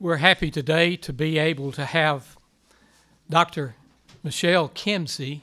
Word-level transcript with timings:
We're 0.00 0.16
happy 0.16 0.50
today 0.50 0.96
to 0.96 1.12
be 1.12 1.38
able 1.38 1.70
to 1.70 1.84
have 1.84 2.36
Dr. 3.30 3.76
Michelle 4.24 4.68
Kimsey 4.68 5.42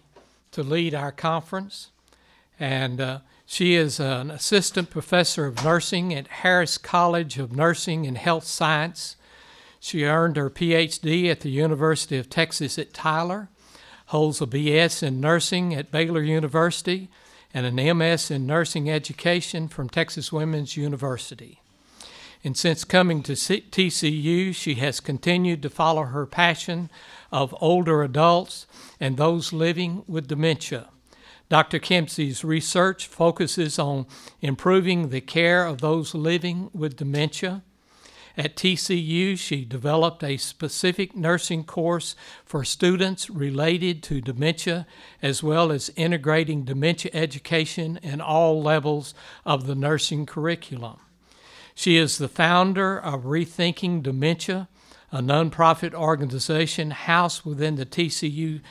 to 0.52 0.62
lead 0.62 0.94
our 0.94 1.14
conference. 1.14 1.90
And 2.60 3.00
uh, 3.00 3.20
she 3.46 3.76
is 3.76 3.98
an 3.98 4.30
assistant 4.30 4.90
professor 4.90 5.46
of 5.46 5.64
nursing 5.64 6.14
at 6.14 6.28
Harris 6.28 6.78
College 6.78 7.40
of 7.40 7.56
Nursing 7.56 8.06
and 8.06 8.18
Health 8.18 8.44
Science. 8.44 9.16
She 9.80 10.04
earned 10.04 10.36
her 10.36 10.50
PhD 10.50 11.32
at 11.32 11.40
the 11.40 11.50
University 11.50 12.18
of 12.18 12.30
Texas 12.30 12.78
at 12.78 12.94
Tyler, 12.94 13.48
holds 14.08 14.42
a 14.42 14.46
BS 14.46 15.02
in 15.02 15.22
nursing 15.22 15.74
at 15.74 15.92
Baylor 15.92 16.24
University, 16.24 17.10
and 17.54 17.66
an 17.66 17.98
MS 17.98 18.30
in 18.30 18.46
nursing 18.48 18.90
education 18.90 19.70
from 19.70 19.90
Texas 19.90 20.34
Women's 20.34 20.76
University. 20.76 21.61
And 22.44 22.58
since 22.58 22.84
coming 22.84 23.22
to 23.24 23.34
TCU, 23.34 24.54
she 24.56 24.76
has 24.76 25.00
continued 25.00 25.62
to 25.62 25.70
follow 25.70 26.04
her 26.04 26.26
passion 26.26 26.90
of 27.32 27.56
older 27.62 28.02
adults 28.02 28.66
and 29.00 29.16
those 29.16 29.54
living 29.54 30.04
with 30.08 30.28
dementia. 30.28 30.90
Dr. 31.50 31.80
Kimsey's 31.80 32.44
research 32.44 33.08
focuses 33.08 33.78
on 33.78 34.08
improving 34.40 35.10
the 35.10 35.22
care 35.22 35.66
of 35.66 35.82
those 35.82 36.16
living 36.16 36.70
with 36.74 36.96
dementia. 36.96 37.62
At 38.38 38.56
TCU, 38.56 39.38
she 39.38 39.66
developed 39.66 40.24
a 40.24 40.38
specific 40.38 41.16
nursing 41.16 41.66
course 41.66 42.16
for 42.46 42.64
students 42.64 43.30
related 43.30 44.02
to 44.04 44.22
dementia, 44.22 44.88
as 45.22 45.44
well 45.44 45.72
as 45.72 45.92
integrating 45.98 46.64
dementia 46.64 47.12
education 47.14 48.00
in 48.02 48.22
all 48.22 48.64
levels 48.64 49.14
of 49.46 49.68
the 49.68 49.76
nursing 49.76 50.26
curriculum. 50.26 50.98
She 51.82 51.98
is 51.98 52.20
the 52.20 52.28
founder 52.28 53.00
of 53.00 53.24
Rethinking 53.24 54.04
Dementia, 54.04 54.68
a 55.12 55.20
nonprofit 55.20 55.96
organization 55.96 56.92
housed 56.92 57.44
within 57.44 57.76
the 57.76 57.88
TCU 57.88 58.62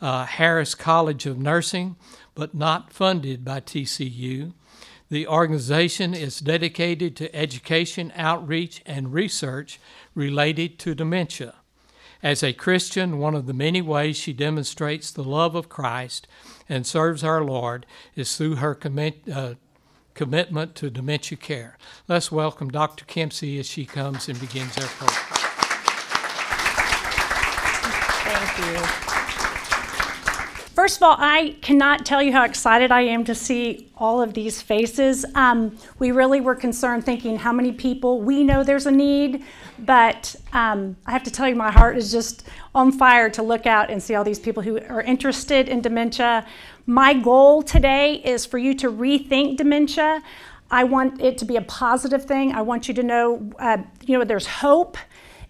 uh, 0.00 0.24
Harris 0.24 0.74
College 0.74 1.26
of 1.26 1.38
Nursing, 1.38 1.94
but 2.34 2.56
not 2.56 2.92
funded 2.92 3.44
by 3.44 3.60
TCU. 3.60 4.52
The 5.08 5.28
organization 5.28 6.12
is 6.12 6.40
dedicated 6.40 7.14
to 7.14 7.32
education, 7.32 8.12
outreach, 8.16 8.82
and 8.84 9.12
research 9.12 9.78
related 10.16 10.80
to 10.80 10.96
dementia. 10.96 11.54
As 12.20 12.42
a 12.42 12.52
Christian, 12.52 13.18
one 13.18 13.36
of 13.36 13.46
the 13.46 13.54
many 13.54 13.80
ways 13.80 14.16
she 14.16 14.32
demonstrates 14.32 15.12
the 15.12 15.22
love 15.22 15.54
of 15.54 15.68
Christ 15.68 16.26
and 16.68 16.84
serves 16.84 17.22
our 17.22 17.44
Lord 17.44 17.86
is 18.16 18.36
through 18.36 18.56
her 18.56 18.74
commit, 18.74 19.22
uh, 19.32 19.54
commitment 20.16 20.74
to 20.74 20.90
dementia 20.90 21.38
care. 21.38 21.76
Let's 22.08 22.32
welcome 22.32 22.70
Dr. 22.70 23.04
Kimsey 23.04 23.60
as 23.60 23.66
she 23.66 23.84
comes 23.84 24.28
and 24.28 24.40
begins 24.40 24.76
our 24.78 24.86
program. 24.86 25.46
Thank 28.24 28.58
you. 28.58 29.06
First 30.74 30.98
of 30.98 31.04
all, 31.04 31.16
I 31.18 31.56
cannot 31.62 32.04
tell 32.04 32.22
you 32.22 32.32
how 32.32 32.44
excited 32.44 32.92
I 32.92 33.00
am 33.00 33.24
to 33.24 33.34
see 33.34 33.90
all 33.96 34.20
of 34.20 34.34
these 34.34 34.60
faces. 34.60 35.24
Um, 35.34 35.76
we 35.98 36.12
really 36.12 36.40
were 36.40 36.54
concerned 36.54 37.04
thinking 37.04 37.38
how 37.38 37.52
many 37.52 37.72
people, 37.72 38.20
we 38.20 38.44
know 38.44 38.62
there's 38.62 38.84
a 38.84 38.90
need, 38.90 39.42
but 39.78 40.36
um, 40.52 40.96
I 41.06 41.12
have 41.12 41.22
to 41.24 41.30
tell 41.30 41.48
you, 41.48 41.54
my 41.54 41.70
heart 41.70 41.96
is 41.96 42.12
just 42.12 42.46
on 42.74 42.92
fire 42.92 43.30
to 43.30 43.42
look 43.42 43.66
out 43.66 43.90
and 43.90 44.02
see 44.02 44.14
all 44.14 44.24
these 44.24 44.38
people 44.38 44.62
who 44.62 44.78
are 44.80 45.00
interested 45.00 45.68
in 45.70 45.80
dementia. 45.80 46.46
My 46.88 47.14
goal 47.14 47.62
today 47.62 48.14
is 48.14 48.46
for 48.46 48.58
you 48.58 48.72
to 48.74 48.88
rethink 48.88 49.56
dementia. 49.56 50.22
I 50.70 50.84
want 50.84 51.20
it 51.20 51.36
to 51.38 51.44
be 51.44 51.56
a 51.56 51.62
positive 51.62 52.24
thing. 52.24 52.52
I 52.52 52.62
want 52.62 52.86
you 52.86 52.94
to 52.94 53.02
know, 53.02 53.50
uh, 53.58 53.78
you 54.04 54.16
know, 54.16 54.24
there's 54.24 54.46
hope. 54.46 54.96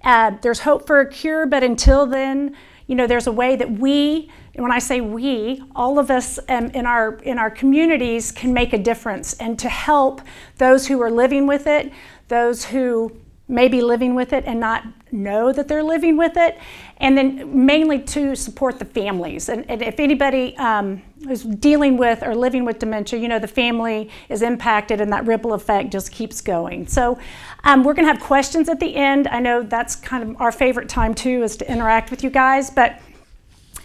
Uh, 0.02 0.32
there's 0.40 0.60
hope 0.60 0.86
for 0.86 1.00
a 1.00 1.10
cure, 1.10 1.46
but 1.46 1.62
until 1.62 2.06
then, 2.06 2.56
you 2.86 2.94
know, 2.94 3.06
there's 3.06 3.26
a 3.26 3.32
way 3.32 3.54
that 3.54 3.70
we, 3.70 4.30
when 4.54 4.72
I 4.72 4.78
say 4.78 5.02
we, 5.02 5.62
all 5.74 5.98
of 5.98 6.10
us 6.10 6.38
um, 6.48 6.66
in 6.68 6.86
our 6.86 7.16
in 7.16 7.38
our 7.38 7.50
communities 7.50 8.32
can 8.32 8.54
make 8.54 8.72
a 8.72 8.78
difference, 8.78 9.34
and 9.34 9.58
to 9.58 9.68
help 9.68 10.22
those 10.56 10.86
who 10.86 11.02
are 11.02 11.10
living 11.10 11.46
with 11.46 11.66
it, 11.66 11.92
those 12.28 12.64
who 12.64 13.14
may 13.48 13.68
be 13.68 13.80
living 13.80 14.14
with 14.14 14.32
it 14.32 14.44
and 14.44 14.58
not 14.58 14.84
know 15.12 15.52
that 15.52 15.68
they're 15.68 15.82
living 15.82 16.16
with 16.16 16.36
it, 16.36 16.58
and 16.98 17.16
then 17.16 17.64
mainly 17.64 18.00
to 18.00 18.34
support 18.34 18.78
the 18.78 18.84
families. 18.84 19.48
And, 19.48 19.68
and 19.70 19.82
if 19.82 20.00
anybody 20.00 20.56
um, 20.56 21.00
is 21.28 21.44
dealing 21.44 21.96
with 21.96 22.22
or 22.22 22.34
living 22.34 22.64
with 22.64 22.80
dementia, 22.80 23.20
you 23.20 23.28
know 23.28 23.38
the 23.38 23.48
family 23.48 24.10
is 24.28 24.42
impacted, 24.42 25.00
and 25.00 25.12
that 25.12 25.26
ripple 25.26 25.52
effect 25.52 25.92
just 25.92 26.10
keeps 26.10 26.40
going. 26.40 26.88
So 26.88 27.18
um, 27.62 27.84
we're 27.84 27.94
going 27.94 28.06
to 28.06 28.12
have 28.12 28.22
questions 28.22 28.68
at 28.68 28.80
the 28.80 28.96
end. 28.96 29.28
I 29.28 29.38
know 29.38 29.62
that's 29.62 29.94
kind 29.94 30.22
of 30.28 30.40
our 30.40 30.50
favorite 30.50 30.88
time 30.88 31.14
too, 31.14 31.42
is 31.44 31.56
to 31.58 31.70
interact 31.70 32.10
with 32.10 32.24
you 32.24 32.30
guys. 32.30 32.68
But 32.70 33.00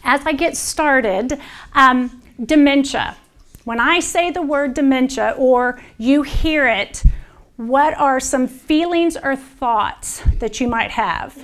as 0.04 0.26
I 0.26 0.34
get 0.34 0.58
started, 0.58 1.40
um, 1.74 2.22
dementia. 2.44 3.16
When 3.64 3.80
I 3.80 4.00
say 4.00 4.32
the 4.32 4.42
word 4.42 4.74
dementia, 4.74 5.36
or 5.38 5.80
you 6.00 6.24
hear 6.24 6.68
it 6.68 7.04
what 7.68 7.98
are 7.98 8.20
some 8.20 8.48
feelings 8.48 9.16
or 9.16 9.36
thoughts 9.36 10.22
that 10.40 10.60
you 10.60 10.68
might 10.68 10.92
have? 10.92 11.38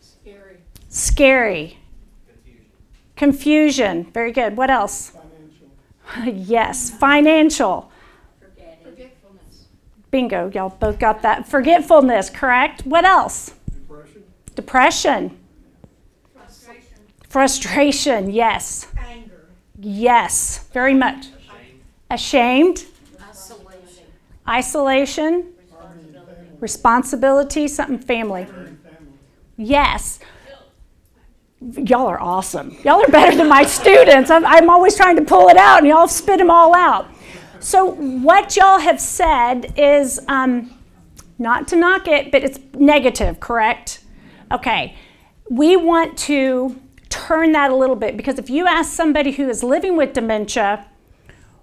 Scary. 0.00 0.58
Scary. 0.88 1.78
Confusion. 2.26 2.64
Confusion. 3.16 4.04
Very 4.12 4.32
good. 4.32 4.56
What 4.56 4.70
else? 4.70 5.12
Financial. 6.04 6.42
yes, 6.46 6.90
financial. 6.90 7.90
Forgetfulness. 8.82 9.66
Bingo, 10.10 10.50
y'all 10.54 10.70
both 10.70 10.98
got 10.98 11.22
that. 11.22 11.48
Forgetfulness, 11.48 12.30
correct? 12.30 12.84
What 12.84 13.04
else? 13.04 13.54
Depression. 13.86 14.24
Depression. 14.54 15.38
Frustration. 16.32 16.98
Frustration, 17.28 18.30
yes. 18.30 18.86
Anger. 18.98 19.48
Yes, 19.80 20.68
very 20.72 20.94
much. 20.94 21.28
Ashamed. 22.10 22.76
Ashamed. 22.78 22.93
Isolation. 24.48 25.52
Isolation. 25.72 26.58
Responsibility, 26.60 27.68
something 27.68 27.98
family. 27.98 28.46
Yes. 29.56 30.18
Y'all 31.60 32.06
are 32.06 32.20
awesome. 32.20 32.76
Y'all 32.84 33.02
are 33.02 33.08
better 33.08 33.36
than 33.36 33.48
my 33.48 33.64
students. 33.64 34.30
I'm, 34.30 34.44
I'm, 34.44 34.68
always 34.68 34.96
trying 34.96 35.16
to 35.16 35.22
pull 35.22 35.48
it 35.48 35.56
out, 35.56 35.78
and 35.78 35.86
y'all 35.86 36.08
spit 36.08 36.38
them 36.38 36.50
all 36.50 36.74
out. 36.74 37.08
So, 37.60 37.92
what 37.92 38.56
y'all 38.56 38.80
have 38.80 39.00
said 39.00 39.72
is 39.78 40.20
um, 40.28 40.70
not 41.38 41.66
to 41.68 41.76
knock 41.76 42.06
it, 42.06 42.30
but 42.30 42.44
it's 42.44 42.58
negative, 42.74 43.40
correct? 43.40 44.04
Okay. 44.52 44.96
We 45.48 45.76
want 45.76 46.18
to 46.18 46.80
turn 47.08 47.52
that 47.52 47.70
a 47.70 47.76
little 47.76 47.96
bit 47.96 48.16
because 48.16 48.38
if 48.38 48.50
you 48.50 48.66
ask 48.66 48.92
somebody 48.92 49.32
who 49.32 49.48
is 49.48 49.62
living 49.62 49.96
with 49.96 50.12
dementia, 50.12 50.86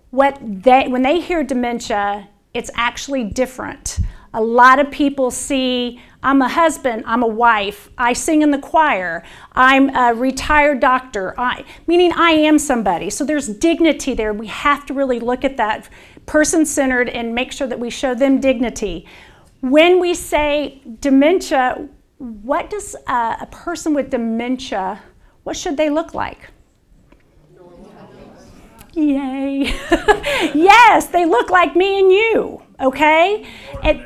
what 0.10 0.38
they, 0.42 0.88
when 0.88 1.02
they 1.02 1.20
hear 1.20 1.44
dementia, 1.44 2.30
it's 2.54 2.70
actually 2.76 3.24
different. 3.24 4.00
A 4.34 4.42
lot 4.42 4.80
of 4.80 4.90
people 4.92 5.30
see 5.32 6.02
I'm 6.24 6.42
a 6.42 6.48
husband, 6.48 7.04
I'm 7.08 7.24
a 7.24 7.28
wife, 7.28 7.90
I 7.98 8.14
sing 8.14 8.44
in 8.44 8.52
the 8.52 8.60
choir, 8.60 9.24
I'm 9.54 9.94
a 9.96 10.14
retired 10.14 10.80
doctor, 10.80 11.34
I, 11.40 11.66
meaning 11.88 12.12
I 12.14 12.32
am 12.32 12.60
somebody. 12.60 13.10
So 13.10 13.26
there's 13.26 13.48
dignity 13.48 14.14
there. 14.14 14.32
We 14.32 14.48
have 14.48 14.86
to 14.86 14.94
really 14.94 15.20
look 15.20 15.44
at 15.44 15.58
that 15.58 15.90
person 16.28 16.66
centered 16.66 17.10
and 17.10 17.34
make 17.34 17.52
sure 17.52 17.68
that 17.68 17.80
we 17.80 17.90
show 17.90 18.14
them 18.14 18.40
dignity. 18.40 19.08
When 19.62 20.00
we 20.00 20.14
say 20.14 20.82
dementia, 21.00 21.90
what 22.20 22.70
does 22.70 22.96
a, 23.08 23.38
a 23.42 23.48
person 23.52 23.96
with 23.96 24.12
dementia, 24.12 25.02
what 25.44 25.58
should 25.58 25.76
they 25.76 25.90
look 25.90 26.14
like? 26.14 26.51
Yay. 28.94 29.64
yes, 30.54 31.08
they 31.08 31.26
look 31.26 31.50
like 31.50 31.76
me 31.76 32.00
and 32.00 32.12
you, 32.12 32.62
okay? 32.80 33.48
And 33.84 34.04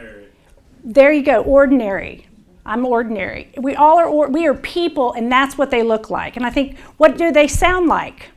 there 0.84 1.12
you 1.12 1.23
go, 1.23 1.41
ordinary. 1.41 2.28
I'm 2.66 2.85
ordinary. 2.85 3.51
We 3.57 3.75
all 3.75 4.00
are 4.00 4.07
or, 4.07 4.27
we 4.30 4.48
are 4.48 4.54
people 4.54 5.13
and 5.13 5.31
that's 5.31 5.57
what 5.57 5.71
they 5.71 5.83
look 5.83 6.10
like. 6.10 6.36
And 6.36 6.45
I 6.45 6.50
think 6.50 6.77
what 6.98 7.18
do 7.18 7.31
they 7.31 7.48
sound 7.48 7.88
like? 7.88 8.31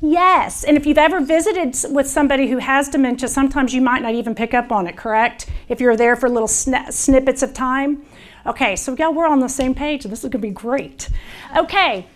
Yes. 0.00 0.62
And 0.62 0.76
if 0.76 0.86
you've 0.86 0.98
ever 0.98 1.20
visited 1.20 1.74
with 1.92 2.08
somebody 2.08 2.48
who 2.48 2.58
has 2.58 2.88
dementia, 2.88 3.28
sometimes 3.28 3.74
you 3.74 3.80
might 3.80 4.02
not 4.02 4.14
even 4.14 4.34
pick 4.34 4.54
up 4.54 4.70
on 4.70 4.86
it, 4.86 4.96
correct? 4.96 5.48
If 5.68 5.80
you're 5.80 5.96
there 5.96 6.16
for 6.16 6.28
little 6.28 6.48
sn- 6.48 6.90
snippets 6.90 7.42
of 7.42 7.54
time. 7.54 8.04
Okay, 8.44 8.76
so 8.76 8.94
yeah, 8.96 9.08
we're 9.08 9.26
on 9.26 9.40
the 9.40 9.48
same 9.48 9.74
page. 9.74 10.04
This 10.04 10.22
is 10.22 10.30
going 10.30 10.32
to 10.32 10.38
be 10.38 10.50
great. 10.50 11.08
Okay. 11.56 12.06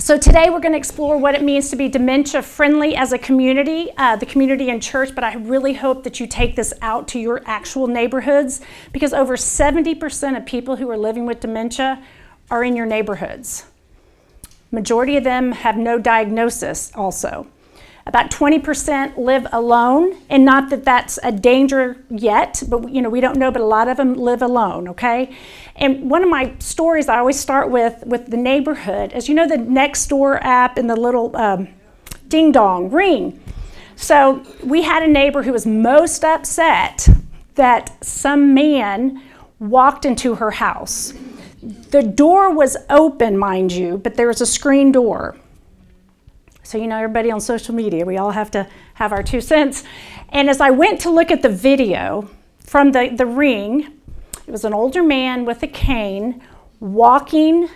So, 0.00 0.16
today 0.16 0.48
we're 0.48 0.60
going 0.60 0.72
to 0.72 0.78
explore 0.78 1.18
what 1.18 1.34
it 1.34 1.42
means 1.42 1.68
to 1.68 1.76
be 1.76 1.86
dementia 1.86 2.40
friendly 2.40 2.96
as 2.96 3.12
a 3.12 3.18
community, 3.18 3.90
uh, 3.98 4.16
the 4.16 4.24
community 4.24 4.70
and 4.70 4.82
church. 4.82 5.14
But 5.14 5.24
I 5.24 5.34
really 5.34 5.74
hope 5.74 6.04
that 6.04 6.18
you 6.18 6.26
take 6.26 6.56
this 6.56 6.72
out 6.80 7.06
to 7.08 7.20
your 7.20 7.42
actual 7.44 7.86
neighborhoods 7.86 8.62
because 8.94 9.12
over 9.12 9.36
70% 9.36 10.38
of 10.38 10.46
people 10.46 10.76
who 10.76 10.88
are 10.88 10.96
living 10.96 11.26
with 11.26 11.40
dementia 11.40 12.02
are 12.50 12.64
in 12.64 12.76
your 12.76 12.86
neighborhoods. 12.86 13.66
Majority 14.72 15.18
of 15.18 15.24
them 15.24 15.52
have 15.52 15.76
no 15.76 15.98
diagnosis, 15.98 16.90
also. 16.94 17.46
About 18.06 18.30
20% 18.30 19.18
live 19.18 19.46
alone, 19.52 20.16
and 20.28 20.44
not 20.44 20.70
that 20.70 20.84
that's 20.84 21.18
a 21.22 21.30
danger 21.30 22.02
yet, 22.08 22.62
but 22.66 22.90
you 22.90 23.02
know 23.02 23.10
we 23.10 23.20
don't 23.20 23.36
know. 23.36 23.50
But 23.50 23.60
a 23.60 23.66
lot 23.66 23.88
of 23.88 23.98
them 23.98 24.14
live 24.14 24.42
alone. 24.42 24.88
Okay, 24.88 25.36
and 25.76 26.10
one 26.10 26.22
of 26.22 26.30
my 26.30 26.54
stories 26.58 27.08
I 27.08 27.18
always 27.18 27.38
start 27.38 27.70
with 27.70 28.02
with 28.06 28.30
the 28.30 28.36
neighborhood, 28.36 29.12
as 29.12 29.28
you 29.28 29.34
know, 29.34 29.46
the 29.46 29.56
Nextdoor 29.56 30.42
app 30.42 30.78
and 30.78 30.88
the 30.88 30.96
little 30.96 31.36
um, 31.36 31.68
ding 32.28 32.52
dong 32.52 32.90
ring. 32.90 33.38
So 33.96 34.42
we 34.64 34.82
had 34.82 35.02
a 35.02 35.08
neighbor 35.08 35.42
who 35.42 35.52
was 35.52 35.66
most 35.66 36.24
upset 36.24 37.06
that 37.56 38.02
some 38.02 38.54
man 38.54 39.22
walked 39.58 40.06
into 40.06 40.36
her 40.36 40.52
house. 40.52 41.12
The 41.62 42.02
door 42.02 42.50
was 42.54 42.78
open, 42.88 43.36
mind 43.36 43.72
you, 43.72 43.98
but 43.98 44.14
there 44.14 44.28
was 44.28 44.40
a 44.40 44.46
screen 44.46 44.90
door. 44.90 45.36
So, 46.70 46.78
you 46.78 46.86
know, 46.86 46.98
everybody 46.98 47.32
on 47.32 47.40
social 47.40 47.74
media, 47.74 48.04
we 48.04 48.16
all 48.16 48.30
have 48.30 48.52
to 48.52 48.64
have 48.94 49.10
our 49.10 49.24
two 49.24 49.40
cents. 49.40 49.82
And 50.28 50.48
as 50.48 50.60
I 50.60 50.70
went 50.70 51.00
to 51.00 51.10
look 51.10 51.32
at 51.32 51.42
the 51.42 51.48
video 51.48 52.30
from 52.60 52.92
the, 52.92 53.08
the 53.08 53.26
ring, 53.26 53.98
it 54.46 54.52
was 54.52 54.64
an 54.64 54.72
older 54.72 55.02
man 55.02 55.44
with 55.44 55.64
a 55.64 55.66
cane 55.66 56.40
walking 56.78 57.68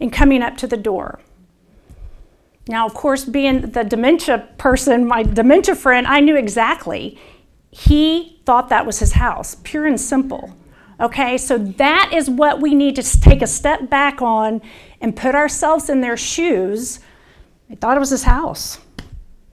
and 0.00 0.12
coming 0.12 0.42
up 0.42 0.58
to 0.58 0.66
the 0.66 0.76
door. 0.76 1.18
Now, 2.68 2.84
of 2.84 2.92
course, 2.92 3.24
being 3.24 3.70
the 3.70 3.84
dementia 3.84 4.46
person, 4.58 5.06
my 5.08 5.22
dementia 5.22 5.74
friend, 5.74 6.06
I 6.06 6.20
knew 6.20 6.36
exactly. 6.36 7.18
He 7.70 8.42
thought 8.44 8.68
that 8.68 8.84
was 8.84 8.98
his 8.98 9.12
house, 9.12 9.56
pure 9.64 9.86
and 9.86 9.98
simple. 9.98 10.54
Okay, 11.00 11.38
so 11.38 11.56
that 11.56 12.10
is 12.12 12.28
what 12.28 12.60
we 12.60 12.74
need 12.74 12.96
to 12.96 13.02
take 13.02 13.40
a 13.40 13.46
step 13.46 13.88
back 13.88 14.20
on 14.20 14.60
and 15.00 15.16
put 15.16 15.34
ourselves 15.34 15.88
in 15.88 16.02
their 16.02 16.18
shoes 16.18 17.00
they 17.68 17.74
thought 17.74 17.96
it 17.96 18.00
was 18.00 18.10
his 18.10 18.24
house. 18.24 18.78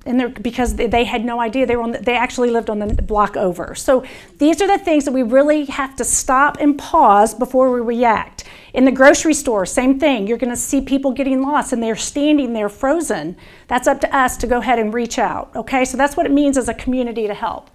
And 0.06 0.44
because 0.44 0.76
they 0.76 1.06
had 1.06 1.24
no 1.24 1.40
idea 1.40 1.66
they 1.66 1.78
were 1.78 1.90
the, 1.94 1.98
they 2.00 2.16
actually 2.16 2.50
lived 2.50 2.70
on 2.70 2.80
the 2.80 3.02
block 3.02 3.38
over. 3.38 3.74
So 3.74 4.04
these 4.38 4.62
are 4.62 4.68
the 4.68 4.84
things 4.84 5.06
that 5.06 5.14
we 5.14 5.24
really 5.24 5.66
have 5.66 5.96
to 5.96 6.04
stop 6.04 6.58
and 6.60 6.78
pause 6.78 7.34
before 7.34 7.72
we 7.72 7.80
react. 7.80 8.44
In 8.74 8.84
the 8.84 8.92
grocery 8.92 9.34
store, 9.34 9.66
same 9.66 10.00
thing. 10.00 10.28
You're 10.28 10.38
going 10.38 10.50
to 10.50 10.58
see 10.58 10.82
people 10.82 11.12
getting 11.12 11.42
lost 11.42 11.72
and 11.72 11.82
they're 11.82 11.96
standing 11.96 12.52
there 12.52 12.68
frozen. 12.68 13.38
That's 13.68 13.88
up 13.88 14.02
to 14.02 14.14
us 14.14 14.36
to 14.38 14.48
go 14.48 14.58
ahead 14.58 14.78
and 14.78 14.94
reach 14.94 15.20
out. 15.20 15.56
Okay, 15.56 15.86
so 15.86 15.96
that's 15.96 16.18
what 16.18 16.26
it 16.26 16.34
means 16.34 16.58
as 16.58 16.68
a 16.68 16.74
community 16.74 17.28
to 17.28 17.34
help. 17.34 17.70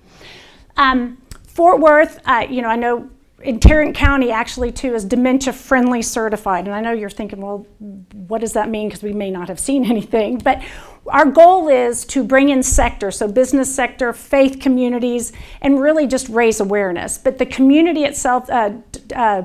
Um, 0.76 1.16
Fort 1.46 1.80
Worth, 1.80 2.20
uh, 2.26 2.46
you 2.48 2.60
know, 2.60 2.68
I 2.68 2.76
know 2.76 3.08
in 3.42 3.60
Tarrant 3.60 3.94
County, 3.94 4.32
actually, 4.32 4.72
too, 4.72 4.94
is 4.94 5.04
dementia 5.04 5.52
friendly 5.52 6.02
certified. 6.02 6.66
And 6.66 6.74
I 6.74 6.80
know 6.80 6.92
you're 6.92 7.08
thinking, 7.08 7.40
well, 7.40 7.66
what 8.12 8.40
does 8.40 8.54
that 8.54 8.68
mean? 8.68 8.88
Because 8.88 9.02
we 9.02 9.12
may 9.12 9.30
not 9.30 9.48
have 9.48 9.60
seen 9.60 9.84
anything. 9.90 10.38
But 10.38 10.62
our 11.06 11.24
goal 11.24 11.68
is 11.68 12.04
to 12.06 12.24
bring 12.24 12.48
in 12.48 12.62
sector, 12.62 13.10
so 13.10 13.28
business 13.28 13.72
sector, 13.72 14.12
faith 14.12 14.60
communities, 14.60 15.32
and 15.60 15.80
really 15.80 16.06
just 16.06 16.28
raise 16.28 16.60
awareness. 16.60 17.16
But 17.16 17.38
the 17.38 17.46
community 17.46 18.04
itself, 18.04 18.50
uh, 18.50 18.72
uh, 19.14 19.44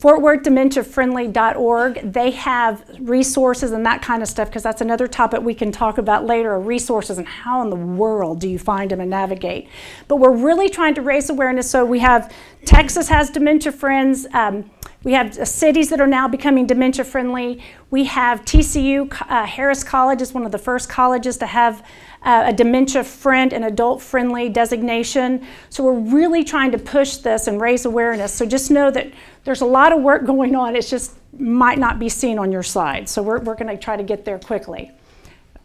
FortWorthDementiaFriendly.org, 0.00 2.12
they 2.12 2.30
have 2.30 2.84
resources 3.00 3.72
and 3.72 3.84
that 3.84 4.00
kind 4.00 4.22
of 4.22 4.28
stuff 4.28 4.48
because 4.48 4.62
that's 4.62 4.80
another 4.80 5.06
topic 5.06 5.42
we 5.42 5.52
can 5.52 5.70
talk 5.70 5.98
about 5.98 6.24
later 6.24 6.58
resources 6.58 7.18
and 7.18 7.28
how 7.28 7.60
in 7.60 7.68
the 7.68 7.76
world 7.76 8.40
do 8.40 8.48
you 8.48 8.58
find 8.58 8.90
them 8.90 9.00
and 9.00 9.10
navigate. 9.10 9.68
But 10.08 10.16
we're 10.16 10.34
really 10.34 10.70
trying 10.70 10.94
to 10.94 11.02
raise 11.02 11.28
awareness. 11.28 11.70
So 11.70 11.84
we 11.84 11.98
have 11.98 12.34
Texas 12.64 13.10
has 13.10 13.28
Dementia 13.28 13.72
Friends. 13.72 14.26
Um, 14.32 14.70
we 15.02 15.12
have 15.12 15.38
uh, 15.38 15.44
cities 15.44 15.90
that 15.90 16.00
are 16.00 16.06
now 16.06 16.28
becoming 16.28 16.66
dementia 16.66 17.04
friendly. 17.04 17.62
We 17.90 18.04
have 18.04 18.46
TCU, 18.46 19.12
uh, 19.28 19.44
Harris 19.44 19.84
College 19.84 20.22
is 20.22 20.32
one 20.32 20.46
of 20.46 20.52
the 20.52 20.58
first 20.58 20.88
colleges 20.88 21.36
to 21.38 21.46
have 21.46 21.84
uh, 22.22 22.44
a 22.46 22.52
dementia 22.52 23.02
friend 23.02 23.52
and 23.52 23.64
adult 23.64 24.02
friendly 24.02 24.48
designation. 24.48 25.46
So 25.70 25.82
we're 25.84 25.98
really 25.98 26.44
trying 26.44 26.72
to 26.72 26.78
push 26.78 27.16
this 27.16 27.46
and 27.46 27.60
raise 27.60 27.84
awareness. 27.84 28.32
So 28.32 28.44
just 28.44 28.70
know 28.70 28.90
that 28.90 29.12
there's 29.44 29.62
a 29.62 29.66
lot 29.66 29.92
of 29.92 30.02
work 30.02 30.26
going 30.26 30.54
on. 30.54 30.76
It 30.76 30.86
just 30.86 31.16
might 31.38 31.78
not 31.78 31.98
be 31.98 32.08
seen 32.08 32.38
on 32.38 32.52
your 32.52 32.62
slide. 32.62 33.08
So 33.08 33.22
we're, 33.22 33.40
we're 33.40 33.54
going 33.54 33.74
to 33.74 33.82
try 33.82 33.96
to 33.96 34.02
get 34.02 34.24
there 34.24 34.38
quickly. 34.38 34.90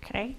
Okay. 0.04 0.36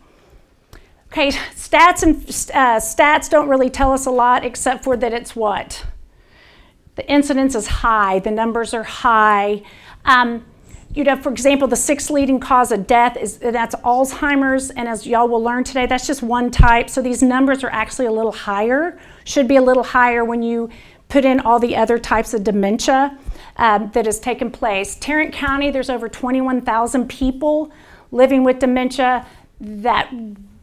Okay, 1.13 1.29
stats 1.29 2.03
and 2.03 2.17
uh, 2.17 2.81
stats 2.81 3.31
don't 3.31 3.49
really 3.49 3.71
tell 3.71 3.93
us 3.93 4.07
a 4.07 4.11
lot 4.11 4.45
except 4.45 4.85
for 4.85 4.97
that 4.97 5.13
it's 5.13 5.37
what? 5.37 5.85
The 6.97 7.11
incidence 7.11 7.55
is 7.55 7.67
high, 7.67 8.19
the 8.19 8.31
numbers 8.31 8.75
are 8.75 8.83
high. 8.83 9.63
Um, 10.05 10.45
you 10.97 11.05
know, 11.05 11.15
for 11.15 11.31
example, 11.31 11.69
the 11.69 11.77
sixth 11.77 12.09
leading 12.09 12.41
cause 12.41 12.73
of 12.73 12.87
death 12.87 13.19
is 13.19 13.37
that's 13.37 13.75
Alzheimer's, 13.77 14.71
and 14.71 14.89
as 14.89 15.07
y'all 15.07 15.29
will 15.29 15.43
learn 15.43 15.63
today, 15.63 15.85
that's 15.85 16.07
just 16.07 16.23
one 16.23 16.51
type. 16.51 16.89
So 16.89 17.03
these 17.03 17.23
numbers 17.23 17.63
are 17.63 17.69
actually 17.71 18.07
a 18.07 18.13
little 18.13 18.33
higher, 18.33 18.99
should 19.25 19.47
be 19.47 19.57
a 19.57 19.63
little 19.63 19.83
higher 19.83 20.25
when 20.25 20.43
you 20.43 20.71
put 21.11 21.27
in 21.27 21.39
all 21.41 21.59
the 21.59 21.77
other 21.77 21.99
types 21.99 22.33
of 22.33 22.43
dementia 22.45 23.17
um, 23.59 23.91
that 23.93 24.07
has 24.07 24.19
taken 24.19 24.51
place. 24.51 24.97
Tarrant 24.97 25.35
County, 25.35 25.71
there's 25.71 25.91
over 25.91 26.09
21,000 26.09 27.09
people 27.09 27.71
living 28.11 28.43
with 28.43 28.59
dementia 28.59 29.27
that 29.61 30.11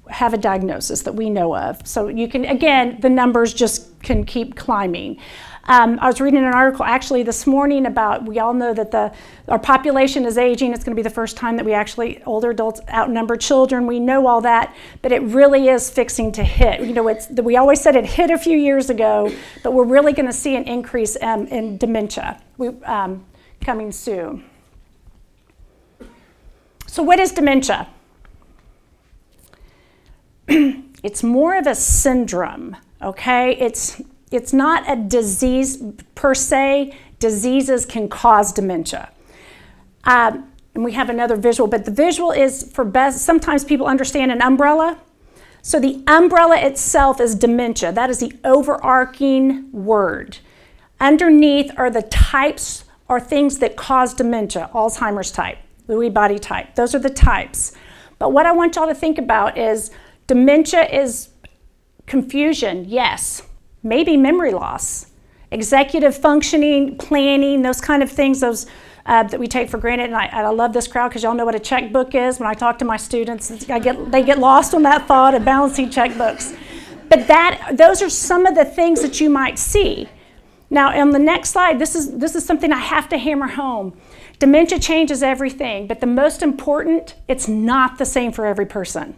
have 0.09 0.33
a 0.33 0.38
diagnosis 0.38 1.03
that 1.03 1.13
we 1.13 1.29
know 1.29 1.56
of. 1.56 1.86
So 1.88 2.07
you 2.07 2.27
can, 2.27 2.44
again, 2.45 3.00
the 3.00 3.09
numbers 3.09 3.53
just 3.53 4.01
can 4.01 4.25
keep 4.25 4.56
climbing. 4.56 5.19
Um, 5.65 5.98
I 6.01 6.07
was 6.07 6.19
reading 6.19 6.39
an 6.39 6.54
article 6.54 6.83
actually 6.83 7.24
this 7.24 7.48
morning 7.48 7.86
about 7.86 8.25
we 8.25 8.38
all 8.39 8.54
know 8.54 8.74
that 8.74 8.92
the 8.92 9.13
our 9.48 9.60
population 9.60 10.25
is 10.25 10.38
aging. 10.38 10.74
It's 10.74 10.83
going 10.83 10.94
to 10.94 11.00
be 11.00 11.04
the 11.04 11.13
first 11.13 11.38
time 11.38 11.56
that 11.56 11.65
we 11.65 11.74
actually 11.74 12.21
older 12.24 12.50
adults 12.50 12.81
outnumber 12.89 13.38
children. 13.38 13.88
We 13.88 14.01
know 14.01 14.27
all 14.27 14.42
that, 14.42 14.75
but 15.01 15.13
it 15.13 15.21
really 15.21 15.69
is 15.69 15.89
fixing 15.89 16.33
to 16.33 16.44
hit. 16.44 16.81
You 16.81 16.94
know, 16.94 17.07
it's 17.07 17.30
we 17.30 17.56
always 17.56 17.80
said 17.80 17.95
it 17.95 18.06
hit 18.06 18.30
a 18.30 18.38
few 18.38 18.57
years 18.57 18.89
ago, 18.89 19.33
but 19.63 19.71
we're 19.71 19.86
really 19.86 20.12
going 20.12 20.25
to 20.25 20.33
see 20.33 20.57
an 20.57 20.65
increase 20.65 21.15
um, 21.21 21.48
in 21.48 21.77
dementia 21.77 22.42
we, 22.57 22.68
um, 22.83 23.25
coming 23.62 23.94
soon. 23.94 24.44
So, 26.88 27.04
what 27.04 27.19
is 27.19 27.31
dementia? 27.31 27.88
it's 30.48 31.24
more 31.24 31.56
of 31.56 31.68
a 31.68 31.75
syndrome. 31.75 32.75
Okay, 33.01 33.56
it's 33.57 34.01
it's 34.33 34.51
not 34.51 34.89
a 34.89 34.95
disease 34.95 35.83
per 36.15 36.33
se. 36.33 36.97
Diseases 37.19 37.85
can 37.85 38.09
cause 38.09 38.51
dementia. 38.51 39.12
Um, 40.06 40.51
and 40.74 40.83
we 40.83 40.94
have 40.94 41.09
another 41.09 41.35
visual, 41.35 41.69
but 41.69 41.85
the 41.85 41.91
visual 41.91 42.31
is 42.31 42.69
for 42.74 42.83
best. 42.83 43.24
Sometimes 43.24 43.63
people 43.63 43.85
understand 43.85 44.31
an 44.31 44.41
umbrella. 44.41 45.00
So 45.62 45.80
the 45.80 46.03
umbrella 46.07 46.57
itself 46.57 47.21
is 47.21 47.35
dementia. 47.35 47.91
That 47.91 48.09
is 48.09 48.19
the 48.19 48.33
overarching 48.44 49.71
word. 49.71 50.39
Underneath 51.00 51.71
are 51.77 51.91
the 51.91 52.01
types 52.01 52.86
or 53.07 53.19
things 53.19 53.59
that 53.59 53.75
cause 53.75 54.15
dementia, 54.15 54.72
Alzheimer's 54.74 55.31
type, 55.31 55.60
Lewy 55.88 56.12
body 56.12 56.39
type. 56.39 56.74
Those 56.74 56.96
are 56.96 57.00
the 57.00 57.10
types. 57.10 57.74
But 58.17 58.31
what 58.31 58.48
I 58.48 58.51
want 58.51 58.75
y'all 58.75 58.88
to 58.88 58.96
think 58.96 59.19
about 59.19 59.58
is 59.58 59.91
dementia 60.25 60.86
is 60.86 61.29
confusion, 62.08 62.86
yes 62.86 63.43
maybe 63.84 64.18
memory 64.18 64.52
loss, 64.52 65.08
executive 65.52 66.16
functioning, 66.18 66.98
planning, 66.98 67.62
those 67.62 67.82
kind 67.82 68.02
of 68.02 68.12
things, 68.12 68.40
those 68.40 68.66
uh, 69.06 69.24
that 69.24 69.40
we 69.40 69.48
take 69.48 69.70
for 69.70 69.78
granted. 69.78 70.06
And 70.06 70.16
I, 70.16 70.28
I 70.28 70.48
love 70.50 70.74
this 70.74 70.88
crowd 70.88 71.10
because 71.10 71.24
y'all 71.24 71.36
know 71.36 71.46
what 71.46 71.56
a 71.56 71.60
checkbook 71.60 72.16
is. 72.16 72.40
When 72.40 72.48
I 72.48 72.54
talk 72.54 72.80
to 72.80 72.86
my 72.86 72.98
students, 72.98 73.70
I 73.70 73.80
get, 73.80 74.12
they 74.12 74.24
get 74.24 74.40
lost 74.40 74.74
on 74.74 74.84
that 74.84 75.08
thought 75.08 75.36
of 75.36 75.44
balancing 75.44 75.90
checkbooks. 75.90 76.58
But 77.10 77.28
that, 77.28 77.74
those 77.74 78.02
are 78.02 78.10
some 78.10 78.46
of 78.46 78.56
the 78.56 78.66
things 78.66 79.02
that 79.02 79.20
you 79.20 79.30
might 79.30 79.60
see. 79.60 80.08
Now, 80.70 81.00
on 81.00 81.12
the 81.12 81.20
next 81.20 81.52
slide, 81.52 81.78
this 81.78 81.96
is, 81.96 82.18
this 82.18 82.34
is 82.34 82.46
something 82.46 82.72
I 82.72 82.80
have 82.80 83.08
to 83.10 83.18
hammer 83.18 83.48
home. 83.48 83.96
Dementia 84.40 84.80
changes 84.80 85.22
everything, 85.22 85.86
but 85.86 86.00
the 86.00 86.08
most 86.08 86.42
important, 86.42 87.16
it's 87.28 87.48
not 87.48 88.00
the 88.00 88.06
same 88.06 88.32
for 88.32 88.46
every 88.46 88.66
person 88.66 89.16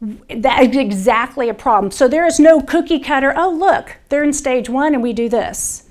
that 0.00 0.62
is 0.62 0.76
exactly 0.76 1.48
a 1.48 1.54
problem. 1.54 1.90
So 1.90 2.08
there 2.08 2.26
is 2.26 2.40
no 2.40 2.60
cookie 2.60 3.00
cutter, 3.00 3.34
oh, 3.36 3.50
look, 3.50 3.96
they're 4.08 4.24
in 4.24 4.32
stage 4.32 4.68
one 4.68 4.94
and 4.94 5.02
we 5.02 5.12
do 5.12 5.28
this. 5.28 5.88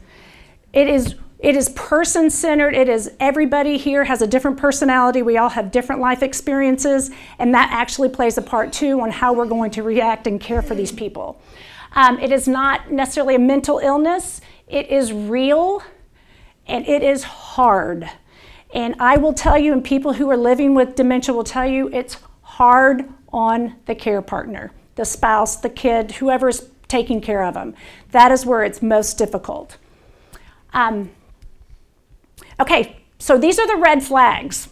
It 0.74 0.88
is, 0.88 1.16
it 1.40 1.56
is 1.56 1.70
person 1.70 2.30
centered. 2.30 2.74
It 2.74 2.90
is 2.90 3.12
everybody 3.20 3.78
here 3.78 4.04
has 4.04 4.22
a 4.22 4.28
different 4.28 4.58
personality. 4.58 5.22
We 5.22 5.38
all 5.38 5.50
have 5.50 5.72
different 5.72 6.02
life 6.02 6.22
experiences, 6.22 7.12
and 7.38 7.54
that 7.54 7.70
actually 7.72 8.10
plays 8.10 8.38
a 8.38 8.42
part 8.42 8.74
too 8.74 9.00
on 9.02 9.10
how 9.12 9.34
we're 9.34 9.46
going 9.46 9.72
to 9.72 9.84
react 9.84 10.28
and 10.28 10.40
care 10.40 10.62
for 10.62 10.76
these 10.76 10.92
people. 10.92 11.42
Um, 11.94 12.20
it 12.20 12.32
is 12.32 12.48
not 12.48 12.92
necessarily 12.92 13.36
a 13.36 13.40
mental 13.40 13.80
illness, 13.80 14.42
it 14.68 14.90
is 14.90 15.12
real 15.12 15.82
and 16.68 16.88
it 16.88 17.02
is 17.02 17.24
hard. 17.24 18.10
And 18.74 18.96
I 19.00 19.18
will 19.18 19.34
tell 19.34 19.58
you, 19.58 19.74
and 19.74 19.84
people 19.84 20.14
who 20.14 20.30
are 20.30 20.38
living 20.38 20.76
with 20.76 20.96
dementia 20.96 21.34
will 21.34 21.44
tell 21.44 21.66
you, 21.66 21.90
it's 21.92 22.18
hard 22.42 23.06
on 23.32 23.76
the 23.86 23.96
care 23.96 24.22
partner, 24.22 24.72
the 24.96 25.06
spouse, 25.06 25.58
the 25.58 25.70
kid, 25.70 26.14
whoever's 26.14 26.70
taking 26.88 27.22
care 27.22 27.44
of 27.44 27.54
them. 27.54 27.76
That 28.12 28.32
is 28.32 28.46
where 28.46 28.64
it's 28.64 28.82
most 28.82 29.18
difficult. 29.18 29.78
Um, 30.74 31.12
okay, 32.60 32.98
so 33.20 33.38
these 33.38 33.60
are 33.60 33.68
the 33.68 33.78
red 33.78 34.04
flags. 34.04 34.70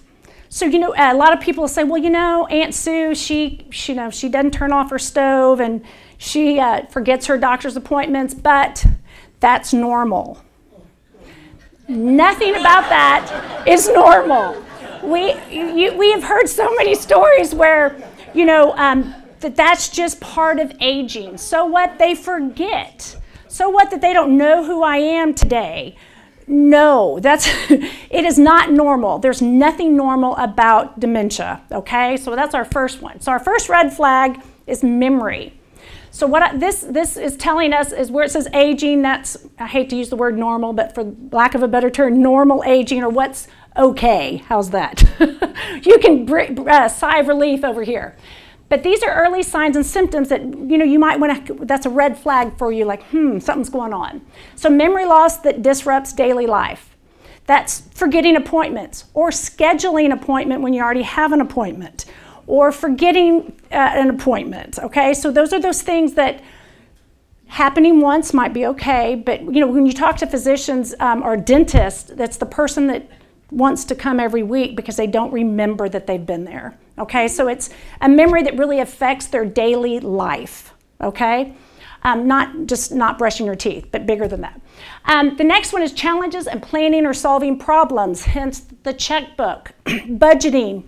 So 0.49 0.65
you 0.65 0.79
know, 0.79 0.93
a 0.97 1.13
lot 1.13 1.33
of 1.33 1.39
people 1.41 1.67
say, 1.67 1.83
well, 1.83 2.01
you 2.01 2.09
know, 2.09 2.47
Aunt 2.47 2.73
Sue, 2.73 3.13
she, 3.13 3.67
she 3.69 3.91
you 3.91 3.97
know, 3.97 4.09
she 4.09 4.29
doesn't 4.29 4.51
turn 4.51 4.71
off 4.71 4.89
her 4.89 4.99
stove 4.99 5.59
and 5.59 5.83
she 6.17 6.59
uh, 6.59 6.85
forgets 6.87 7.27
her 7.27 7.37
doctor's 7.37 7.75
appointments, 7.75 8.33
but 8.33 8.85
that's 9.39 9.73
normal. 9.73 10.41
Nothing 11.87 12.55
about 12.55 12.89
that 12.89 13.63
is 13.67 13.87
normal. 13.87 14.61
We, 15.03 15.35
you, 15.49 15.95
we 15.95 16.11
have 16.11 16.23
heard 16.23 16.49
so 16.49 16.73
many 16.75 16.95
stories 16.95 17.53
where, 17.53 17.95
you 18.37 18.45
know, 18.45 18.73
um, 18.77 19.13
that 19.39 19.55
that's 19.55 19.89
just 19.89 20.21
part 20.21 20.59
of 20.59 20.71
aging. 20.79 21.37
So 21.37 21.65
what? 21.65 21.97
They 21.99 22.15
forget. 22.15 23.17
So 23.47 23.69
what 23.69 23.91
that 23.91 24.01
they 24.01 24.13
don't 24.13 24.37
know 24.37 24.63
who 24.63 24.83
I 24.83 24.97
am 24.97 25.33
today? 25.33 25.95
No, 26.47 27.19
that's 27.19 27.47
it 27.69 28.25
is 28.25 28.39
not 28.39 28.71
normal. 28.71 29.19
There's 29.19 29.41
nothing 29.41 29.95
normal 29.95 30.35
about 30.37 30.99
dementia, 30.99 31.61
okay? 31.71 32.17
So 32.17 32.35
that's 32.35 32.55
our 32.55 32.65
first 32.65 33.01
one. 33.01 33.19
So 33.19 33.31
our 33.31 33.39
first 33.39 33.69
red 33.69 33.93
flag 33.93 34.41
is 34.65 34.83
memory. 34.83 35.53
So 36.09 36.25
what 36.25 36.41
I, 36.41 36.57
this 36.57 36.81
this 36.81 37.17
is 37.17 37.35
telling 37.37 37.73
us 37.73 37.91
is 37.91 38.09
where 38.09 38.23
it 38.23 38.31
says 38.31 38.47
aging. 38.53 39.01
That's 39.01 39.37
I 39.59 39.67
hate 39.67 39.89
to 39.91 39.95
use 39.95 40.09
the 40.09 40.15
word 40.15 40.37
normal, 40.37 40.73
but 40.73 40.95
for 40.95 41.13
lack 41.31 41.53
of 41.53 41.61
a 41.61 41.67
better 41.67 41.89
term, 41.89 42.21
normal 42.21 42.63
aging 42.63 43.03
or 43.03 43.09
what's 43.09 43.47
okay. 43.77 44.37
How's 44.47 44.71
that? 44.71 45.03
you 45.85 45.99
can 45.99 46.25
br- 46.25 46.69
uh, 46.69 46.87
sigh 46.89 47.19
of 47.19 47.27
relief 47.27 47.63
over 47.63 47.83
here. 47.83 48.15
But 48.69 48.83
these 48.83 49.01
are 49.01 49.13
early 49.13 49.43
signs 49.43 49.75
and 49.75 49.85
symptoms 49.85 50.29
that 50.29 50.41
you 50.41 50.77
know 50.77 50.85
you 50.85 50.99
might 50.99 51.19
want 51.19 51.47
to. 51.47 51.53
That's 51.65 51.85
a 51.85 51.89
red 51.89 52.17
flag 52.17 52.57
for 52.57 52.71
you. 52.71 52.85
Like 52.85 53.03
hmm, 53.05 53.39
something's 53.39 53.69
going 53.69 53.93
on. 53.93 54.21
So 54.55 54.69
memory 54.69 55.05
loss 55.05 55.37
that 55.37 55.61
disrupts 55.61 56.11
daily 56.11 56.47
life. 56.47 56.95
That's 57.45 57.81
forgetting 57.93 58.35
appointments 58.35 59.05
or 59.13 59.29
scheduling 59.29 60.05
an 60.05 60.11
appointment 60.11 60.61
when 60.61 60.73
you 60.73 60.83
already 60.83 61.03
have 61.03 61.31
an 61.31 61.39
appointment 61.39 62.05
or 62.45 62.73
forgetting 62.73 63.53
uh, 63.71 63.75
an 63.75 64.09
appointment. 64.09 64.79
Okay, 64.79 65.13
so 65.13 65.31
those 65.31 65.53
are 65.53 65.59
those 65.61 65.81
things 65.81 66.15
that 66.15 66.43
happening 67.47 68.01
once 68.01 68.33
might 68.33 68.53
be 68.53 68.65
okay, 68.65 69.15
but 69.15 69.41
you 69.43 69.61
know 69.61 69.67
when 69.67 69.85
you 69.85 69.93
talk 69.93 70.17
to 70.17 70.27
physicians 70.27 70.93
um, 70.99 71.23
or 71.23 71.37
dentists, 71.37 72.11
that's 72.15 72.35
the 72.35 72.45
person 72.45 72.87
that 72.87 73.09
wants 73.51 73.85
to 73.85 73.95
come 73.95 74.19
every 74.19 74.43
week 74.43 74.75
because 74.75 74.97
they 74.97 75.07
don't 75.07 75.31
remember 75.31 75.87
that 75.89 76.07
they've 76.07 76.25
been 76.25 76.43
there. 76.43 76.77
Okay, 76.99 77.27
so 77.27 77.47
it's 77.47 77.69
a 78.01 78.09
memory 78.09 78.43
that 78.43 78.57
really 78.57 78.79
affects 78.79 79.27
their 79.27 79.45
daily 79.45 79.99
life. 79.99 80.73
Okay. 81.01 81.53
Um, 82.03 82.27
not 82.27 82.67
just 82.67 82.93
not 82.93 83.17
brushing 83.17 83.45
your 83.45 83.55
teeth, 83.55 83.87
but 83.91 84.05
bigger 84.05 84.27
than 84.27 84.41
that. 84.41 84.61
Um, 85.05 85.35
the 85.35 85.43
next 85.43 85.73
one 85.73 85.81
is 85.81 85.93
challenges 85.93 86.47
and 86.47 86.61
planning 86.61 87.05
or 87.05 87.13
solving 87.13 87.57
problems, 87.57 88.25
hence 88.25 88.61
the 88.83 88.93
checkbook, 88.93 89.73
budgeting, 89.85 90.83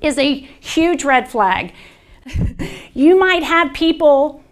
is 0.00 0.18
a 0.18 0.34
huge 0.34 1.04
red 1.04 1.28
flag. 1.30 1.72
you 2.94 3.18
might 3.18 3.42
have 3.42 3.72
people 3.72 4.42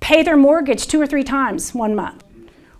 pay 0.00 0.22
their 0.22 0.36
mortgage 0.36 0.86
two 0.86 1.00
or 1.00 1.06
three 1.06 1.24
times 1.24 1.74
one 1.74 1.94
month. 1.94 2.24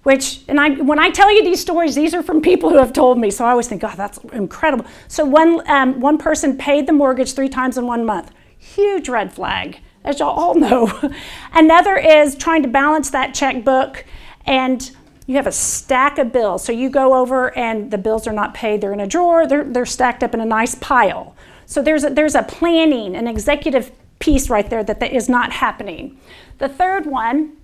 Which, 0.02 0.42
and 0.48 0.58
I, 0.58 0.70
when 0.70 0.98
I 0.98 1.10
tell 1.10 1.30
you 1.34 1.44
these 1.44 1.60
stories, 1.60 1.94
these 1.94 2.14
are 2.14 2.22
from 2.22 2.40
people 2.40 2.70
who 2.70 2.78
have 2.78 2.92
told 2.92 3.18
me, 3.18 3.30
so 3.30 3.44
I 3.44 3.50
always 3.50 3.68
think, 3.68 3.84
oh, 3.84 3.92
that's 3.94 4.18
incredible. 4.32 4.86
So, 5.08 5.26
one, 5.26 5.68
um, 5.68 6.00
one 6.00 6.16
person 6.16 6.56
paid 6.56 6.86
the 6.86 6.92
mortgage 6.92 7.34
three 7.34 7.50
times 7.50 7.76
in 7.76 7.86
one 7.86 8.06
month. 8.06 8.32
Huge 8.56 9.10
red 9.10 9.32
flag, 9.32 9.80
as 10.02 10.20
y'all 10.20 10.30
all 10.30 10.54
know. 10.54 10.90
Another 11.52 11.96
is 11.98 12.34
trying 12.34 12.62
to 12.62 12.68
balance 12.68 13.10
that 13.10 13.34
checkbook 13.34 14.06
and 14.46 14.90
you 15.26 15.36
have 15.36 15.46
a 15.46 15.52
stack 15.52 16.18
of 16.18 16.32
bills. 16.32 16.64
So, 16.64 16.72
you 16.72 16.88
go 16.88 17.14
over 17.14 17.56
and 17.56 17.90
the 17.90 17.98
bills 17.98 18.26
are 18.26 18.32
not 18.32 18.54
paid, 18.54 18.80
they're 18.80 18.94
in 18.94 19.00
a 19.00 19.06
drawer, 19.06 19.46
they're, 19.46 19.64
they're 19.64 19.84
stacked 19.84 20.22
up 20.22 20.32
in 20.32 20.40
a 20.40 20.46
nice 20.46 20.74
pile. 20.76 21.36
So 21.70 21.80
there's 21.80 22.02
a, 22.02 22.10
there's 22.10 22.34
a 22.34 22.42
planning, 22.42 23.14
an 23.14 23.28
executive 23.28 23.92
piece 24.18 24.50
right 24.50 24.68
there 24.68 24.82
that, 24.82 24.98
that 24.98 25.12
is 25.12 25.28
not 25.28 25.52
happening. 25.52 26.18
The 26.58 26.68
third 26.68 27.06
one 27.06 27.56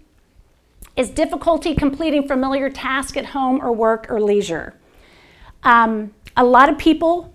is 0.97 1.11
difficulty 1.11 1.75
completing 1.75 2.27
familiar 2.27 2.71
tasks 2.71 3.17
at 3.17 3.27
home 3.27 3.61
or 3.63 3.73
work 3.73 4.07
or 4.11 4.21
leisure. 4.21 4.75
Um, 5.63 6.15
a 6.37 6.45
lot 6.45 6.69
of 6.69 6.79
people 6.79 7.35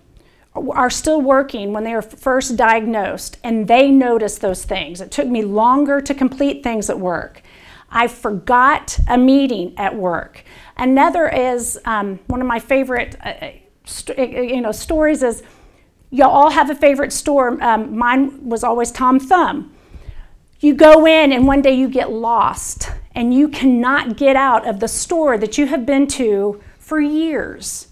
are 0.54 0.90
still 0.90 1.20
working 1.20 1.72
when 1.72 1.84
they 1.84 1.94
are 1.94 2.02
first 2.02 2.56
diagnosed 2.56 3.38
and 3.42 3.68
they 3.68 3.90
notice 3.90 4.38
those 4.38 4.64
things. 4.64 5.00
It 5.00 5.10
took 5.10 5.26
me 5.26 5.42
longer 5.42 6.00
to 6.00 6.14
complete 6.14 6.62
things 6.62 6.90
at 6.90 6.98
work. 6.98 7.42
I 7.90 8.08
forgot 8.08 8.98
a 9.08 9.18
meeting 9.18 9.74
at 9.76 9.94
work. 9.96 10.44
Another 10.76 11.28
is 11.28 11.78
um, 11.84 12.18
one 12.26 12.40
of 12.40 12.46
my 12.46 12.58
favorite 12.58 13.16
uh, 13.24 13.28
uh 13.28 13.52
st- 13.84 14.18
you 14.54 14.60
know, 14.60 14.72
stories 14.72 15.22
is 15.22 15.42
Y'all 16.14 16.28
all 16.28 16.50
have 16.50 16.68
a 16.68 16.74
favorite 16.74 17.10
store. 17.10 17.56
Um, 17.64 17.96
mine 17.96 18.46
was 18.46 18.62
always 18.62 18.90
Tom 18.90 19.18
Thumb. 19.18 19.72
You 20.60 20.74
go 20.74 21.06
in, 21.06 21.32
and 21.32 21.46
one 21.46 21.62
day 21.62 21.72
you 21.72 21.88
get 21.88 22.12
lost, 22.12 22.90
and 23.14 23.34
you 23.34 23.48
cannot 23.48 24.16
get 24.16 24.36
out 24.36 24.66
of 24.66 24.80
the 24.80 24.88
store 24.88 25.38
that 25.38 25.58
you 25.58 25.66
have 25.66 25.84
been 25.84 26.06
to 26.06 26.62
for 26.78 27.00
years. 27.00 27.88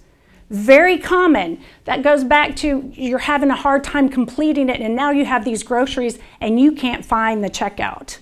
Very 0.50 0.98
common. 0.98 1.60
That 1.84 2.02
goes 2.02 2.24
back 2.24 2.56
to 2.56 2.90
you're 2.94 3.18
having 3.18 3.50
a 3.50 3.56
hard 3.56 3.84
time 3.84 4.08
completing 4.08 4.68
it, 4.68 4.80
and 4.80 4.96
now 4.96 5.10
you 5.10 5.24
have 5.24 5.44
these 5.44 5.62
groceries 5.62 6.18
and 6.40 6.58
you 6.58 6.72
can't 6.72 7.04
find 7.04 7.44
the 7.44 7.50
checkout. 7.50 8.18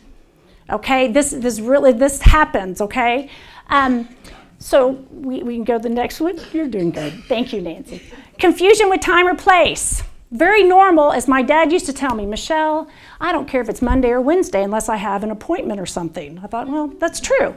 Okay, 0.70 1.10
this, 1.10 1.30
this 1.30 1.60
really 1.60 1.92
this 1.92 2.20
happens. 2.20 2.82
Okay, 2.82 3.30
um, 3.70 4.08
so 4.58 4.90
we, 5.10 5.42
we 5.42 5.54
can 5.54 5.64
go 5.64 5.78
to 5.78 5.82
the 5.82 5.88
next 5.88 6.20
one. 6.20 6.38
You're 6.52 6.68
doing 6.68 6.90
good. 6.90 7.14
Thank 7.28 7.52
you, 7.52 7.62
Nancy. 7.62 8.02
Confusion 8.38 8.90
with 8.90 9.00
time 9.00 9.26
or 9.26 9.34
place. 9.34 10.02
Very 10.30 10.62
normal, 10.62 11.12
as 11.12 11.26
my 11.26 11.42
dad 11.42 11.72
used 11.72 11.86
to 11.86 11.92
tell 11.92 12.14
me, 12.14 12.26
Michelle, 12.26 12.88
I 13.18 13.32
don't 13.32 13.48
care 13.48 13.62
if 13.62 13.68
it's 13.68 13.80
Monday 13.80 14.10
or 14.10 14.20
Wednesday 14.20 14.62
unless 14.62 14.88
I 14.88 14.96
have 14.96 15.24
an 15.24 15.30
appointment 15.30 15.80
or 15.80 15.86
something. 15.86 16.38
I 16.42 16.46
thought, 16.46 16.68
well, 16.68 16.88
that's 16.88 17.18
true. 17.18 17.54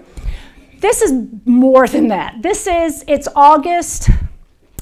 This 0.80 1.02
is 1.02 1.14
more 1.46 1.86
than 1.88 2.08
that. 2.08 2.42
This 2.42 2.68
is, 2.68 3.04
it's 3.08 3.28
August, 3.36 4.10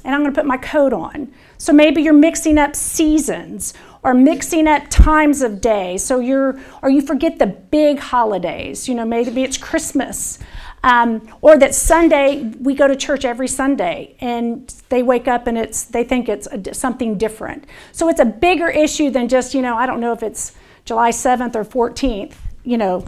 and 0.05 0.15
I'm 0.15 0.21
going 0.21 0.31
to 0.31 0.39
put 0.39 0.45
my 0.45 0.57
coat 0.57 0.93
on. 0.93 1.33
So 1.57 1.73
maybe 1.73 2.01
you're 2.01 2.13
mixing 2.13 2.57
up 2.57 2.75
seasons 2.75 3.73
or 4.03 4.13
mixing 4.13 4.67
up 4.67 4.83
times 4.89 5.41
of 5.41 5.59
day. 5.59 5.97
So 5.97 6.19
you're, 6.19 6.59
or 6.81 6.89
you 6.89 7.01
forget 7.01 7.37
the 7.39 7.47
big 7.47 7.99
holidays. 7.99 8.87
You 8.87 8.95
know, 8.95 9.03
maybe 9.03 9.43
it's 9.43 9.57
Christmas. 9.57 10.39
Um, 10.83 11.27
or 11.41 11.57
that 11.57 11.75
Sunday 11.75 12.43
we 12.59 12.73
go 12.73 12.87
to 12.87 12.95
church 12.95 13.25
every 13.25 13.47
Sunday 13.47 14.15
and 14.21 14.73
they 14.89 15.03
wake 15.03 15.27
up 15.27 15.45
and 15.47 15.57
it's 15.57 15.83
they 15.83 16.03
think 16.03 16.29
it's 16.29 16.47
a, 16.47 16.73
something 16.73 17.17
different. 17.17 17.65
So 17.91 18.07
it's 18.07 18.19
a 18.19 18.25
bigger 18.25 18.69
issue 18.69 19.09
than 19.09 19.27
just 19.27 19.53
you 19.53 19.61
know 19.61 19.75
I 19.75 19.85
don't 19.85 19.99
know 19.99 20.13
if 20.13 20.23
it's 20.23 20.53
July 20.85 21.11
7th 21.11 21.55
or 21.55 21.65
14th. 21.65 22.33
You 22.63 22.77
know, 22.77 23.05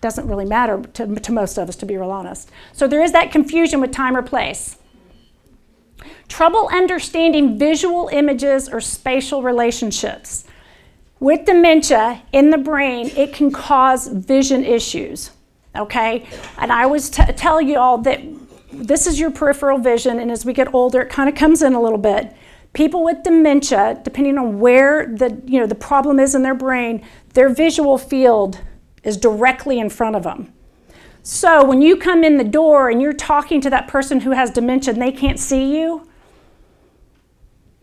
doesn't 0.00 0.26
really 0.26 0.44
matter 0.44 0.82
to, 0.94 1.14
to 1.14 1.32
most 1.32 1.56
of 1.56 1.68
us 1.68 1.76
to 1.76 1.86
be 1.86 1.96
real 1.96 2.10
honest. 2.10 2.50
So 2.72 2.86
there 2.86 3.02
is 3.02 3.12
that 3.12 3.30
confusion 3.30 3.80
with 3.80 3.92
time 3.92 4.16
or 4.16 4.22
place. 4.22 4.76
Trouble 6.28 6.68
understanding 6.72 7.58
visual 7.58 8.08
images 8.12 8.68
or 8.68 8.80
spatial 8.80 9.42
relationships. 9.42 10.44
With 11.20 11.46
dementia 11.46 12.22
in 12.32 12.50
the 12.50 12.58
brain, 12.58 13.12
it 13.16 13.32
can 13.32 13.52
cause 13.52 14.08
vision 14.08 14.64
issues 14.64 15.30
okay? 15.76 16.26
And 16.58 16.72
I 16.72 16.84
always 16.84 17.10
t- 17.10 17.24
tell 17.32 17.60
you 17.60 17.78
all 17.78 17.98
that 17.98 18.20
this 18.72 19.06
is 19.06 19.20
your 19.20 19.30
peripheral 19.30 19.78
vision, 19.78 20.18
and 20.18 20.30
as 20.30 20.44
we 20.44 20.52
get 20.52 20.72
older, 20.74 21.02
it 21.02 21.10
kind 21.10 21.28
of 21.28 21.34
comes 21.34 21.62
in 21.62 21.74
a 21.74 21.80
little 21.80 21.98
bit. 21.98 22.34
People 22.72 23.04
with 23.04 23.22
dementia, 23.22 24.00
depending 24.02 24.38
on 24.38 24.58
where 24.58 25.06
the 25.06 25.42
you 25.44 25.60
know 25.60 25.66
the 25.66 25.74
problem 25.74 26.18
is 26.18 26.34
in 26.34 26.42
their 26.42 26.54
brain, 26.54 27.04
their 27.34 27.50
visual 27.50 27.98
field 27.98 28.60
is 29.04 29.16
directly 29.16 29.78
in 29.78 29.90
front 29.90 30.16
of 30.16 30.22
them. 30.22 30.52
So 31.22 31.64
when 31.64 31.82
you 31.82 31.96
come 31.96 32.24
in 32.24 32.38
the 32.38 32.44
door 32.44 32.88
and 32.88 33.00
you're 33.00 33.12
talking 33.12 33.60
to 33.60 33.70
that 33.70 33.88
person 33.88 34.20
who 34.20 34.30
has 34.30 34.50
dementia 34.50 34.94
and 34.94 35.02
they 35.02 35.12
can't 35.12 35.38
see 35.38 35.78
you, 35.78 36.08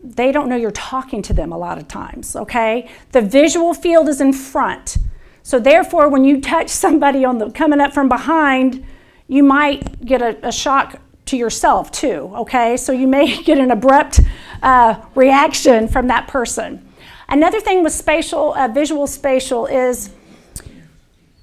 they 0.02 0.32
don't 0.32 0.48
know 0.48 0.56
you're 0.56 0.70
talking 0.70 1.22
to 1.22 1.32
them 1.32 1.52
a 1.52 1.58
lot 1.58 1.78
of 1.78 1.88
times, 1.88 2.36
okay? 2.36 2.90
The 3.12 3.22
visual 3.22 3.74
field 3.74 4.08
is 4.08 4.20
in 4.20 4.32
front. 4.32 4.98
So 5.42 5.58
therefore, 5.58 6.08
when 6.08 6.24
you 6.24 6.40
touch 6.40 6.68
somebody 6.68 7.24
on 7.24 7.38
the 7.38 7.50
coming 7.50 7.80
up 7.80 7.92
from 7.92 8.08
behind, 8.08 8.84
you 9.26 9.42
might 9.42 10.04
get 10.04 10.22
a, 10.22 10.48
a 10.48 10.52
shock 10.52 11.00
to 11.26 11.36
yourself 11.36 11.90
too. 11.92 12.32
Okay, 12.34 12.76
so 12.76 12.92
you 12.92 13.06
may 13.06 13.42
get 13.42 13.58
an 13.58 13.70
abrupt 13.70 14.20
uh, 14.62 15.00
reaction 15.14 15.88
from 15.88 16.08
that 16.08 16.28
person. 16.28 16.86
Another 17.28 17.60
thing 17.60 17.84
with 17.84 17.92
spatial, 17.92 18.54
uh, 18.54 18.68
visual 18.68 19.06
spatial 19.06 19.66
is 19.66 20.10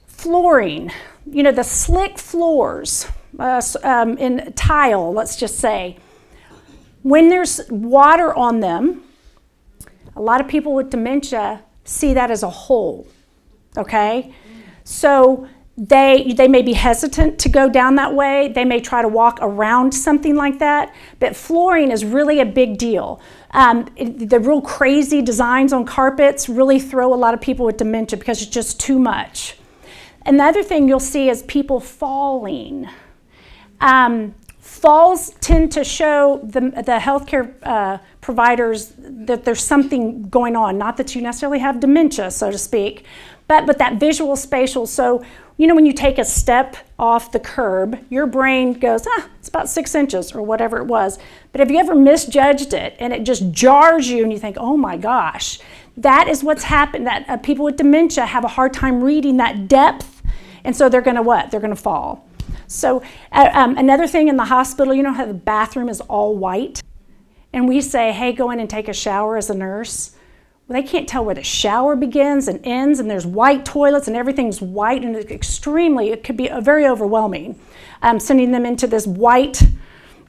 flooring. 0.05 0.91
You 1.25 1.43
know, 1.43 1.51
the 1.51 1.63
slick 1.63 2.17
floors 2.17 3.07
uh, 3.39 3.61
um, 3.83 4.17
in 4.17 4.51
tile, 4.53 5.13
let's 5.13 5.37
just 5.37 5.59
say. 5.59 5.97
When 7.03 7.29
there's 7.29 7.61
water 7.69 8.33
on 8.35 8.59
them, 8.59 9.03
a 10.15 10.21
lot 10.21 10.41
of 10.41 10.47
people 10.47 10.73
with 10.73 10.89
dementia 10.89 11.63
see 11.85 12.13
that 12.13 12.29
as 12.29 12.43
a 12.43 12.49
hole 12.49 13.07
okay? 13.77 14.33
So 14.83 15.47
they 15.77 16.33
they 16.35 16.47
may 16.47 16.63
be 16.63 16.73
hesitant 16.73 17.37
to 17.39 17.49
go 17.49 17.69
down 17.69 17.95
that 17.95 18.15
way. 18.15 18.51
They 18.53 18.65
may 18.65 18.79
try 18.79 19.03
to 19.03 19.07
walk 19.07 19.37
around 19.41 19.91
something 19.93 20.35
like 20.35 20.57
that 20.59 20.93
but 21.19 21.35
flooring 21.35 21.91
is 21.91 22.03
really 22.03 22.39
a 22.39 22.45
big 22.45 22.77
deal. 22.77 23.21
Um, 23.51 23.87
it, 23.95 24.29
the 24.29 24.39
real 24.39 24.61
crazy 24.61 25.21
designs 25.21 25.73
on 25.73 25.85
carpets 25.85 26.49
really 26.49 26.79
throw 26.79 27.13
a 27.13 27.15
lot 27.15 27.33
of 27.33 27.41
people 27.41 27.65
with 27.65 27.77
dementia 27.77 28.17
because 28.17 28.41
it's 28.41 28.51
just 28.51 28.79
too 28.79 28.99
much. 28.99 29.57
Another 30.25 30.63
thing 30.63 30.87
you'll 30.87 30.99
see 30.99 31.29
is 31.29 31.43
people 31.43 31.79
falling. 31.79 32.89
Um, 33.79 34.35
falls 34.59 35.29
tend 35.39 35.71
to 35.71 35.83
show 35.83 36.41
the, 36.43 36.59
the 36.59 36.99
healthcare 36.99 37.53
uh, 37.63 37.99
providers 38.19 38.93
that 38.97 39.45
there's 39.45 39.63
something 39.63 40.23
going 40.23 40.55
on. 40.55 40.77
Not 40.77 40.97
that 40.97 41.15
you 41.15 41.21
necessarily 41.21 41.59
have 41.59 41.79
dementia 41.79 42.31
so 42.31 42.51
to 42.51 42.57
speak 42.57 43.05
but 43.47 43.65
but 43.65 43.77
that 43.77 43.99
visual 43.99 44.35
spatial 44.35 44.85
so 44.85 45.23
you 45.57 45.67
know 45.67 45.75
when 45.75 45.85
you 45.85 45.93
take 45.93 46.17
a 46.17 46.25
step 46.25 46.77
off 46.99 47.31
the 47.31 47.39
curb 47.39 47.97
your 48.09 48.25
brain 48.25 48.73
goes 48.73 49.05
ah 49.07 49.29
it's 49.47 49.55
about 49.55 49.69
six 49.69 49.95
inches 49.95 50.33
or 50.33 50.41
whatever 50.41 50.77
it 50.77 50.87
was. 50.87 51.17
But 51.53 51.59
have 51.59 51.71
you 51.71 51.79
ever 51.79 51.95
misjudged 51.95 52.73
it 52.73 52.97
and 52.99 53.13
it 53.13 53.23
just 53.23 53.49
jars 53.53 54.09
you 54.09 54.23
and 54.23 54.33
you 54.33 54.37
think 54.37 54.57
oh 54.59 54.75
my 54.75 54.97
gosh 54.97 55.59
that 55.95 56.27
is 56.27 56.43
what's 56.43 56.63
happened 56.63 57.07
that 57.07 57.23
uh, 57.29 57.37
people 57.37 57.63
with 57.63 57.77
dementia 57.77 58.25
have 58.25 58.43
a 58.43 58.49
hard 58.49 58.73
time 58.73 59.01
reading 59.01 59.37
that 59.37 59.69
depth 59.69 60.21
and 60.65 60.75
so 60.75 60.89
they're 60.89 61.01
going 61.01 61.15
to 61.15 61.21
what? 61.21 61.49
They're 61.49 61.61
going 61.61 61.75
to 61.75 61.81
fall. 61.81 62.27
So 62.67 63.01
uh, 63.31 63.49
um, 63.53 63.77
another 63.77 64.05
thing 64.05 64.27
in 64.27 64.35
the 64.35 64.43
hospital 64.43 64.93
you 64.93 65.01
know 65.01 65.13
how 65.13 65.25
the 65.25 65.33
bathroom 65.33 65.87
is 65.87 66.01
all 66.01 66.35
white? 66.35 66.83
And 67.53 67.69
we 67.69 67.79
say 67.79 68.11
hey 68.11 68.33
go 68.33 68.51
in 68.51 68.59
and 68.59 68.69
take 68.69 68.89
a 68.89 68.93
shower 68.93 69.37
as 69.37 69.49
a 69.49 69.55
nurse 69.55 70.16
they 70.75 70.83
can't 70.83 71.07
tell 71.07 71.23
where 71.23 71.35
the 71.35 71.43
shower 71.43 71.95
begins 71.95 72.47
and 72.47 72.59
ends, 72.65 72.99
and 72.99 73.09
there's 73.09 73.25
white 73.25 73.65
toilets 73.65 74.07
and 74.07 74.17
everything's 74.17 74.61
white, 74.61 75.03
and 75.03 75.15
it's 75.15 75.31
extremely, 75.31 76.09
it 76.09 76.23
could 76.23 76.35
be 76.35 76.49
very 76.59 76.85
overwhelming, 76.85 77.57
um, 78.01 78.19
sending 78.19 78.51
them 78.51 78.65
into 78.65 78.85
this 78.85 79.07
white, 79.07 79.61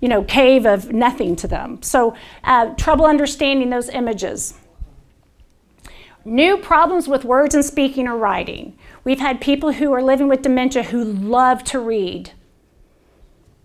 you 0.01 0.09
know, 0.09 0.23
cave 0.23 0.65
of 0.65 0.93
nothing 0.93 1.35
to 1.37 1.49
them. 1.49 1.83
So, 1.83 2.15
uh, 2.45 2.75
trouble 2.75 3.05
understanding 3.05 3.71
those 3.71 3.89
images. 3.89 4.55
New 6.25 6.57
problems 6.59 7.09
with 7.09 7.25
words 7.25 7.55
and 7.55 7.65
speaking 7.65 8.07
or 8.07 8.17
writing. 8.17 8.79
We've 9.03 9.21
had 9.21 9.41
people 9.41 9.73
who 9.73 9.93
are 9.93 10.03
living 10.03 10.29
with 10.29 10.43
dementia 10.43 10.85
who 10.85 11.03
love 11.03 11.65
to 11.65 11.81
read, 11.81 12.33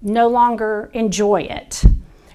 no 0.02 0.28
longer 0.28 0.90
enjoy 0.94 1.42
it. 1.42 1.84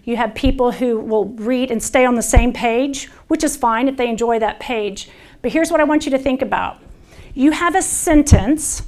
You 0.08 0.16
have 0.16 0.34
people 0.34 0.72
who 0.72 0.98
will 0.98 1.26
read 1.26 1.70
and 1.70 1.82
stay 1.82 2.06
on 2.06 2.14
the 2.14 2.22
same 2.22 2.54
page, 2.54 3.10
which 3.26 3.44
is 3.44 3.58
fine 3.58 3.88
if 3.88 3.98
they 3.98 4.08
enjoy 4.08 4.38
that 4.38 4.58
page. 4.58 5.10
But 5.42 5.52
here's 5.52 5.70
what 5.70 5.82
I 5.82 5.84
want 5.84 6.06
you 6.06 6.10
to 6.12 6.18
think 6.18 6.40
about 6.40 6.80
you 7.34 7.50
have 7.50 7.74
a 7.74 7.82
sentence, 7.82 8.84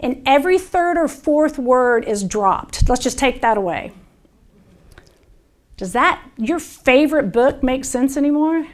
and 0.00 0.22
every 0.24 0.58
third 0.58 0.96
or 0.96 1.08
fourth 1.08 1.58
word 1.58 2.06
is 2.06 2.24
dropped. 2.24 2.88
Let's 2.88 3.02
just 3.02 3.18
take 3.18 3.42
that 3.42 3.58
away. 3.58 3.92
Does 5.76 5.92
that, 5.92 6.22
your 6.38 6.58
favorite 6.58 7.32
book, 7.32 7.62
make 7.62 7.84
sense 7.84 8.16
anymore? 8.16 8.66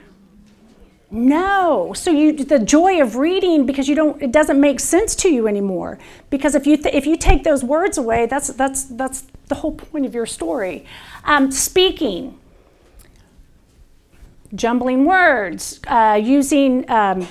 No. 1.11 1.95
So 1.95 2.11
you 2.13 2.33
the 2.33 2.59
joy 2.59 3.01
of 3.01 3.17
reading 3.17 3.65
because 3.67 3.89
you 3.89 3.97
don't 3.97 4.23
it 4.23 4.31
doesn't 4.31 4.61
make 4.61 4.79
sense 4.79 5.17
to 5.17 5.29
you 5.31 5.49
anymore. 5.49 5.99
Because 6.31 6.55
if 6.55 6.67
you 6.67 6.77
th- 6.77 6.95
if 6.95 7.07
you 7.07 7.17
take 7.17 7.45
those 7.45 7.65
words 7.65 7.97
away, 7.97 8.27
that's 8.27 8.49
that's 8.49 8.85
that's 8.85 9.25
the 9.49 9.55
whole 9.55 9.73
point 9.73 10.05
of 10.05 10.15
your 10.15 10.27
story. 10.27 10.85
Um, 11.29 11.51
speaking, 11.53 12.41
jumbling 14.55 15.05
words, 15.05 15.79
uh, 15.87 16.19
using 16.21 16.91
um, 16.91 17.29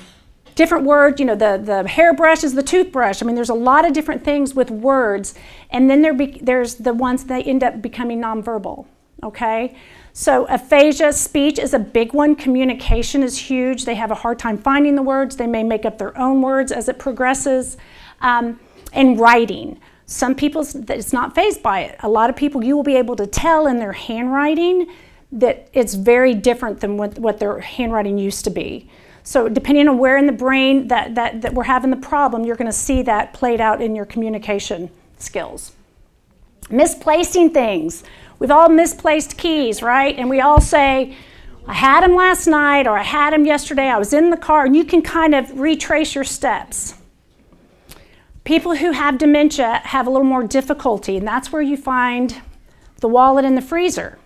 different 0.53 0.85
words. 0.85 1.19
You 1.19 1.25
know, 1.25 1.35
the 1.35 1.59
the 1.63 1.87
hairbrush 1.87 2.43
is 2.43 2.53
the 2.53 2.61
toothbrush. 2.61 3.23
I 3.23 3.25
mean, 3.25 3.33
there's 3.33 3.49
a 3.49 3.55
lot 3.55 3.85
of 3.85 3.93
different 3.93 4.23
things 4.23 4.53
with 4.53 4.69
words, 4.69 5.33
and 5.71 5.89
then 5.89 6.03
there 6.03 6.13
be, 6.13 6.37
there's 6.39 6.75
the 6.75 6.93
ones 6.93 7.23
that 7.23 7.47
end 7.47 7.63
up 7.63 7.81
becoming 7.81 8.21
nonverbal. 8.21 8.85
Okay. 9.23 9.75
So, 10.13 10.45
aphasia, 10.47 11.11
speech 11.11 11.57
is 11.57 11.73
a 11.73 11.79
big 11.79 12.13
one. 12.13 12.35
Communication 12.35 13.23
is 13.23 13.37
huge. 13.37 13.85
They 13.85 13.95
have 13.95 14.11
a 14.11 14.15
hard 14.15 14.37
time 14.37 14.59
finding 14.59 14.95
the 14.95 15.01
words. 15.01 15.37
They 15.37 15.47
may 15.47 15.63
make 15.63 15.85
up 15.85 15.97
their 15.97 16.15
own 16.15 16.43
words 16.43 16.71
as 16.71 16.87
it 16.87 16.99
progresses. 16.99 17.77
Um, 18.21 18.59
and 18.93 19.19
writing. 19.19 19.79
Some 20.09 20.35
people, 20.35 20.65
it's 20.89 21.11
not 21.11 21.35
phased 21.35 21.61
by 21.61 21.81
it. 21.81 21.97
A 21.99 22.07
lot 22.07 22.29
of 22.29 22.35
people, 22.37 22.63
you 22.63 22.77
will 22.77 22.83
be 22.83 22.95
able 22.95 23.17
to 23.17 23.27
tell 23.27 23.67
in 23.67 23.77
their 23.77 23.91
handwriting 23.91 24.87
that 25.33 25.67
it's 25.73 25.95
very 25.95 26.33
different 26.33 26.79
than 26.79 26.95
what, 26.95 27.19
what 27.19 27.39
their 27.39 27.59
handwriting 27.59 28.17
used 28.17 28.45
to 28.45 28.49
be. 28.49 28.89
So, 29.23 29.49
depending 29.49 29.89
on 29.89 29.97
where 29.97 30.17
in 30.17 30.25
the 30.25 30.31
brain 30.31 30.87
that, 30.87 31.15
that, 31.15 31.41
that 31.41 31.53
we're 31.53 31.63
having 31.63 31.89
the 31.89 31.97
problem, 31.97 32.45
you're 32.45 32.55
going 32.55 32.71
to 32.71 32.77
see 32.77 33.01
that 33.01 33.33
played 33.33 33.59
out 33.59 33.81
in 33.81 33.93
your 33.93 34.05
communication 34.05 34.89
skills. 35.17 35.73
Misplacing 36.69 37.49
things. 37.49 38.05
We've 38.39 38.51
all 38.51 38.69
misplaced 38.69 39.37
keys, 39.37 39.81
right? 39.81 40.17
And 40.17 40.29
we 40.29 40.39
all 40.39 40.61
say, 40.61 41.17
I 41.67 41.73
had 41.73 42.03
them 42.03 42.15
last 42.15 42.47
night 42.47 42.87
or 42.87 42.97
I 42.97 43.03
had 43.03 43.33
them 43.33 43.45
yesterday, 43.45 43.89
I 43.89 43.97
was 43.97 44.13
in 44.13 44.29
the 44.29 44.37
car, 44.37 44.65
and 44.65 44.73
you 44.73 44.85
can 44.85 45.01
kind 45.01 45.35
of 45.35 45.59
retrace 45.59 46.15
your 46.15 46.23
steps. 46.23 46.93
People 48.47 48.77
who 48.77 48.91
have 48.91 49.17
dementia 49.17 49.81
have 49.83 50.07
a 50.07 50.09
little 50.09 50.25
more 50.25 50.41
difficulty, 50.41 51.17
and 51.17 51.27
that's 51.27 51.51
where 51.51 51.61
you 51.61 51.75
find 51.75 52.41
the 53.01 53.07
wallet 53.09 53.43
in 53.43 53.55
the 53.55 53.61
freezer. 53.61 54.19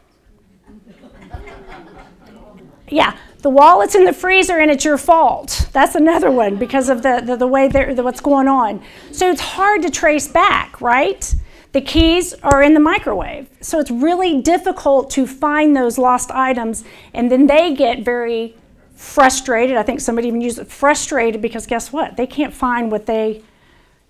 Yeah, 2.88 3.18
the 3.40 3.50
wallet's 3.50 3.96
in 3.96 4.06
the 4.06 4.14
freezer 4.14 4.60
and 4.60 4.70
it's 4.70 4.86
your 4.86 5.00
fault. 5.00 5.68
That's 5.74 5.96
another 5.96 6.30
one 6.30 6.58
because 6.58 6.88
of 6.88 7.02
the, 7.02 7.24
the, 7.26 7.36
the 7.36 7.48
way 7.48 7.68
the, 7.68 8.04
what's 8.04 8.22
going 8.22 8.48
on. 8.48 8.84
So 9.12 9.32
it's 9.32 9.42
hard 9.42 9.82
to 9.82 9.90
trace 9.90 10.28
back, 10.28 10.80
right? 10.80 11.34
The 11.72 11.82
keys 11.82 12.36
are 12.44 12.62
in 12.62 12.76
the 12.76 12.80
microwave. 12.80 13.50
So 13.62 13.80
it's 13.80 13.90
really 13.90 14.40
difficult 14.40 15.10
to 15.12 15.26
find 15.26 15.76
those 15.76 15.98
lost 15.98 16.30
items. 16.30 16.84
And 17.16 17.32
then 17.32 17.48
they 17.48 17.74
get 17.74 18.06
very 18.06 18.56
frustrated. 18.94 19.78
I 19.78 19.82
think 19.82 20.00
somebody 20.00 20.28
even 20.28 20.42
used 20.42 20.60
it 20.60 20.68
frustrated 20.68 21.42
because 21.42 21.66
guess 21.66 21.92
what? 21.92 22.18
They 22.18 22.28
can't 22.28 22.54
find 22.54 22.92
what 22.92 23.08
they 23.08 23.42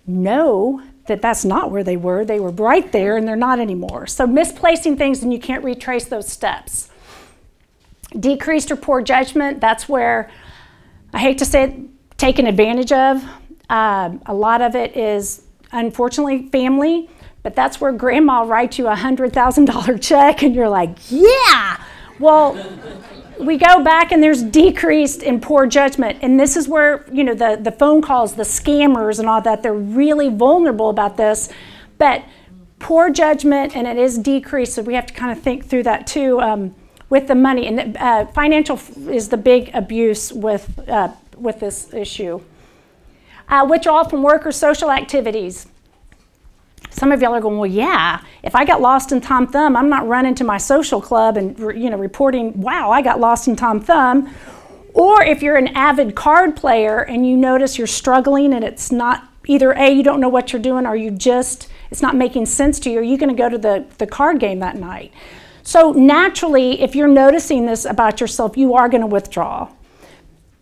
know 0.06 0.82
that 1.06 1.20
that's 1.20 1.44
not 1.44 1.70
where 1.70 1.84
they 1.84 1.96
were. 1.96 2.24
They 2.24 2.40
were 2.40 2.50
right 2.50 2.90
there 2.92 3.16
and 3.16 3.26
they're 3.26 3.36
not 3.36 3.58
anymore. 3.58 4.06
So 4.06 4.26
misplacing 4.26 4.96
things 4.96 5.22
and 5.22 5.32
you 5.32 5.38
can't 5.38 5.64
retrace 5.64 6.04
those 6.04 6.28
steps. 6.28 6.90
Decreased 8.18 8.70
or 8.70 8.76
poor 8.76 9.02
judgment, 9.02 9.60
that's 9.60 9.88
where 9.88 10.30
I 11.12 11.18
hate 11.18 11.38
to 11.38 11.44
say 11.44 11.64
it, 11.64 11.74
taken 12.18 12.46
advantage 12.46 12.92
of. 12.92 13.24
Uh, 13.68 14.18
a 14.26 14.34
lot 14.34 14.60
of 14.60 14.76
it 14.76 14.96
is 14.96 15.42
unfortunately 15.72 16.48
family 16.50 17.08
but 17.42 17.56
that's 17.56 17.80
where 17.80 17.92
grandma 17.92 18.42
writes 18.42 18.78
you 18.78 18.86
a 18.88 18.94
$100,000 18.94 20.02
check 20.02 20.42
and 20.42 20.54
you're 20.54 20.68
like, 20.68 20.96
yeah. 21.08 21.82
Well, 22.18 22.54
we 23.38 23.56
go 23.56 23.82
back 23.82 24.12
and 24.12 24.22
there's 24.22 24.42
decreased 24.42 25.22
in 25.22 25.40
poor 25.40 25.66
judgment. 25.66 26.18
And 26.22 26.38
this 26.38 26.56
is 26.56 26.68
where, 26.68 27.04
you 27.12 27.24
know, 27.24 27.34
the, 27.34 27.58
the 27.60 27.72
phone 27.72 28.02
calls, 28.02 28.34
the 28.34 28.42
scammers 28.42 29.18
and 29.18 29.28
all 29.28 29.40
that, 29.42 29.62
they're 29.62 29.72
really 29.72 30.28
vulnerable 30.28 30.90
about 30.90 31.16
this. 31.16 31.48
But 31.98 32.24
poor 32.78 33.10
judgment 33.10 33.76
and 33.76 33.86
it 33.86 33.96
is 33.96 34.18
decreased. 34.18 34.74
So 34.74 34.82
we 34.82 34.94
have 34.94 35.06
to 35.06 35.14
kind 35.14 35.36
of 35.36 35.42
think 35.42 35.66
through 35.66 35.84
that 35.84 36.06
too 36.06 36.40
um, 36.40 36.74
with 37.08 37.28
the 37.28 37.34
money. 37.34 37.66
And 37.66 37.96
uh, 37.96 38.26
financial 38.26 38.78
is 39.08 39.28
the 39.28 39.36
big 39.36 39.70
abuse 39.74 40.32
with, 40.32 40.88
uh, 40.88 41.12
with 41.36 41.60
this 41.60 41.92
issue. 41.94 42.40
Uh, 43.48 43.66
withdrawal 43.68 44.04
from 44.04 44.22
work 44.22 44.46
or 44.46 44.52
social 44.52 44.90
activities. 44.90 45.66
Some 46.92 47.10
of 47.10 47.20
y'all 47.22 47.34
are 47.34 47.40
going, 47.40 47.58
well, 47.58 47.70
yeah, 47.70 48.22
if 48.42 48.54
I 48.54 48.64
got 48.64 48.80
lost 48.80 49.12
in 49.12 49.20
Tom 49.20 49.46
Thumb, 49.46 49.76
I'm 49.76 49.88
not 49.88 50.06
running 50.06 50.34
to 50.36 50.44
my 50.44 50.58
social 50.58 51.00
club 51.00 51.36
and 51.36 51.58
you 51.58 51.90
know 51.90 51.96
reporting, 51.96 52.60
wow, 52.60 52.90
I 52.90 53.02
got 53.02 53.18
lost 53.18 53.48
in 53.48 53.56
Tom 53.56 53.80
Thumb. 53.80 54.32
Or 54.94 55.22
if 55.22 55.42
you're 55.42 55.56
an 55.56 55.68
avid 55.68 56.14
card 56.14 56.54
player 56.54 57.00
and 57.00 57.26
you 57.26 57.36
notice 57.36 57.78
you're 57.78 57.86
struggling 57.86 58.52
and 58.52 58.62
it's 58.62 58.92
not 58.92 59.26
either 59.46 59.72
A, 59.72 59.90
you 59.90 60.02
don't 60.02 60.20
know 60.20 60.28
what 60.28 60.52
you're 60.52 60.62
doing, 60.62 60.86
or 60.86 60.94
you 60.94 61.10
just, 61.10 61.68
it's 61.90 62.02
not 62.02 62.14
making 62.14 62.46
sense 62.46 62.78
to 62.80 62.90
you, 62.90 62.98
are 62.98 63.02
you 63.02 63.16
going 63.16 63.34
to 63.34 63.34
go 63.34 63.48
to 63.48 63.58
the, 63.58 63.86
the 63.98 64.06
card 64.06 64.38
game 64.38 64.60
that 64.60 64.76
night? 64.76 65.12
So 65.62 65.92
naturally, 65.92 66.80
if 66.82 66.94
you're 66.94 67.08
noticing 67.08 67.66
this 67.66 67.84
about 67.84 68.20
yourself, 68.20 68.56
you 68.56 68.74
are 68.74 68.88
going 68.88 69.00
to 69.00 69.06
withdraw 69.06 69.68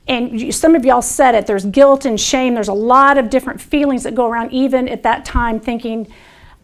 and 0.08 0.40
you, 0.40 0.52
some 0.52 0.74
of 0.74 0.84
y'all 0.84 1.02
said 1.02 1.34
it 1.34 1.46
there's 1.46 1.64
guilt 1.66 2.04
and 2.04 2.20
shame. 2.20 2.54
There's 2.54 2.68
a 2.68 2.72
lot 2.72 3.18
of 3.18 3.30
different 3.30 3.60
feelings 3.60 4.02
that 4.02 4.14
go 4.14 4.26
around 4.26 4.52
even 4.52 4.88
at 4.88 5.02
that 5.04 5.24
time 5.24 5.60
thinking 5.60 6.12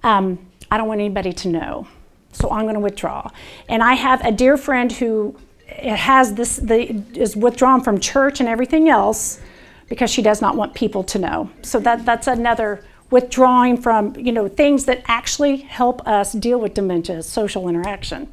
um, 0.03 0.39
i 0.71 0.77
don't 0.77 0.89
want 0.89 1.01
anybody 1.01 1.33
to 1.33 1.49
know 1.49 1.87
so 2.33 2.51
i'm 2.51 2.63
going 2.63 2.75
to 2.75 2.81
withdraw. 2.81 3.29
And 3.69 3.83
i 3.83 3.95
have 3.95 4.25
a 4.25 4.33
dear 4.33 4.57
friend 4.57 4.91
who 4.93 5.37
has 5.69 6.35
this 6.35 6.57
the, 6.57 7.03
is 7.15 7.37
withdrawn 7.37 7.81
from 7.81 8.01
church 8.01 8.41
and 8.41 8.49
everything 8.49 8.89
else 8.89 9.41
because 9.89 10.11
she 10.11 10.23
does 10.23 10.41
not 10.41 10.57
want 10.57 10.75
people 10.75 11.05
to 11.05 11.19
know. 11.19 11.51
So 11.63 11.79
that, 11.81 12.05
that's 12.05 12.27
another 12.27 12.83
withdrawing 13.11 13.77
from 13.77 14.17
you 14.17 14.33
know 14.33 14.49
things 14.49 14.85
that 14.87 15.03
actually 15.07 15.59
help 15.59 16.07
us 16.07 16.33
deal 16.33 16.59
with 16.59 16.75
dementia 16.75 17.23
social 17.23 17.69
interaction. 17.69 18.29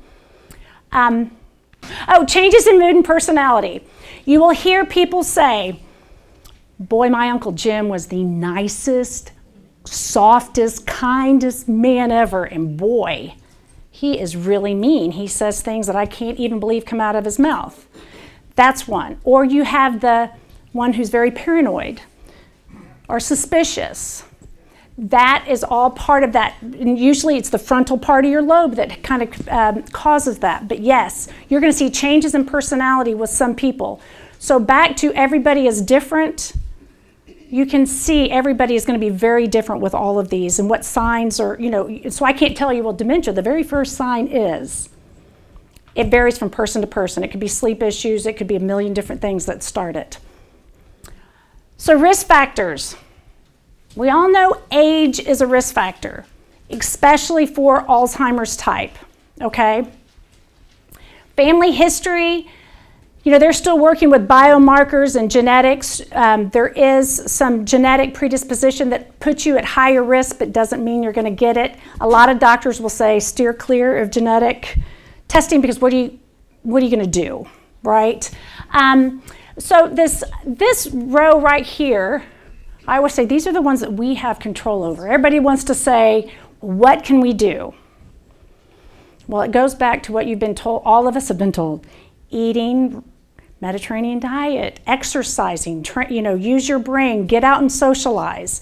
Um, 0.92 1.36
oh 2.08 2.26
changes 2.26 2.66
in 2.66 2.80
mood 2.80 2.96
and 2.96 3.06
personality 3.06 3.84
you 4.26 4.40
will 4.40 4.52
hear 4.52 4.86
people 4.86 5.24
say, 5.24 5.80
Boy, 6.80 7.10
my 7.10 7.30
Uncle 7.30 7.52
Jim 7.52 7.88
was 7.88 8.08
the 8.08 8.24
nicest, 8.24 9.32
softest, 9.86 10.86
kindest 10.86 11.70
man 11.70 12.12
ever. 12.12 12.44
And 12.44 12.78
boy, 12.78 13.36
he 13.92 14.20
is 14.20 14.36
really 14.36 14.74
mean. 14.74 15.12
He 15.12 15.28
says 15.28 15.62
things 15.62 15.88
that 15.88 15.96
I 15.96 16.06
can't 16.06 16.40
even 16.40 16.60
believe 16.60 16.86
come 16.86 17.00
out 17.00 17.16
of 17.16 17.26
his 17.26 17.40
mouth. 17.40 17.88
That's 18.56 18.88
one. 18.88 19.20
Or 19.24 19.46
you 19.46 19.64
have 19.64 20.02
the 20.02 20.32
one 20.72 20.94
who's 20.94 21.10
very 21.10 21.32
paranoid 21.32 22.02
or 23.08 23.20
suspicious. 23.20 24.24
That 24.98 25.46
is 25.48 25.64
all 25.64 25.90
part 25.90 26.24
of 26.24 26.34
that. 26.34 26.56
And 26.62 27.00
usually 27.00 27.38
it's 27.38 27.50
the 27.50 27.58
frontal 27.58 27.98
part 27.98 28.26
of 28.26 28.32
your 28.32 28.44
lobe 28.44 28.76
that 28.76 29.02
kind 29.02 29.24
of 29.24 29.50
um, 29.50 29.84
causes 29.84 30.40
that. 30.40 30.68
But 30.68 30.80
yes, 30.80 31.28
you're 31.50 31.62
going 31.62 31.74
to 31.74 31.78
see 31.78 31.90
changes 31.90 32.36
in 32.36 32.46
personality 32.46 33.16
with 33.16 33.32
some 33.32 33.56
people. 33.56 34.00
So 34.38 34.60
back 34.60 34.96
to 34.98 35.12
everybody 35.14 35.66
is 35.68 35.82
different. 35.82 36.54
You 37.50 37.66
can 37.66 37.86
see 37.86 38.30
everybody 38.30 38.76
is 38.76 38.86
going 38.86 39.00
to 39.00 39.04
be 39.04 39.12
very 39.12 39.48
different 39.48 39.82
with 39.82 39.96
all 39.96 40.20
of 40.20 40.30
these 40.30 40.60
and 40.60 40.70
what 40.70 40.86
signs 40.86 41.40
are, 41.40 41.58
you 41.60 41.70
know, 41.70 42.10
so 42.10 42.26
I 42.26 42.34
can't 42.34 42.58
tell 42.58 42.74
you, 42.74 42.84
well, 42.84 42.94
dementia, 42.94 43.34
the 43.34 43.42
very 43.42 43.64
first 43.64 43.96
sign 43.96 44.28
is. 44.28 44.90
It 45.96 46.08
varies 46.08 46.38
from 46.38 46.50
person 46.50 46.82
to 46.82 46.88
person. 46.88 47.24
It 47.24 47.30
could 47.30 47.40
be 47.40 47.48
sleep 47.48 47.82
issues, 47.84 48.26
it 48.26 48.34
could 48.34 48.48
be 48.48 48.56
a 48.56 48.60
million 48.60 48.94
different 48.94 49.22
things 49.22 49.46
that 49.46 49.62
start 49.62 49.96
it. 49.96 50.18
So, 51.78 51.98
risk 51.98 52.26
factors. 52.26 52.96
We 53.96 54.10
all 54.10 54.32
know 54.32 54.62
age 54.72 55.20
is 55.20 55.42
a 55.42 55.48
risk 55.48 55.74
factor, 55.74 56.26
especially 56.70 57.46
for 57.46 57.84
Alzheimer's 57.84 58.58
type, 58.58 58.96
okay? 59.42 59.88
Family 61.36 61.72
history, 61.72 62.50
you 63.24 63.32
know, 63.32 63.40
they're 63.40 63.54
still 63.54 63.80
working 63.80 64.10
with 64.10 64.28
biomarkers 64.28 65.16
and 65.16 65.32
genetics. 65.32 66.02
Um, 66.12 66.50
there 66.50 66.68
is 66.68 67.32
some 67.32 67.66
genetic 67.66 68.14
predisposition 68.14 68.90
that 68.90 69.18
puts 69.20 69.46
you 69.46 69.58
at 69.58 69.64
higher 69.64 70.04
risk, 70.04 70.40
but 70.40 70.52
doesn't 70.52 70.84
mean 70.84 71.04
you're 71.04 71.14
going 71.14 71.26
to 71.26 71.32
get 71.32 71.56
it. 71.56 71.78
A 72.02 72.08
lot 72.08 72.30
of 72.30 72.40
doctors 72.40 72.82
will 72.82 72.90
say 72.90 73.20
steer 73.20 73.54
clear 73.54 74.00
of 74.00 74.12
genetic 74.12 74.78
testing 75.28 75.62
because 75.62 75.80
what 75.80 75.94
are 75.94 75.98
you, 75.98 76.20
what 76.64 76.82
are 76.82 76.86
you 76.86 76.96
going 76.96 77.10
to 77.12 77.20
do, 77.22 77.48
right? 77.84 78.30
Um, 78.72 79.24
so 79.58 79.88
this 79.88 80.24
this 80.46 80.90
row 80.92 81.40
right 81.40 81.66
here, 81.66 82.24
I 82.88 82.98
always 82.98 83.14
say 83.14 83.26
these 83.26 83.48
are 83.48 83.54
the 83.54 83.62
ones 83.62 83.80
that 83.80 83.94
we 83.94 84.16
have 84.16 84.40
control 84.40 84.84
over. 84.84 85.08
Everybody 85.08 85.40
wants 85.40 85.64
to 85.66 85.74
say, 85.74 86.34
what 86.60 87.04
can 87.04 87.22
we 87.22 87.34
do? 87.34 87.74
Well, 89.28 89.42
it 89.42 89.52
goes 89.52 89.74
back 89.74 90.04
to 90.04 90.12
what 90.12 90.28
you've 90.28 90.40
been 90.40 90.56
told. 90.56 90.82
All 90.84 91.08
of 91.08 91.16
us 91.16 91.30
have 91.30 91.38
been 91.38 91.54
told: 91.54 91.88
eating 92.30 93.04
Mediterranean 93.62 94.20
diet, 94.20 94.82
exercising, 94.86 95.84
tra- 95.84 96.12
you 96.12 96.22
know, 96.22 96.36
use 96.36 96.68
your 96.68 96.80
brain, 96.80 97.26
get 97.26 97.44
out 97.44 97.62
and 97.62 97.72
socialize. 97.72 98.60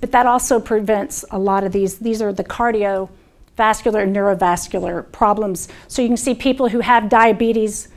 But 0.00 0.10
that 0.10 0.26
also 0.26 0.58
prevents 0.58 1.24
a 1.30 1.38
lot 1.38 1.62
of 1.62 1.70
these. 1.70 1.98
These 1.98 2.20
are 2.20 2.32
the 2.32 2.42
cardiovascular 2.42 4.02
and 4.02 4.14
neurovascular 4.14 5.10
problems. 5.12 5.68
So 5.86 6.02
you 6.02 6.08
can 6.08 6.16
see 6.16 6.34
people 6.34 6.68
who 6.68 6.80
have 6.80 7.08
diabetes 7.08 7.88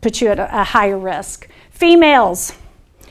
put 0.00 0.20
you 0.20 0.28
at 0.28 0.40
a, 0.40 0.60
a 0.60 0.64
higher 0.64 0.98
risk. 0.98 1.48
Females, 1.70 2.52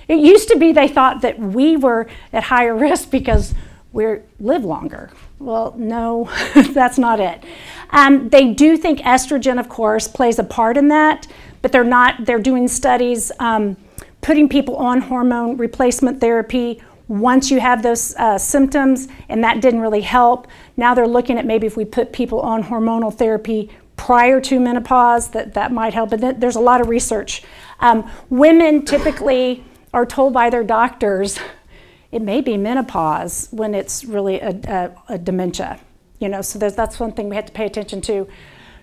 it 0.08 0.20
used 0.20 0.48
to 0.50 0.58
be 0.58 0.72
they 0.72 0.88
thought 0.88 1.22
that 1.22 1.40
we 1.40 1.78
were 1.78 2.08
at 2.34 2.44
higher 2.44 2.76
risk 2.88 3.12
because 3.12 3.54
we 3.94 4.18
live 4.40 4.64
longer. 4.64 5.10
Well, 5.40 5.76
no, 5.78 6.30
that's 6.72 6.98
not 6.98 7.20
it. 7.20 7.44
Um, 7.92 8.30
they 8.30 8.54
do 8.54 8.76
think 8.78 9.00
estrogen, 9.00 9.60
of 9.60 9.70
course, 9.70 10.08
plays 10.08 10.40
a 10.40 10.44
part 10.44 10.78
in 10.78 10.90
that 10.90 11.28
but 11.62 11.72
they're 11.72 11.84
not, 11.84 12.26
they're 12.26 12.40
doing 12.40 12.68
studies 12.68 13.32
um, 13.40 13.76
putting 14.22 14.48
people 14.50 14.76
on 14.78 15.02
hormone 15.02 15.58
replacement 15.58 16.20
therapy 16.20 16.82
once 17.08 17.50
you 17.50 17.60
have 17.60 17.84
those 17.84 18.16
uh, 18.16 18.38
symptoms, 18.38 19.08
and 19.30 19.44
that 19.44 19.62
didn't 19.62 19.80
really 19.80 20.02
help. 20.02 20.48
Now 20.76 20.94
they're 20.94 21.08
looking 21.08 21.38
at 21.38 21.46
maybe 21.46 21.66
if 21.66 21.78
we 21.78 21.86
put 21.86 22.12
people 22.12 22.42
on 22.42 22.64
hormonal 22.64 23.14
therapy 23.14 23.70
prior 23.96 24.42
to 24.42 24.60
menopause, 24.60 25.30
that 25.30 25.54
that 25.54 25.72
might 25.72 25.94
help. 25.94 26.10
But 26.10 26.40
there's 26.40 26.58
a 26.58 26.62
lot 26.62 26.82
of 26.82 26.90
research. 26.90 27.44
Um, 27.80 28.10
women 28.30 28.84
typically 28.84 29.64
are 29.94 30.06
told 30.06 30.34
by 30.34 30.50
their 30.50 30.64
doctors 30.64 31.40
it 32.12 32.22
may 32.22 32.42
be 32.42 32.58
menopause 32.58 33.50
when 33.52 33.76
it's 33.76 34.06
really 34.06 34.40
a, 34.40 34.50
a, 34.50 35.14
a 35.14 35.18
dementia. 35.18 35.80
You 36.20 36.30
know, 36.30 36.42
so 36.42 36.58
that's 36.58 37.00
one 37.00 37.12
thing 37.12 37.30
we 37.30 37.36
have 37.36 37.46
to 37.46 37.52
pay 37.52 37.66
attention 37.66 38.02
to. 38.02 38.28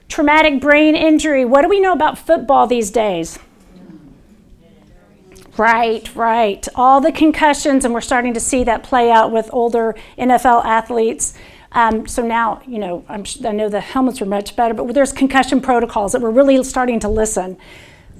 Traumatic 0.08 0.60
brain 0.60 0.94
injury. 0.94 1.44
What 1.44 1.62
do 1.62 1.68
we 1.68 1.80
know 1.80 1.92
about 1.92 2.18
football 2.18 2.66
these 2.66 2.90
days? 2.90 3.38
Right, 5.56 6.14
right. 6.14 6.66
All 6.74 7.00
the 7.00 7.12
concussions, 7.12 7.84
and 7.84 7.94
we're 7.94 8.00
starting 8.00 8.34
to 8.34 8.40
see 8.40 8.64
that 8.64 8.82
play 8.82 9.10
out 9.10 9.30
with 9.30 9.48
older 9.52 9.94
NFL 10.18 10.64
athletes. 10.64 11.34
Um, 11.72 12.06
so 12.06 12.22
now, 12.22 12.60
you 12.66 12.78
know, 12.78 13.04
I'm, 13.08 13.24
i 13.44 13.52
know 13.52 13.68
the 13.68 13.80
helmets 13.80 14.20
are 14.20 14.26
much 14.26 14.56
better, 14.56 14.74
but 14.74 14.92
there's 14.94 15.12
concussion 15.12 15.60
protocols 15.60 16.12
that 16.12 16.20
we're 16.20 16.30
really 16.30 16.62
starting 16.64 17.00
to 17.00 17.08
listen. 17.08 17.56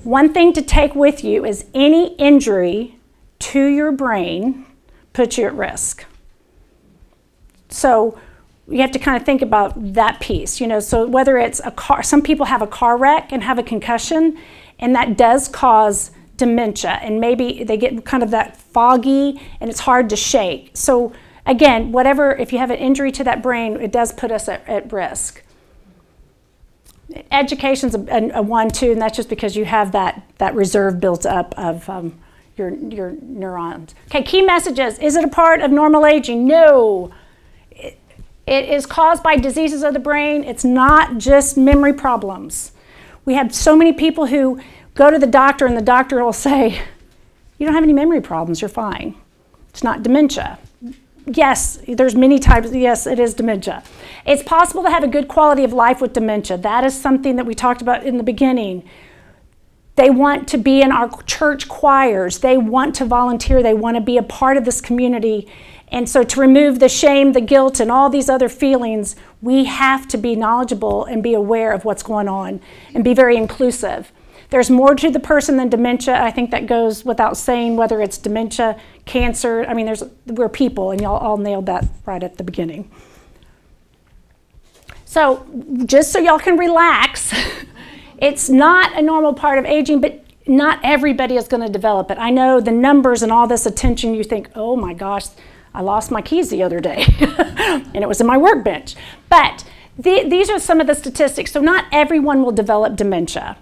One 0.04 0.32
thing 0.32 0.52
to 0.52 0.62
take 0.62 0.94
with 0.94 1.24
you 1.24 1.44
is 1.44 1.64
any 1.74 2.14
injury 2.16 2.98
to 3.40 3.64
your 3.64 3.90
brain 3.90 4.66
puts 5.12 5.38
you 5.38 5.46
at 5.46 5.54
risk. 5.54 6.04
So 7.70 8.18
you 8.68 8.80
have 8.80 8.92
to 8.92 8.98
kind 8.98 9.16
of 9.16 9.24
think 9.24 9.42
about 9.42 9.94
that 9.94 10.20
piece, 10.20 10.60
you 10.60 10.66
know. 10.66 10.80
So 10.80 11.06
whether 11.06 11.38
it's 11.38 11.60
a 11.64 11.70
car, 11.70 12.02
some 12.02 12.22
people 12.22 12.46
have 12.46 12.62
a 12.62 12.66
car 12.66 12.96
wreck 12.96 13.32
and 13.32 13.42
have 13.42 13.58
a 13.58 13.62
concussion, 13.62 14.38
and 14.78 14.94
that 14.94 15.16
does 15.16 15.48
cause 15.48 16.10
dementia, 16.36 16.98
and 17.02 17.20
maybe 17.20 17.64
they 17.64 17.76
get 17.76 18.04
kind 18.04 18.22
of 18.22 18.30
that 18.30 18.56
foggy 18.56 19.40
and 19.60 19.70
it's 19.70 19.80
hard 19.80 20.10
to 20.10 20.16
shake. 20.16 20.70
So 20.74 21.12
again, 21.46 21.92
whatever, 21.92 22.32
if 22.32 22.52
you 22.52 22.58
have 22.58 22.70
an 22.70 22.78
injury 22.78 23.12
to 23.12 23.24
that 23.24 23.42
brain, 23.42 23.80
it 23.80 23.92
does 23.92 24.12
put 24.12 24.32
us 24.32 24.48
at, 24.48 24.68
at 24.68 24.92
risk. 24.92 25.43
Education's 27.30 27.94
a, 27.94 28.30
a, 28.34 28.42
one 28.42 28.70
too, 28.70 28.92
and 28.92 29.00
that's 29.00 29.16
just 29.16 29.28
because 29.28 29.56
you 29.56 29.64
have 29.64 29.92
that 29.92 30.22
that 30.38 30.54
reserve 30.54 31.00
built 31.00 31.26
up 31.26 31.54
of 31.56 31.88
um, 31.88 32.18
your 32.56 32.70
your 32.74 33.12
neurons. 33.22 33.94
Okay, 34.06 34.22
key 34.22 34.42
messages: 34.42 34.98
Is 34.98 35.16
it 35.16 35.24
a 35.24 35.28
part 35.28 35.60
of 35.60 35.70
normal 35.70 36.06
aging? 36.06 36.46
No. 36.46 37.12
It 38.46 38.68
is 38.68 38.84
caused 38.84 39.22
by 39.22 39.36
diseases 39.36 39.82
of 39.82 39.94
the 39.94 39.98
brain. 39.98 40.44
It's 40.44 40.64
not 40.64 41.16
just 41.16 41.56
memory 41.56 41.94
problems. 41.94 42.72
We 43.24 43.34
have 43.34 43.54
so 43.54 43.74
many 43.74 43.94
people 43.94 44.26
who 44.26 44.60
go 44.94 45.10
to 45.10 45.18
the 45.18 45.26
doctor, 45.26 45.66
and 45.66 45.76
the 45.76 45.82
doctor 45.82 46.22
will 46.22 46.32
say, 46.32 46.80
You 47.58 47.66
don't 47.66 47.74
have 47.74 47.84
any 47.84 47.92
memory 47.92 48.20
problems, 48.20 48.60
you're 48.60 48.68
fine. 48.68 49.14
It's 49.70 49.82
not 49.82 50.02
dementia. 50.02 50.58
Yes, 51.26 51.78
there's 51.88 52.14
many 52.14 52.38
types. 52.38 52.72
Yes, 52.72 53.06
it 53.06 53.18
is 53.18 53.34
dementia. 53.34 53.82
It's 54.26 54.42
possible 54.42 54.82
to 54.82 54.90
have 54.90 55.02
a 55.02 55.08
good 55.08 55.26
quality 55.26 55.64
of 55.64 55.72
life 55.72 56.00
with 56.00 56.12
dementia. 56.12 56.58
That 56.58 56.84
is 56.84 56.98
something 57.00 57.36
that 57.36 57.46
we 57.46 57.54
talked 57.54 57.80
about 57.80 58.04
in 58.04 58.18
the 58.18 58.22
beginning. 58.22 58.88
They 59.96 60.10
want 60.10 60.48
to 60.48 60.58
be 60.58 60.82
in 60.82 60.90
our 60.90 61.22
church 61.22 61.68
choirs. 61.68 62.38
They 62.38 62.58
want 62.58 62.94
to 62.96 63.04
volunteer. 63.04 63.62
They 63.62 63.74
want 63.74 63.96
to 63.96 64.00
be 64.02 64.18
a 64.18 64.22
part 64.22 64.56
of 64.56 64.64
this 64.64 64.80
community. 64.80 65.48
And 65.88 66.08
so, 66.08 66.24
to 66.24 66.40
remove 66.40 66.80
the 66.80 66.88
shame, 66.88 67.32
the 67.32 67.40
guilt, 67.40 67.78
and 67.78 67.90
all 67.90 68.10
these 68.10 68.28
other 68.28 68.48
feelings, 68.48 69.14
we 69.40 69.64
have 69.64 70.08
to 70.08 70.18
be 70.18 70.34
knowledgeable 70.34 71.04
and 71.04 71.22
be 71.22 71.34
aware 71.34 71.72
of 71.72 71.84
what's 71.84 72.02
going 72.02 72.28
on 72.28 72.60
and 72.92 73.04
be 73.04 73.14
very 73.14 73.36
inclusive. 73.36 74.10
There's 74.54 74.70
more 74.70 74.94
to 74.94 75.10
the 75.10 75.18
person 75.18 75.56
than 75.56 75.68
dementia. 75.68 76.14
I 76.14 76.30
think 76.30 76.52
that 76.52 76.68
goes 76.68 77.04
without 77.04 77.36
saying, 77.36 77.74
whether 77.74 78.00
it's 78.00 78.16
dementia, 78.18 78.80
cancer. 79.04 79.64
I 79.66 79.74
mean, 79.74 79.84
there's, 79.84 80.04
we're 80.26 80.48
people, 80.48 80.92
and 80.92 81.00
y'all 81.00 81.16
all 81.16 81.38
nailed 81.38 81.66
that 81.66 81.84
right 82.06 82.22
at 82.22 82.36
the 82.36 82.44
beginning. 82.44 82.88
So, 85.04 85.44
just 85.86 86.12
so 86.12 86.20
y'all 86.20 86.38
can 86.38 86.56
relax, 86.56 87.34
it's 88.18 88.48
not 88.48 88.96
a 88.96 89.02
normal 89.02 89.34
part 89.34 89.58
of 89.58 89.64
aging, 89.64 90.00
but 90.00 90.24
not 90.46 90.78
everybody 90.84 91.34
is 91.34 91.48
going 91.48 91.64
to 91.64 91.68
develop 91.68 92.12
it. 92.12 92.18
I 92.18 92.30
know 92.30 92.60
the 92.60 92.70
numbers 92.70 93.24
and 93.24 93.32
all 93.32 93.48
this 93.48 93.66
attention, 93.66 94.14
you 94.14 94.22
think, 94.22 94.50
oh 94.54 94.76
my 94.76 94.94
gosh, 94.94 95.24
I 95.74 95.80
lost 95.80 96.12
my 96.12 96.22
keys 96.22 96.50
the 96.50 96.62
other 96.62 96.78
day, 96.78 97.06
and 97.18 97.96
it 97.96 98.06
was 98.06 98.20
in 98.20 98.28
my 98.28 98.36
workbench. 98.36 98.94
But 99.28 99.64
the, 99.98 100.22
these 100.28 100.48
are 100.48 100.60
some 100.60 100.80
of 100.80 100.86
the 100.86 100.94
statistics. 100.94 101.50
So, 101.50 101.60
not 101.60 101.86
everyone 101.90 102.44
will 102.44 102.52
develop 102.52 102.94
dementia. 102.94 103.56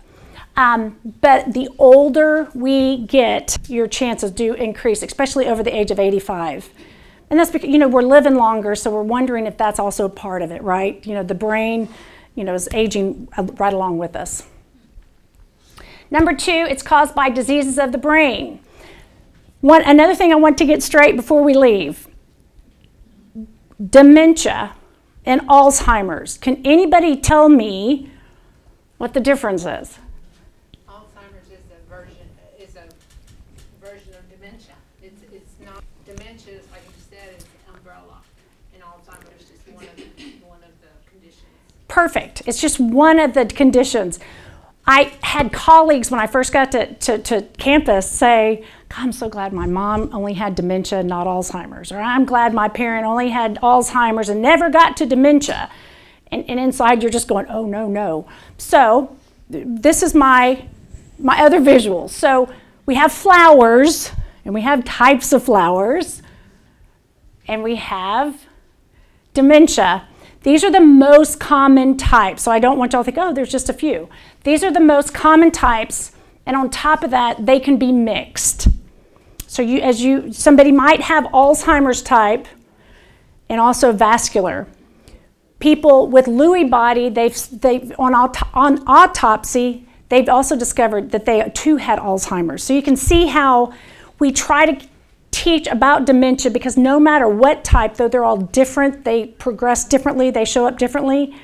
Um, 0.57 0.99
but 1.21 1.55
the 1.55 1.69
older 1.79 2.49
we 2.55 2.99
get, 3.07 3.59
your 3.69 3.87
chances 3.87 4.31
do 4.31 4.55
increase, 4.55 5.03
especially 5.03 5.47
over 5.47 5.63
the 5.63 5.75
age 5.75 5.91
of 5.91 5.99
85. 5.99 6.71
And 7.31 7.41
that's 7.41 7.51
because, 7.51 7.71
you 7.71 7.79
know, 7.79 7.89
we're 7.89 8.03
living 8.03 8.35
longer, 8.35 8.75
so 8.75 8.91
we're 8.91 9.03
wondering 9.03 9.47
if 9.47 9.57
that's 9.57 9.79
also 9.79 10.09
part 10.09 10.43
of 10.43 10.51
it, 10.51 10.63
right? 10.63 11.05
You 11.07 11.15
know, 11.15 11.23
the 11.23 11.35
brain, 11.35 11.89
you 12.35 12.45
know, 12.45 12.53
is 12.55 12.69
aging 12.75 13.29
right 13.37 13.73
along 13.73 13.97
with 13.99 14.15
us. 14.15 14.47
Number 16.13 16.35
two, 16.35 16.67
it's 16.69 16.83
caused 16.83 17.15
by 17.15 17.31
diseases 17.31 17.79
of 17.79 17.91
the 17.91 17.97
brain. 17.97 18.61
One, 19.63 19.83
another 19.83 20.15
thing 20.15 20.31
I 20.31 20.35
want 20.35 20.59
to 20.59 20.67
get 20.67 20.83
straight 20.83 21.17
before 21.17 21.43
we 21.43 21.55
leave 21.55 22.07
dementia 23.89 24.75
and 25.25 25.41
Alzheimer's. 25.43 26.37
Can 26.37 26.61
anybody 26.67 27.17
tell 27.17 27.49
me 27.49 28.11
what 28.99 29.15
the 29.15 29.21
difference 29.21 29.63
is? 29.63 29.99
Alzheimer's 30.87 31.49
is 31.51 31.65
a 31.71 31.89
version 31.89 32.29
is 32.61 32.77
a 32.77 32.85
version 33.81 34.13
of 34.15 34.29
dementia. 34.31 34.75
It's, 35.03 35.23
it's 35.33 35.55
not 35.65 35.83
dementia, 36.05 36.61
like 36.71 36.83
you 36.85 37.03
said, 37.09 37.37
is 37.39 37.45
the 37.45 37.75
umbrella. 37.75 38.23
Perfect. 41.93 42.41
It's 42.47 42.59
just 42.59 42.81
one 42.81 43.19
of 43.19 43.35
the 43.35 43.45
conditions. 43.45 44.19
I 44.87 45.13
had 45.23 45.53
colleagues 45.53 46.11
when 46.11 46.21
I 46.21 46.27
first 46.27 46.51
got 46.51 46.73
to, 46.73 46.95
to, 46.95 47.19
to 47.19 47.43
campus 47.59 48.11
say, 48.11 48.65
I'm 48.93 49.13
so 49.13 49.29
glad 49.29 49.53
my 49.53 49.67
mom 49.67 50.09
only 50.11 50.33
had 50.33 50.55
dementia, 50.55 51.03
not 51.03 51.27
Alzheimer's. 51.27 51.93
Or 51.93 51.99
I'm 51.99 52.25
glad 52.25 52.55
my 52.55 52.69
parent 52.69 53.05
only 53.05 53.29
had 53.29 53.57
Alzheimer's 53.57 54.31
and 54.31 54.41
never 54.41 54.71
got 54.71 54.97
to 54.97 55.07
dementia. 55.07 55.71
And, 56.29 56.49
and 56.49 56.59
inside 56.59 57.03
you're 57.03 57.13
just 57.13 57.29
going, 57.29 57.45
oh, 57.51 57.67
no, 57.67 57.89
no. 57.89 58.27
So 58.57 59.15
this 59.51 60.03
is 60.03 60.15
my, 60.15 60.67
my 61.19 61.43
other 61.43 61.61
visuals. 61.61 62.09
So 62.11 62.51
we 62.87 62.95
have 62.95 63.13
flowers, 63.13 64.11
and 64.47 64.55
we 64.55 64.63
have 64.63 64.83
types 64.87 65.35
of 65.35 65.45
flowers, 65.45 66.23
and 67.47 67.63
we 67.63 67.77
have 67.77 68.47
dementia. 69.35 70.09
These 70.43 70.65
are 70.65 70.71
the 70.71 70.81
most 70.81 71.39
common 71.39 71.97
types. 71.97 72.43
So 72.43 72.51
I 72.51 72.59
don't 72.59 72.79
want 72.79 72.93
y'all 72.93 73.03
to 73.03 73.11
think, 73.11 73.19
oh, 73.19 73.33
there's 73.33 73.51
just 73.51 73.69
a 73.69 73.73
few. 73.73 74.09
These 74.45 74.65
are 74.65 74.73
the 74.73 74.81
most 74.81 75.15
common 75.15 75.51
types, 75.51 76.13
and 76.47 76.57
on 76.57 76.71
top 76.71 77.05
of 77.05 77.11
that, 77.11 77.47
they 77.47 77.61
can 77.61 77.77
be 77.77 77.93
mixed. 77.93 78.69
So 79.47 79.63
you, 79.63 79.81
as 79.81 80.03
you, 80.03 80.33
somebody 80.33 80.73
might 80.73 81.03
have 81.03 81.25
Alzheimer's 81.25 82.03
type 82.03 82.49
and 83.49 83.61
also 83.61 83.93
vascular. 83.93 84.67
People 85.59 86.09
with 86.09 86.27
Lewy 86.27 86.69
body, 86.69 87.09
they've, 87.09 87.37
they've 87.61 87.93
on, 87.99 88.15
auto, 88.15 88.47
on 88.55 88.83
autopsy, 88.89 89.87
they've 90.09 90.29
also 90.29 90.57
discovered 90.57 91.11
that 91.11 91.27
they 91.27 91.49
too 91.55 91.77
had 91.77 91.99
Alzheimer's. 91.99 92.65
So 92.65 92.73
you 92.73 92.83
can 92.83 92.97
see 92.97 93.27
how 93.27 93.73
we 94.19 94.33
try 94.33 94.67
to 94.67 94.87
teach 95.33 95.67
about 95.67 96.05
dementia 96.05 96.51
because 96.51 96.77
no 96.77 97.01
matter 97.01 97.27
what 97.27 97.65
type, 97.65 97.97
though 97.97 98.07
they're 98.07 98.25
all 98.25 98.37
different, 98.37 99.05
they 99.05 99.27
progress 99.27 99.85
differently, 99.85 100.31
they 100.31 100.45
show 100.45 100.67
up 100.67 100.79
differently, 100.79 101.35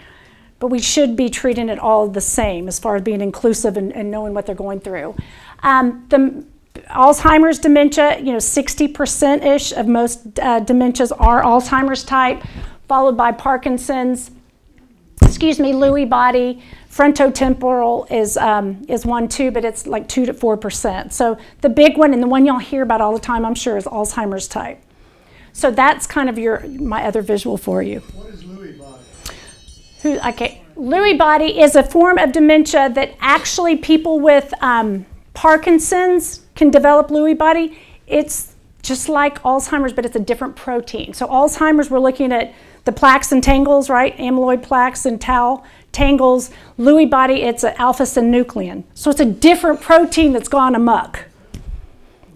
but 0.60 0.68
we 0.68 0.78
should 0.78 1.16
be 1.16 1.28
treating 1.28 1.68
it 1.68 1.78
all 1.78 2.06
the 2.06 2.20
same 2.20 2.68
as 2.68 2.78
far 2.78 2.96
as 2.96 3.02
being 3.02 3.20
inclusive 3.20 3.76
and, 3.76 3.92
and 3.92 4.10
knowing 4.10 4.34
what 4.34 4.46
they're 4.46 4.54
going 4.54 4.78
through. 4.78 5.16
Um, 5.62 6.06
the 6.10 6.44
Alzheimer's 6.90 7.58
dementia, 7.58 8.18
you 8.18 8.32
know, 8.32 8.38
60% 8.38 9.44
ish 9.44 9.72
of 9.72 9.86
most 9.86 10.38
uh, 10.38 10.60
dementias 10.60 11.10
are 11.18 11.42
Alzheimer's 11.42 12.04
type, 12.04 12.42
followed 12.86 13.16
by 13.16 13.32
Parkinson's, 13.32 14.30
excuse 15.22 15.58
me, 15.58 15.72
Lewy 15.72 16.08
body. 16.08 16.62
Frontotemporal 16.98 18.10
is, 18.10 18.36
um, 18.36 18.84
is 18.88 19.06
one 19.06 19.28
too, 19.28 19.52
but 19.52 19.64
it's 19.64 19.86
like 19.86 20.08
2 20.08 20.26
to 20.26 20.34
4%. 20.34 21.12
So 21.12 21.38
the 21.60 21.68
big 21.68 21.96
one 21.96 22.12
and 22.12 22.20
the 22.20 22.26
one 22.26 22.44
y'all 22.44 22.58
hear 22.58 22.82
about 22.82 23.00
all 23.00 23.12
the 23.12 23.20
time, 23.20 23.44
I'm 23.44 23.54
sure, 23.54 23.76
is 23.76 23.84
Alzheimer's 23.84 24.48
type. 24.48 24.82
So 25.52 25.70
that's 25.70 26.08
kind 26.08 26.28
of 26.28 26.38
your 26.38 26.66
my 26.66 27.04
other 27.04 27.22
visual 27.22 27.56
for 27.56 27.82
you. 27.82 28.00
What 28.00 28.34
is 28.34 28.42
Lewy 28.42 28.76
body? 28.76 29.02
Who, 30.02 30.18
okay, 30.28 30.64
Lewy 30.76 31.16
body 31.16 31.60
is 31.60 31.76
a 31.76 31.84
form 31.84 32.18
of 32.18 32.32
dementia 32.32 32.90
that 32.90 33.14
actually 33.20 33.76
people 33.76 34.18
with 34.18 34.52
um, 34.60 35.06
Parkinson's 35.34 36.42
can 36.56 36.68
develop 36.68 37.08
Lewy 37.10 37.38
body. 37.38 37.78
It's 38.08 38.56
just 38.82 39.08
like 39.08 39.40
Alzheimer's, 39.42 39.92
but 39.92 40.04
it's 40.04 40.16
a 40.16 40.20
different 40.20 40.56
protein. 40.56 41.14
So 41.14 41.28
Alzheimer's, 41.28 41.90
we're 41.90 42.00
looking 42.00 42.32
at 42.32 42.52
the 42.84 42.92
plaques 42.92 43.32
and 43.32 43.42
tangles, 43.42 43.88
right? 43.88 44.16
Amyloid 44.16 44.62
plaques 44.62 45.06
and 45.06 45.20
tau 45.20 45.62
tangles. 45.92 46.50
Lewy 46.78 47.08
body, 47.08 47.42
it's 47.42 47.64
an 47.64 47.74
alpha 47.76 48.04
synuclein. 48.04 48.84
So 48.94 49.10
it's 49.10 49.20
a 49.20 49.24
different 49.24 49.80
protein 49.80 50.32
that's 50.32 50.48
gone 50.48 50.74
amok. 50.74 51.26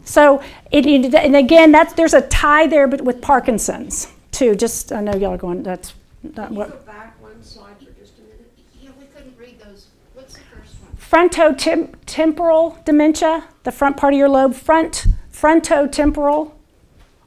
So 0.05 0.43
it, 0.71 0.85
it, 0.87 1.15
and 1.15 1.37
again, 1.37 1.73
that's 1.73 1.93
there's 1.95 2.15
a 2.15 2.23
tie 2.23 2.67
there, 2.67 2.89
but 2.89 3.03
with 3.03 3.21
Parkinson's 3.23 4.13
too. 4.33 4.55
Just 4.57 4.93
I 4.93 5.01
know 5.01 5.15
y'all 5.15 5.35
are 5.35 5.39
going. 5.39 5.63
That's 5.63 5.95
not 6.23 6.35
Can 6.35 6.53
you 6.53 6.59
what. 6.59 6.71
go 6.71 6.93
back 6.93 7.23
one 7.23 7.43
slide 7.43 7.77
for 7.79 7.93
just 7.93 8.19
a 8.19 8.23
minute? 8.23 8.53
Yeah, 8.81 8.91
we 8.99 9.07
couldn't 9.07 9.39
read 9.39 9.61
those. 9.61 9.87
What's 10.15 10.35
the 10.35 10.41
first 10.41 10.75
one? 10.81 10.97
frontotemporal 11.29 12.85
dementia, 12.85 13.45
the 13.63 13.73
front 13.73 13.97
part 13.97 14.15
of 14.15 14.19
your 14.19 14.29
lobe, 14.29 14.55
front 14.55 15.07
frontotemporal, 15.33 16.53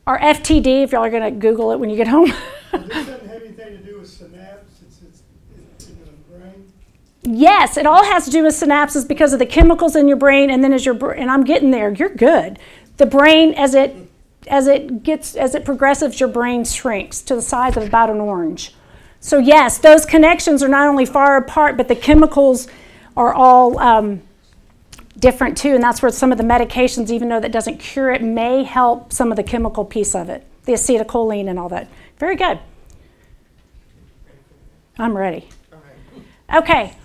or 0.07 0.19
FTD 0.19 0.83
if 0.83 0.91
y'all 0.91 1.03
are 1.03 1.09
going 1.09 1.23
to 1.23 1.31
Google 1.31 1.71
it 1.71 1.79
when 1.79 1.89
you 1.89 1.95
get 1.95 2.07
home. 2.07 2.31
This 2.71 2.87
doesn't 2.89 3.27
have 3.27 3.41
anything 3.41 3.77
to 3.77 3.77
do 3.77 3.99
with 3.99 4.09
synapse, 4.09 4.81
it's, 4.81 5.01
it's, 5.01 5.21
it's 5.77 5.87
in 5.87 5.97
the 5.99 6.37
brain. 6.37 6.71
Yes, 7.25 7.77
it 7.77 7.85
all 7.85 8.03
has 8.03 8.25
to 8.25 8.31
do 8.31 8.43
with 8.43 8.53
synapses 8.53 9.07
because 9.07 9.33
of 9.33 9.39
the 9.39 9.45
chemicals 9.45 9.95
in 9.95 10.07
your 10.07 10.17
brain, 10.17 10.49
and 10.49 10.63
then 10.63 10.73
as 10.73 10.85
your 10.85 11.11
and 11.11 11.29
I'm 11.29 11.43
getting 11.43 11.71
there, 11.71 11.91
you're 11.91 12.09
good. 12.09 12.59
The 12.97 13.05
brain 13.05 13.53
as 13.53 13.75
it 13.75 13.95
as 14.47 14.67
it 14.67 15.03
gets 15.03 15.35
as 15.35 15.55
it 15.55 15.65
progresses, 15.65 16.19
your 16.19 16.29
brain 16.29 16.63
shrinks 16.65 17.21
to 17.23 17.35
the 17.35 17.41
size 17.41 17.77
of 17.77 17.83
about 17.83 18.09
an 18.09 18.19
orange. 18.19 18.73
So 19.19 19.39
yes, 19.39 19.77
those 19.79 20.05
connections 20.05 20.61
are 20.61 20.67
not 20.67 20.87
only 20.87 21.05
far 21.05 21.37
apart, 21.37 21.77
but 21.77 21.87
the 21.87 21.95
chemicals 21.95 22.67
are 23.17 23.33
all 23.33 23.79
um, 23.79 24.21
different 25.17 25.57
too, 25.57 25.73
and 25.73 25.81
that's 25.81 26.01
where 26.01 26.11
some 26.11 26.31
of 26.31 26.37
the 26.37 26.43
medications, 26.43 27.09
even 27.09 27.29
though 27.29 27.39
that 27.39 27.51
doesn't 27.51 27.79
cure 27.79 28.11
it, 28.11 28.21
may 28.21 28.63
help 28.63 29.11
some 29.11 29.31
of 29.31 29.35
the 29.35 29.43
chemical 29.43 29.83
piece 29.83 30.13
of 30.13 30.29
it, 30.29 30.45
the 30.65 30.73
acetylcholine 30.73 31.49
and 31.49 31.57
all 31.57 31.69
that. 31.69 31.87
Very 32.19 32.35
good. 32.35 32.59
I'm 34.97 35.17
ready. 35.17 35.49
Okay, 36.53 36.95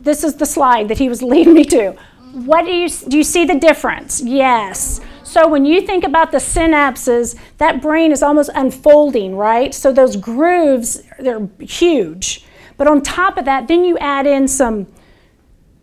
this 0.00 0.24
is 0.24 0.36
the 0.36 0.46
slide 0.46 0.88
that 0.88 0.98
he 0.98 1.08
was 1.08 1.22
leading 1.22 1.54
me 1.54 1.64
to. 1.64 1.94
What 2.32 2.64
do 2.64 2.72
you 2.72 2.88
do? 2.88 3.18
You 3.18 3.24
see 3.24 3.44
the 3.44 3.58
difference? 3.58 4.22
Yes. 4.22 5.00
So 5.24 5.46
when 5.46 5.64
you 5.64 5.80
think 5.80 6.04
about 6.04 6.32
the 6.32 6.38
synapses, 6.38 7.38
that 7.58 7.80
brain 7.80 8.10
is 8.10 8.22
almost 8.22 8.50
unfolding, 8.54 9.36
right? 9.36 9.72
So 9.74 9.92
those 9.92 10.16
grooves, 10.16 11.02
they're 11.18 11.48
huge. 11.60 12.44
But 12.76 12.88
on 12.88 13.02
top 13.02 13.36
of 13.36 13.44
that, 13.44 13.68
then 13.68 13.84
you 13.84 13.98
add 13.98 14.26
in 14.26 14.48
some 14.48 14.86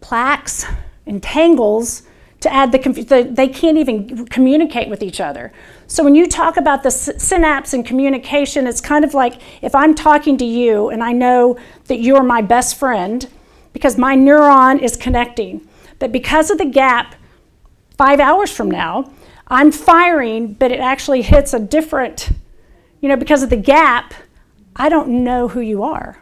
plaques 0.01 0.65
and 1.06 1.21
tangles 1.21 2.03
to 2.39 2.53
add 2.53 2.71
the, 2.71 2.77
the 2.77 3.27
they 3.32 3.47
can't 3.47 3.77
even 3.77 4.25
communicate 4.27 4.89
with 4.89 5.01
each 5.01 5.19
other. 5.19 5.51
So 5.88 6.03
when 6.03 6.15
you 6.15 6.27
talk 6.27 6.58
about 6.58 6.84
the 6.84 6.91
synapse 6.91 7.73
and 7.73 7.86
communication, 7.86 8.67
it's 8.67 8.82
kind 8.82 9.03
of 9.03 9.13
like 9.13 9.41
if 9.62 9.73
I'm 9.73 9.95
talking 9.95 10.38
to 10.38 10.45
you 10.45 10.89
and 10.89 11.03
I 11.03 11.13
know 11.13 11.58
that 11.86 11.99
you're 11.99 12.23
my 12.23 12.41
best 12.41 12.77
friend 12.77 13.27
because 13.78 13.98
my 13.98 14.16
neuron 14.16 14.82
is 14.82 14.98
connecting. 14.98 15.68
But 16.00 16.12
because 16.12 16.50
of 16.50 16.58
the 16.58 16.66
gap, 16.66 17.16
five 17.98 18.20
hours 18.20 18.52
from 18.52 18.72
now, 18.72 19.12
I'm 19.48 19.72
firing, 19.72 20.54
but 20.54 20.72
it 20.72 20.80
actually 20.80 21.22
hits 21.22 21.54
a 21.54 21.60
different, 21.60 22.32
you 23.02 23.08
know, 23.08 23.16
because 23.16 23.44
of 23.44 23.50
the 23.50 23.58
gap, 23.58 24.13
I 24.76 24.90
don't 24.90 25.24
know 25.24 25.48
who 25.48 25.62
you 25.62 25.84
are 25.84 26.18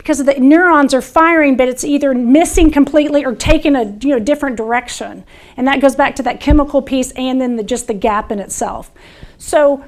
because 0.00 0.24
the 0.24 0.34
neurons 0.40 0.94
are 0.94 1.02
firing, 1.02 1.58
but 1.58 1.68
it's 1.68 1.84
either 1.84 2.14
missing 2.14 2.70
completely 2.70 3.22
or 3.22 3.34
taking 3.34 3.76
a 3.76 3.84
you 4.00 4.08
know 4.08 4.18
different 4.18 4.56
direction, 4.56 5.24
and 5.58 5.68
that 5.68 5.80
goes 5.80 5.94
back 5.94 6.16
to 6.16 6.22
that 6.22 6.40
chemical 6.40 6.80
piece 6.80 7.12
and 7.12 7.38
then 7.40 7.56
the, 7.56 7.62
just 7.62 7.86
the 7.86 7.94
gap 7.94 8.32
in 8.32 8.38
itself. 8.38 8.90
So, 9.36 9.84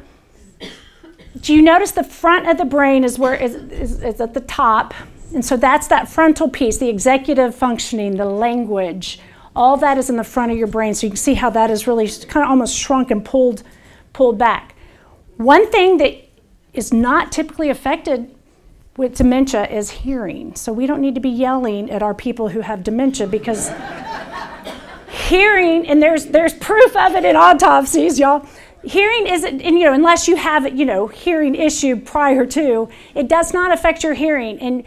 do 1.40 1.54
you 1.54 1.62
notice 1.62 1.92
the 1.92 2.04
front 2.04 2.46
of 2.46 2.58
the 2.58 2.66
brain 2.66 3.04
is 3.04 3.18
where 3.18 3.34
is, 3.34 3.54
is, 3.54 4.02
is 4.02 4.20
at 4.20 4.34
the 4.34 4.40
top, 4.40 4.92
and 5.34 5.44
so 5.44 5.56
that's 5.56 5.88
that 5.88 6.08
frontal 6.08 6.48
piece, 6.48 6.78
the 6.78 6.88
executive 6.88 7.54
functioning, 7.54 8.16
the 8.16 8.24
language, 8.24 9.20
all 9.54 9.76
that 9.78 9.98
is 9.98 10.08
in 10.08 10.16
the 10.16 10.24
front 10.24 10.52
of 10.52 10.58
your 10.58 10.66
brain. 10.66 10.94
So 10.94 11.06
you 11.06 11.10
can 11.10 11.16
see 11.16 11.34
how 11.34 11.50
that 11.50 11.70
is 11.70 11.86
really 11.86 12.08
kind 12.08 12.44
of 12.44 12.50
almost 12.50 12.76
shrunk 12.76 13.10
and 13.10 13.24
pulled 13.24 13.62
pulled 14.12 14.38
back. 14.38 14.74
One 15.36 15.70
thing 15.70 15.98
that 15.98 16.14
is 16.72 16.92
not 16.92 17.32
typically 17.32 17.70
affected 17.70 18.34
with 18.96 19.16
dementia 19.16 19.66
is 19.68 19.90
hearing. 19.90 20.54
So 20.54 20.72
we 20.72 20.86
don't 20.86 21.00
need 21.00 21.14
to 21.14 21.20
be 21.20 21.30
yelling 21.30 21.90
at 21.90 22.02
our 22.02 22.14
people 22.14 22.48
who 22.48 22.60
have 22.60 22.84
dementia 22.84 23.26
because 23.26 23.70
hearing, 25.08 25.86
and 25.86 26.02
there's 26.02 26.26
there's 26.26 26.54
proof 26.54 26.94
of 26.96 27.14
it 27.14 27.24
in 27.24 27.36
autopsies, 27.36 28.18
y'all. 28.18 28.46
Hearing 28.84 29.28
isn't, 29.28 29.60
and 29.60 29.78
you 29.78 29.84
know, 29.84 29.92
unless 29.92 30.26
you 30.26 30.36
have 30.36 30.76
you 30.76 30.84
know 30.84 31.06
hearing 31.06 31.54
issue 31.54 31.96
prior 31.96 32.44
to, 32.46 32.88
it 33.14 33.28
does 33.28 33.54
not 33.54 33.72
affect 33.72 34.02
your 34.02 34.14
hearing. 34.14 34.58
And 34.58 34.84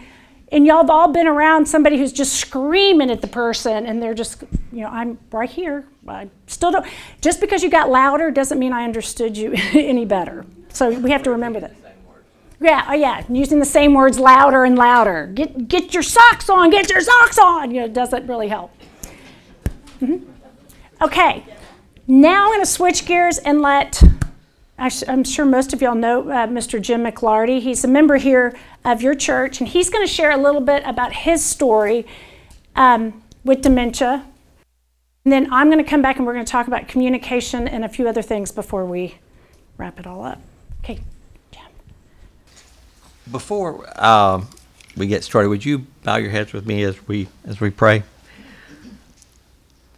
and 0.51 0.65
y'all 0.65 0.77
have 0.77 0.89
all 0.89 1.07
been 1.07 1.27
around 1.27 1.67
somebody 1.67 1.97
who's 1.97 2.13
just 2.13 2.33
screaming 2.35 3.09
at 3.09 3.21
the 3.21 3.27
person, 3.27 3.85
and 3.85 4.01
they're 4.01 4.13
just, 4.13 4.43
you 4.71 4.81
know, 4.81 4.89
I'm 4.89 5.17
right 5.31 5.49
here. 5.49 5.85
I 6.07 6.29
still 6.47 6.71
don't. 6.71 6.85
Just 7.21 7.41
because 7.41 7.63
you 7.63 7.69
got 7.69 7.89
louder 7.89 8.29
doesn't 8.31 8.59
mean 8.59 8.73
I 8.73 8.83
understood 8.83 9.35
you 9.37 9.53
any 9.73 10.05
better. 10.05 10.45
So 10.69 10.91
we 10.91 11.11
have 11.11 11.23
to 11.23 11.31
remember 11.31 11.59
that. 11.61 11.75
Yeah, 12.61 12.85
oh 12.89 12.93
yeah, 12.93 13.23
using 13.29 13.59
the 13.59 13.65
same 13.65 13.93
words 13.93 14.17
louder 14.17 14.63
and 14.63 14.77
louder. 14.77 15.27
Get 15.33 15.67
get 15.67 15.93
your 15.93 16.03
socks 16.03 16.49
on. 16.49 16.69
Get 16.69 16.89
your 16.89 17.01
socks 17.01 17.37
on. 17.37 17.71
You 17.71 17.81
know, 17.81 17.85
it 17.85 17.93
doesn't 17.93 18.27
really 18.27 18.47
help. 18.47 18.71
Mhm. 19.99 20.25
Okay, 21.01 21.43
now 22.07 22.45
I'm 22.45 22.49
going 22.49 22.61
to 22.61 22.65
switch 22.65 23.05
gears 23.05 23.37
and 23.39 23.61
let. 23.61 24.01
I'm 24.77 25.23
sure 25.23 25.45
most 25.45 25.73
of 25.73 25.81
y'all 25.81 25.95
know 25.95 26.29
uh, 26.29 26.47
Mr. 26.47 26.81
Jim 26.81 27.03
McLarty. 27.03 27.61
He's 27.61 27.83
a 27.85 27.87
member 27.87 28.17
here 28.17 28.57
of 28.83 29.01
your 29.01 29.15
church, 29.15 29.59
and 29.59 29.69
he's 29.69 29.89
going 29.89 30.05
to 30.05 30.11
share 30.11 30.31
a 30.31 30.37
little 30.37 30.61
bit 30.61 30.83
about 30.85 31.13
his 31.13 31.43
story 31.43 32.05
um, 32.75 33.23
with 33.45 33.61
dementia. 33.61 34.25
And 35.23 35.31
then 35.31 35.51
I'm 35.51 35.71
going 35.71 35.83
to 35.83 35.89
come 35.89 36.01
back 36.01 36.17
and 36.17 36.25
we're 36.25 36.33
going 36.33 36.45
to 36.45 36.51
talk 36.51 36.67
about 36.67 36.87
communication 36.87 37.67
and 37.67 37.83
a 37.83 37.89
few 37.89 38.07
other 38.07 38.21
things 38.21 38.51
before 38.51 38.85
we 38.85 39.15
wrap 39.77 39.99
it 39.99 40.05
all 40.05 40.23
up. 40.23 40.39
Okay, 40.83 40.99
Jim. 41.51 41.63
Before 43.31 44.03
um, 44.03 44.47
we 44.95 45.07
get 45.07 45.23
started, 45.23 45.49
would 45.49 45.65
you 45.65 45.79
bow 46.03 46.17
your 46.17 46.29
heads 46.29 46.53
with 46.53 46.67
me 46.67 46.83
as 46.83 47.07
we 47.07 47.27
as 47.45 47.59
we 47.59 47.71
pray? 47.71 48.03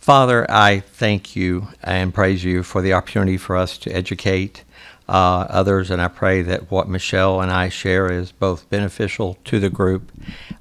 Father, 0.08 0.50
I 0.50 0.80
thank 0.80 1.36
you 1.36 1.68
and 1.84 2.14
praise 2.14 2.42
you 2.42 2.64
for 2.64 2.82
the 2.82 2.94
opportunity 2.94 3.36
for 3.36 3.58
us 3.58 3.78
to 3.80 3.92
educate 3.92 4.64
uh, 5.10 5.48
others, 5.50 5.92
and 5.92 6.02
I 6.02 6.08
pray 6.08 6.42
that 6.44 6.72
what 6.72 6.88
Michelle 6.88 7.42
and 7.42 7.52
I 7.52 7.68
share 7.68 8.10
is 8.10 8.32
both 8.32 8.70
beneficial 8.70 9.38
to 9.44 9.60
the 9.60 9.70
group, 9.70 10.10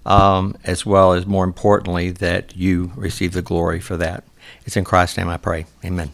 um, 0.04 0.56
as 0.64 0.85
well 0.85 1.12
as 1.12 1.26
more 1.26 1.44
importantly, 1.44 2.11
that 2.11 2.56
you 2.56 2.90
receive 2.96 3.35
the 3.35 3.40
glory 3.40 3.78
for 3.78 3.96
that. 3.98 4.24
It's 4.64 4.76
in 4.76 4.82
Christ's 4.82 5.16
name 5.16 5.28
I 5.28 5.37
pray. 5.37 5.66
Amen. 5.85 6.11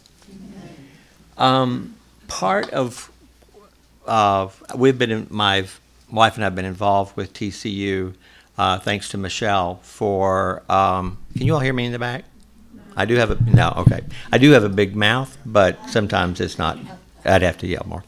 Um, 1.39 1.95
part 2.29 2.69
of 2.69 3.11
uh, 4.07 4.51
we've 4.77 4.99
been 4.99 5.11
in, 5.11 5.27
my 5.31 5.67
wife 6.11 6.35
and 6.35 6.45
I 6.45 6.49
have 6.49 6.55
been 6.55 6.67
involved 6.67 7.17
with 7.17 7.33
TCU, 7.33 8.13
uh, 8.59 8.79
thanks 8.79 9.09
to 9.09 9.17
Michelle 9.17 9.77
for. 9.77 10.63
Um, 10.71 11.17
can 11.35 11.47
you 11.47 11.55
all 11.55 11.61
hear 11.61 11.73
me 11.73 11.87
in 11.87 11.93
the 11.93 11.99
back? 11.99 12.25
I 12.97 13.05
do 13.05 13.17
have 13.17 13.31
a 13.31 13.51
no. 13.51 13.73
Okay, 13.79 14.01
I 14.31 14.39
do 14.39 14.51
have 14.53 14.65
a 14.65 14.69
big 14.69 14.95
mouth, 14.97 15.37
but 15.45 15.89
sometimes 15.89 16.41
it's 16.41 16.59
not. 16.59 16.79
I'd 17.25 17.43
have 17.43 17.59
to 17.59 17.67
yell 17.67 17.87
more. 17.87 18.05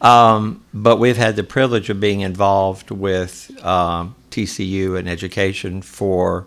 Um, 0.00 0.64
but 0.74 0.96
we've 0.96 1.16
had 1.16 1.36
the 1.36 1.44
privilege 1.44 1.88
of 1.88 2.00
being 2.00 2.20
involved 2.20 2.90
with 2.90 3.50
um, 3.64 4.16
TCU 4.30 4.98
and 4.98 5.08
education 5.08 5.82
for 5.82 6.46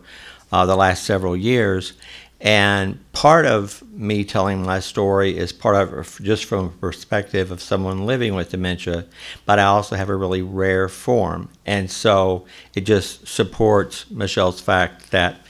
uh, 0.51 0.65
the 0.65 0.75
last 0.75 1.03
several 1.05 1.35
years. 1.35 1.93
And 2.41 2.99
part 3.11 3.45
of 3.45 3.83
me 3.91 4.23
telling 4.23 4.63
my 4.63 4.79
story 4.79 5.37
is 5.37 5.51
part 5.51 5.75
of 5.75 6.19
just 6.21 6.45
from 6.45 6.65
a 6.65 6.69
perspective 6.69 7.51
of 7.51 7.61
someone 7.61 8.05
living 8.05 8.33
with 8.33 8.51
dementia, 8.51 9.05
but 9.45 9.59
I 9.59 9.63
also 9.63 9.97
have 9.97 10.07
a 10.07 10.15
really 10.15 10.41
rare 10.41 10.87
form. 10.87 11.49
And 11.65 11.91
so 11.91 12.45
it 12.75 12.81
just 12.81 13.27
supports 13.27 14.09
Michelle's 14.09 14.61
fact 14.61 15.11
that 15.11 15.41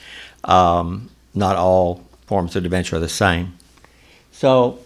um, 0.42 1.10
not 1.32 1.54
all 1.54 2.04
forms 2.30 2.54
of 2.54 2.62
dementia 2.62 2.96
are 2.96 3.00
the 3.00 3.08
same. 3.08 3.58
So 4.30 4.78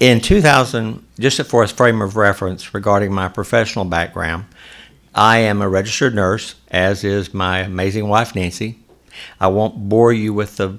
in 0.00 0.20
2000, 0.20 1.02
just 1.18 1.40
for 1.44 1.62
a 1.62 1.68
frame 1.68 2.02
of 2.02 2.14
reference 2.14 2.74
regarding 2.74 3.10
my 3.10 3.28
professional 3.28 3.86
background, 3.86 4.44
I 5.14 5.38
am 5.38 5.62
a 5.62 5.68
registered 5.68 6.14
nurse, 6.14 6.56
as 6.70 7.02
is 7.02 7.32
my 7.32 7.60
amazing 7.60 8.06
wife, 8.06 8.34
Nancy. 8.34 8.80
I 9.40 9.46
won't 9.46 9.88
bore 9.88 10.12
you 10.12 10.34
with 10.34 10.58
the 10.58 10.78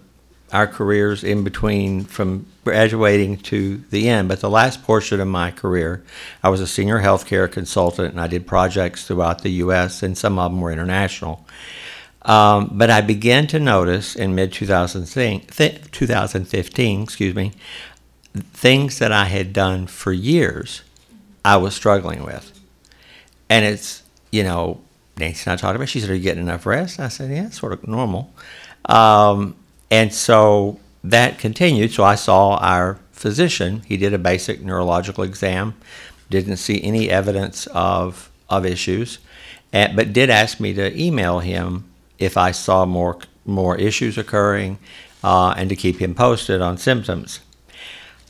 our 0.52 0.68
careers 0.68 1.24
in 1.24 1.44
between 1.44 2.04
from 2.04 2.46
graduating 2.66 3.38
to 3.38 3.78
the 3.90 4.10
end. 4.10 4.28
But 4.28 4.42
the 4.42 4.50
last 4.50 4.84
portion 4.84 5.22
of 5.22 5.28
my 5.28 5.50
career, 5.50 6.04
I 6.44 6.50
was 6.50 6.60
a 6.60 6.68
senior 6.68 7.00
healthcare 7.00 7.50
consultant 7.50 8.12
and 8.12 8.20
I 8.20 8.28
did 8.28 8.46
projects 8.46 9.08
throughout 9.08 9.44
the 9.44 9.52
U.S., 9.64 10.04
and 10.04 10.18
some 10.18 10.38
of 10.38 10.52
them 10.52 10.60
were 10.60 10.72
international. 10.72 11.48
Um, 12.24 12.72
but 12.74 12.90
I 12.90 13.02
began 13.02 13.48
to 13.48 13.60
notice 13.60 14.16
in 14.16 14.34
mid 14.36 14.54
2015, 14.54 17.02
excuse 17.02 17.36
me, 17.36 17.52
things 18.54 19.00
that 19.00 19.12
I 19.12 19.26
had 19.26 19.54
done 19.54 19.88
for 19.88 20.14
years, 20.14 20.84
I 21.44 21.58
was 21.58 21.74
struggling 21.74 22.24
with. 22.24 22.60
And 23.50 23.66
it's, 23.66 24.04
you 24.32 24.44
know, 24.44 24.80
Nancy 25.18 25.50
and 25.50 25.54
I 25.54 25.62
talked 25.62 25.76
about. 25.76 25.84
It. 25.84 25.90
She 25.90 26.00
said, 26.00 26.10
"Are 26.10 26.16
you 26.16 26.22
getting 26.22 26.44
enough 26.44 26.66
rest?" 26.66 27.00
I 27.00 27.10
said, 27.10 27.32
"Yeah, 27.32 27.50
sort 27.50 27.74
of 27.74 27.88
normal." 27.88 28.34
Um, 28.86 29.56
and 29.90 30.14
so 30.14 30.80
that 31.04 31.40
continued. 31.40 31.92
So 31.92 32.04
I 32.04 32.16
saw 32.16 32.58
our 32.58 33.00
physician. 33.12 33.84
He 33.86 33.98
did 33.98 34.14
a 34.14 34.18
basic 34.18 34.62
neurological 34.62 35.24
exam, 35.24 35.76
didn't 36.30 36.58
see 36.58 36.82
any 36.84 37.10
evidence 37.10 37.68
of 37.68 38.30
of 38.50 38.66
issues, 38.66 39.20
but 39.72 40.14
did 40.14 40.30
ask 40.30 40.60
me 40.60 40.74
to 40.74 41.02
email 41.02 41.40
him 41.40 41.86
if 42.22 42.38
I 42.38 42.52
saw 42.52 42.86
more 42.86 43.20
more 43.44 43.76
issues 43.78 44.18
occurring, 44.18 44.78
uh, 45.24 45.54
and 45.58 45.70
to 45.70 45.76
keep 45.76 46.00
him 46.00 46.14
posted 46.14 46.62
on 46.62 46.78
symptoms. 46.78 47.40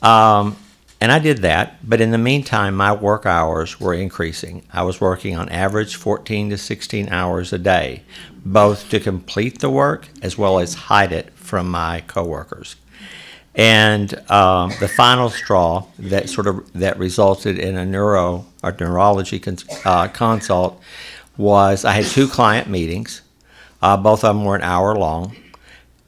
Um, 0.00 0.56
and 1.02 1.10
I 1.10 1.18
did 1.18 1.38
that, 1.38 1.78
but 1.88 2.00
in 2.00 2.12
the 2.12 2.18
meantime, 2.18 2.76
my 2.76 2.92
work 2.92 3.26
hours 3.26 3.80
were 3.80 3.92
increasing. 3.92 4.64
I 4.72 4.84
was 4.84 5.00
working 5.00 5.36
on 5.36 5.48
average 5.48 5.96
14 5.96 6.50
to 6.50 6.56
16 6.56 7.08
hours 7.08 7.52
a 7.52 7.58
day, 7.58 8.04
both 8.44 8.88
to 8.90 9.00
complete 9.00 9.58
the 9.58 9.68
work 9.68 10.08
as 10.22 10.38
well 10.38 10.60
as 10.60 10.74
hide 10.74 11.10
it 11.10 11.32
from 11.34 11.68
my 11.68 12.02
coworkers. 12.06 12.76
And 13.54 14.14
um, 14.30 14.72
the 14.80 14.88
final 14.88 15.28
straw 15.28 15.86
that 15.98 16.30
sort 16.30 16.46
of 16.46 16.72
that 16.72 16.98
resulted 16.98 17.58
in 17.58 17.76
a 17.76 17.84
neuro 17.84 18.46
or 18.62 18.74
neurology 18.78 19.38
cons- 19.38 19.66
uh, 19.84 20.08
consult 20.08 20.80
was 21.36 21.84
I 21.84 21.92
had 21.92 22.04
two 22.04 22.28
client 22.28 22.68
meetings. 22.68 23.22
Uh, 23.82 23.96
both 23.96 24.24
of 24.24 24.36
them 24.36 24.44
were 24.44 24.56
an 24.56 24.62
hour 24.62 24.94
long. 24.94 25.36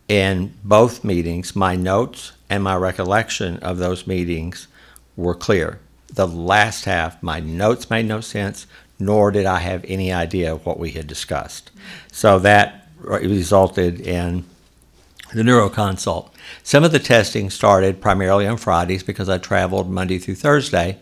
In 0.09 0.55
both 0.63 1.03
meetings, 1.03 1.57
my 1.57 1.77
notes 1.77 2.33
and 2.49 2.63
my 2.63 2.77
recollection 2.77 3.59
of 3.59 3.79
those 3.79 4.07
meetings 4.07 4.69
were 5.17 5.35
clear. 5.35 5.81
The 6.13 6.27
last 6.29 6.85
half, 6.85 7.23
my 7.23 7.41
notes 7.41 7.91
made 7.91 8.07
no 8.07 8.21
sense, 8.21 8.67
nor 8.99 9.31
did 9.31 9.47
I 9.47 9.59
have 9.59 9.85
any 9.89 10.13
idea 10.13 10.53
of 10.53 10.65
what 10.65 10.79
we 10.79 10.93
had 10.93 11.07
discussed. 11.07 11.71
So 12.13 12.39
that 12.41 12.89
resulted 12.99 14.01
in 14.01 14.45
the 15.33 15.43
neuroconsult. 15.43 16.31
Some 16.63 16.85
of 16.85 16.93
the 16.93 16.99
testing 16.99 17.51
started 17.51 18.01
primarily 18.01 18.47
on 18.47 18.57
Fridays 18.57 19.03
because 19.03 19.29
I 19.29 19.39
traveled 19.39 19.91
Monday 19.91 20.19
through 20.19 20.37
Thursday, 20.37 20.99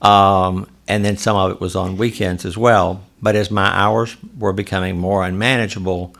um, 0.00 0.70
and 0.88 1.04
then 1.04 1.16
some 1.16 1.36
of 1.36 1.50
it 1.50 1.60
was 1.60 1.76
on 1.76 1.96
weekends 1.96 2.44
as 2.44 2.56
well. 2.56 3.02
But 3.26 3.34
as 3.34 3.50
my 3.50 3.66
hours 3.66 4.16
were 4.38 4.52
becoming 4.52 5.00
more 5.00 5.24
unmanageable, 5.24 6.14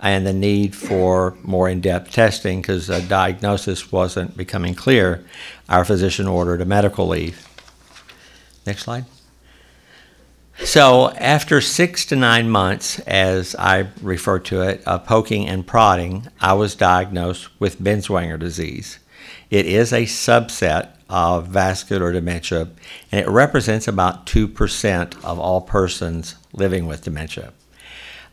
and 0.00 0.26
the 0.26 0.32
need 0.32 0.74
for 0.74 1.36
more 1.42 1.68
in-depth 1.68 2.10
testing 2.10 2.62
because 2.62 2.88
a 2.88 3.02
diagnosis 3.02 3.92
wasn't 3.92 4.38
becoming 4.38 4.74
clear, 4.74 5.22
our 5.68 5.84
physician 5.84 6.26
ordered 6.26 6.62
a 6.62 6.64
medical 6.64 7.08
leave. 7.08 7.46
Next 8.66 8.84
slide. 8.84 9.04
So 10.64 11.10
after 11.10 11.60
six 11.60 12.06
to 12.06 12.16
nine 12.16 12.48
months, 12.48 13.00
as 13.00 13.54
I 13.56 13.88
refer 14.00 14.38
to 14.38 14.62
it, 14.62 14.82
of 14.86 15.04
poking 15.04 15.46
and 15.46 15.66
prodding, 15.66 16.26
I 16.40 16.54
was 16.54 16.74
diagnosed 16.74 17.50
with 17.60 17.82
Binswanger 17.82 18.38
disease. 18.38 18.98
It 19.50 19.66
is 19.66 19.92
a 19.92 20.06
subset 20.06 20.95
of 21.08 21.46
vascular 21.46 22.12
dementia, 22.12 22.68
and 23.12 23.20
it 23.20 23.28
represents 23.28 23.86
about 23.86 24.26
2% 24.26 25.24
of 25.24 25.38
all 25.38 25.60
persons 25.60 26.34
living 26.52 26.86
with 26.86 27.02
dementia. 27.02 27.52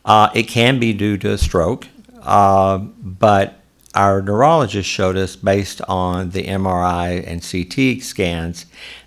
Uh, 0.04 0.30
it 0.34 0.44
can 0.44 0.78
be 0.78 0.92
due 0.92 1.16
to 1.16 1.32
a 1.32 1.38
stroke, 1.38 1.88
uh, 2.22 2.78
but 2.78 3.60
our 3.94 4.20
neurologist 4.20 4.88
showed 4.88 5.16
us, 5.16 5.36
based 5.36 5.80
on 5.82 6.30
the 6.30 6.44
MRI 6.44 7.24
and 7.26 7.40
CT 7.40 8.02
scans, 8.02 8.66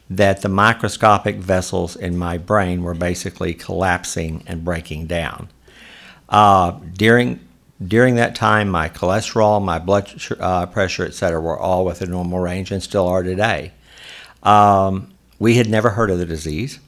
that 0.09 0.41
the 0.41 0.49
microscopic 0.49 1.35
vessels 1.35 1.95
in 1.97 2.17
my 2.17 2.37
brain 2.37 2.81
were 2.81 2.93
basically 2.93 3.53
collapsing 3.53 4.43
and 4.47 4.63
breaking 4.63 5.07
down. 5.07 5.49
Uh, 6.29 6.71
during 6.93 7.39
during 7.85 8.15
that 8.15 8.35
time, 8.35 8.69
my 8.69 8.89
cholesterol, 8.89 9.63
my 9.63 9.79
blood 9.79 10.11
uh, 10.39 10.65
pressure, 10.65 11.05
et 11.05 11.13
cetera, 11.13 11.39
were 11.39 11.57
all 11.57 11.85
within 11.85 12.11
normal 12.11 12.39
range 12.39 12.71
and 12.71 12.81
still 12.81 13.07
are 13.07 13.23
today. 13.23 13.71
Um, 14.43 15.13
we 15.39 15.55
had 15.57 15.69
never 15.69 15.91
heard 15.91 16.09
of 16.09 16.17
the 16.17 16.25
disease. 16.25 16.79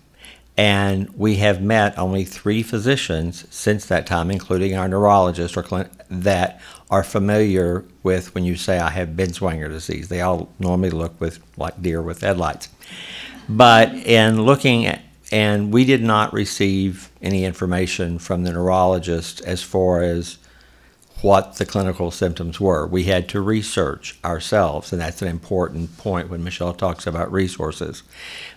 And 0.58 1.10
we 1.15 1.38
have 1.38 1.62
met 1.62 1.97
only 1.97 2.25
three 2.25 2.63
physicians 2.63 3.45
since 3.49 3.86
that 3.86 4.06
time, 4.06 4.30
including 4.30 4.75
our 4.75 4.89
neurologist, 4.89 5.56
or 5.56 5.89
that 6.10 6.60
are 6.89 7.04
familiar 7.04 7.86
with 8.04 8.36
when 8.36 8.43
you 8.43 8.58
say 8.58 8.78
I 8.78 8.89
have 8.89 9.10
Binswanger 9.10 9.69
disease. 9.69 10.10
They 10.10 10.19
all 10.19 10.49
normally 10.60 10.89
look 10.89 11.17
with 11.21 11.39
like 11.56 11.82
deer 11.82 12.02
with 12.02 12.19
headlights. 12.19 12.67
But 13.47 13.93
in 13.93 14.41
looking 14.41 14.86
at, 14.86 15.02
and 15.32 15.71
we 15.71 15.86
did 15.86 16.04
not 16.04 16.34
receive 16.34 17.10
any 17.21 17.45
information 17.45 18.19
from 18.19 18.43
the 18.43 18.52
neurologist 18.52 19.39
as 19.41 19.63
far 19.63 20.02
as 20.02 20.39
what 21.22 21.56
the 21.56 21.66
clinical 21.66 22.12
symptoms 22.12 22.60
were. 22.60 22.88
We 22.88 23.04
had 23.06 23.28
to 23.30 23.42
research 23.42 24.18
ourselves, 24.24 24.92
and 24.92 25.02
that's 25.02 25.22
an 25.22 25.28
important 25.28 25.98
point 25.98 26.30
when 26.30 26.44
Michelle 26.44 26.74
talks 26.74 27.06
about 27.06 27.32
resources. 27.32 28.04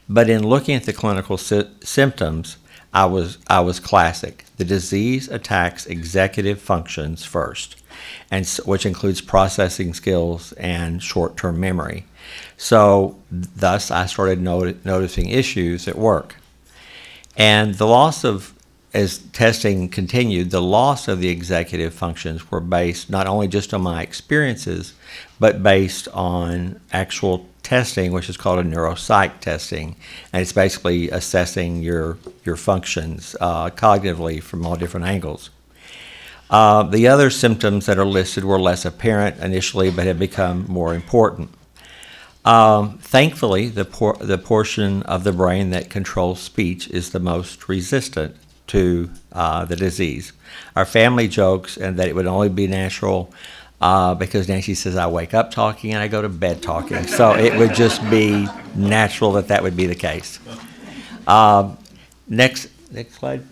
But 0.09 0.31
in 0.31 0.47
looking 0.47 0.75
at 0.75 0.85
the 0.85 0.93
clinical 0.93 1.37
sy- 1.39 1.67
symptoms, 1.83 2.57
I 2.95 3.07
was 3.07 3.39
I 3.49 3.61
was 3.61 3.81
classic. 3.81 4.45
The 4.59 4.65
disease 4.65 5.29
attacks 5.29 5.87
executive 5.87 6.61
functions 6.61 7.25
first, 7.25 7.77
and 8.31 8.47
which 8.65 8.87
includes 8.87 9.21
processing 9.21 9.95
skills 9.95 10.53
and 10.53 11.03
short-term 11.03 11.59
memory. 11.59 12.05
So, 12.57 13.19
thus, 13.31 13.91
I 13.91 14.07
started 14.07 14.41
not- 14.41 14.85
noticing 14.85 15.29
issues 15.31 15.89
at 15.89 15.97
work, 15.99 16.37
and 17.37 17.75
the 17.77 17.87
loss 17.87 18.25
of 18.25 18.53
as 18.95 19.18
testing 19.32 19.88
continued, 19.88 20.51
the 20.51 20.61
loss 20.61 21.09
of 21.09 21.20
the 21.20 21.28
executive 21.28 21.95
functions 21.95 22.51
were 22.51 22.61
based 22.61 23.09
not 23.09 23.26
only 23.26 23.49
just 23.49 23.72
on 23.72 23.82
my 23.82 24.03
experiences, 24.03 24.93
but 25.40 25.62
based 25.62 26.09
on 26.09 26.78
actual 26.93 27.47
testing, 27.62 28.12
which 28.12 28.28
is 28.28 28.36
called 28.36 28.59
a 28.59 28.62
neuropsych 28.62 29.40
testing, 29.40 29.97
and 30.32 30.43
it's 30.43 30.53
basically 30.53 31.09
assessing 31.11 31.82
your 31.82 32.18
your 32.45 32.57
functions 32.57 33.34
uh, 33.40 33.70
cognitively 33.70 34.43
from 34.43 34.66
all 34.66 34.76
different 34.76 35.07
angles. 35.07 35.51
Uh, 36.51 36.82
the 36.82 37.09
other 37.09 37.30
symptoms 37.30 37.86
that 37.86 37.99
are 37.99 38.05
listed 38.05 38.45
were 38.45 38.61
less 38.61 38.84
apparent 38.84 39.38
initially, 39.38 39.90
but 39.90 40.07
have 40.07 40.18
become 40.18 40.66
more 40.68 40.95
important. 40.95 41.49
Um, 42.45 42.99
thankfully, 42.99 43.68
the, 43.68 43.84
por- 43.84 44.18
the 44.20 44.36
portion 44.36 45.03
of 45.05 45.24
the 45.24 45.32
brain 45.32 45.70
that 45.70 45.88
controls 45.88 46.40
speech 46.40 46.88
is 46.88 47.11
the 47.11 47.20
most 47.20 47.68
resistant 47.68 48.36
to 48.73 49.11
uh, 49.33 49.66
the 49.66 49.77
disease. 49.77 50.33
Our 50.75 50.87
family 50.87 51.29
jokes 51.29 51.77
and 51.77 51.99
that 51.99 52.09
it 52.09 52.14
would 52.14 52.27
only 52.27 52.49
be 52.49 52.66
natural 52.66 53.33
uh, 53.83 54.14
because 54.14 54.49
Nancy 54.49 54.75
says 54.75 54.97
I 54.97 55.09
wake 55.09 55.35
up 55.35 55.51
talking 55.51 55.93
and 55.93 56.03
I 56.03 56.09
go 56.09 56.23
to 56.23 56.29
bed 56.31 56.62
talking. 56.62 57.07
So 57.07 57.35
it 57.35 57.59
would 57.59 57.75
just 57.75 58.01
be 58.09 58.49
natural 58.75 59.33
that 59.33 59.49
that 59.49 59.62
would 59.62 59.77
be 59.77 59.87
the 59.87 59.95
case. 59.95 60.39
Um, 61.27 61.77
next, 62.27 62.68
next 62.91 63.16
slide. 63.16 63.43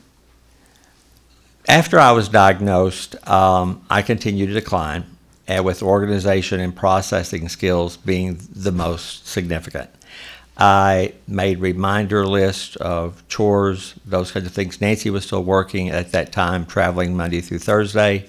After 1.68 1.99
I 1.99 2.12
was 2.12 2.31
diagnosed, 2.31 3.16
um, 3.29 3.85
I 3.91 4.01
continued 4.01 4.47
to 4.47 4.55
decline, 4.55 5.05
and 5.47 5.64
with 5.64 5.83
organization 5.83 6.61
and 6.61 6.75
processing 6.75 7.49
skills 7.51 7.99
being 7.99 8.41
the 8.55 8.73
most 8.73 9.27
significant. 9.27 9.91
I 10.61 11.15
made 11.27 11.59
reminder 11.59 12.27
lists 12.27 12.77
of 12.77 13.27
chores, 13.29 13.95
those 14.05 14.31
kinds 14.31 14.47
of 14.47 14.53
things. 14.53 14.81
Nancy 14.81 15.09
was 15.09 15.25
still 15.25 15.43
working 15.43 15.89
at 15.89 16.13
that 16.13 16.33
time, 16.33 16.67
traveling 16.67 17.17
Monday 17.17 17.41
through 17.41 17.61
Thursday. 17.61 18.29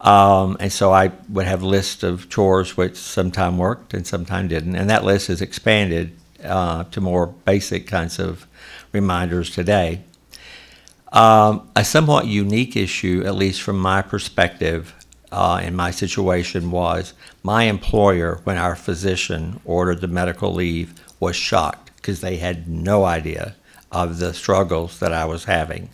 Um, 0.00 0.56
and 0.58 0.72
so 0.72 0.92
I 0.92 1.12
would 1.28 1.46
have 1.46 1.62
lists 1.62 2.02
of 2.02 2.28
chores 2.28 2.76
which 2.76 2.96
sometime 2.96 3.58
worked 3.58 3.94
and 3.94 4.04
sometime 4.04 4.48
didn't. 4.48 4.74
And 4.74 4.90
that 4.90 5.04
list 5.04 5.28
has 5.28 5.40
expanded 5.40 6.16
uh, 6.42 6.82
to 6.84 7.00
more 7.00 7.28
basic 7.28 7.86
kinds 7.86 8.18
of 8.18 8.48
reminders 8.90 9.50
today. 9.50 10.02
Um, 11.12 11.68
a 11.76 11.84
somewhat 11.84 12.26
unique 12.26 12.74
issue, 12.74 13.22
at 13.24 13.36
least 13.36 13.62
from 13.62 13.78
my 13.78 14.02
perspective 14.02 14.94
uh, 15.30 15.60
in 15.62 15.76
my 15.76 15.92
situation, 15.92 16.72
was 16.72 17.14
my 17.44 17.64
employer, 17.64 18.40
when 18.44 18.56
our 18.56 18.74
physician 18.74 19.60
ordered 19.64 20.00
the 20.00 20.08
medical 20.08 20.52
leave, 20.52 20.94
was 21.22 21.36
shocked 21.36 21.92
because 21.94 22.20
they 22.20 22.36
had 22.36 22.66
no 22.66 23.04
idea 23.04 23.54
of 23.92 24.18
the 24.18 24.34
struggles 24.34 24.98
that 24.98 25.12
I 25.12 25.24
was 25.24 25.44
having. 25.44 25.88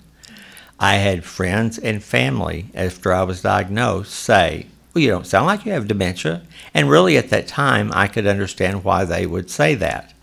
I 0.81 0.95
had 0.95 1.23
friends 1.23 1.77
and 1.77 2.03
family 2.03 2.71
after 2.75 3.13
I 3.13 3.25
was 3.25 3.43
diagnosed 3.43 4.15
say, 4.15 4.69
Well, 4.95 5.05
you 5.05 5.11
don't 5.11 5.27
sound 5.27 5.45
like 5.45 5.67
you 5.67 5.73
have 5.73 5.87
dementia. 5.87 6.43
And 6.73 6.89
really, 6.89 7.19
at 7.19 7.29
that 7.29 7.47
time, 7.47 7.91
I 7.93 8.09
could 8.09 8.27
understand 8.27 8.85
why 8.85 9.05
they 9.05 9.27
would 9.27 9.51
say 9.51 9.75
that. 9.75 10.15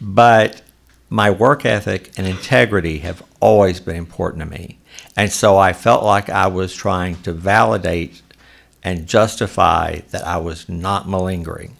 But 0.00 0.62
my 1.10 1.30
work 1.30 1.66
ethic 1.66 2.10
and 2.16 2.26
integrity 2.26 2.98
have 3.00 3.22
always 3.40 3.78
been 3.78 3.96
important 3.96 4.42
to 4.42 4.48
me. 4.48 4.78
And 5.18 5.30
so 5.30 5.58
I 5.58 5.74
felt 5.74 6.02
like 6.02 6.30
I 6.30 6.46
was 6.46 6.74
trying 6.74 7.20
to 7.22 7.34
validate 7.34 8.22
and 8.82 9.06
justify 9.06 10.00
that 10.12 10.26
I 10.26 10.38
was 10.38 10.66
not 10.66 11.06
malingering. 11.06 11.76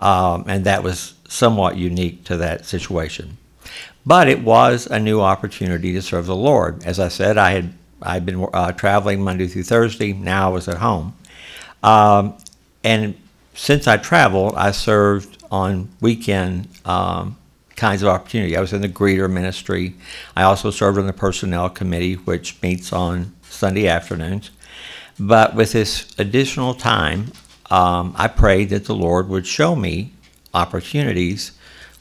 Um, 0.00 0.44
and 0.46 0.64
that 0.64 0.82
was 0.82 1.14
somewhat 1.28 1.76
unique 1.76 2.24
to 2.24 2.36
that 2.38 2.66
situation. 2.66 3.36
But 4.04 4.28
it 4.28 4.42
was 4.42 4.86
a 4.86 4.98
new 4.98 5.20
opportunity 5.20 5.92
to 5.92 6.02
serve 6.02 6.26
the 6.26 6.34
Lord. 6.34 6.82
As 6.84 6.98
I 6.98 7.08
said, 7.08 7.38
I 7.38 7.52
had 7.52 7.74
I'd 8.00 8.24
been 8.24 8.46
uh, 8.52 8.72
traveling 8.72 9.22
Monday 9.22 9.46
through 9.48 9.64
Thursday. 9.64 10.12
Now 10.12 10.50
I 10.50 10.52
was 10.52 10.68
at 10.68 10.78
home, 10.78 11.14
um, 11.82 12.34
and 12.84 13.14
since 13.54 13.86
I 13.88 13.96
traveled, 13.96 14.54
I 14.54 14.70
served 14.70 15.42
on 15.50 15.88
weekend 16.00 16.68
um, 16.84 17.36
kinds 17.74 18.02
of 18.02 18.08
opportunity. 18.08 18.56
I 18.56 18.60
was 18.60 18.72
in 18.72 18.82
the 18.82 18.88
greeter 18.88 19.30
ministry. 19.30 19.94
I 20.36 20.44
also 20.44 20.70
served 20.70 20.98
on 20.98 21.06
the 21.06 21.12
personnel 21.12 21.68
committee, 21.68 22.14
which 22.14 22.60
meets 22.62 22.92
on 22.92 23.34
Sunday 23.42 23.88
afternoons. 23.88 24.50
But 25.18 25.54
with 25.54 25.72
this 25.72 26.08
additional 26.18 26.74
time, 26.74 27.32
um, 27.70 28.14
I 28.16 28.28
prayed 28.28 28.70
that 28.70 28.84
the 28.84 28.94
Lord 28.94 29.28
would 29.28 29.46
show 29.46 29.74
me 29.74 30.12
opportunities 30.54 31.52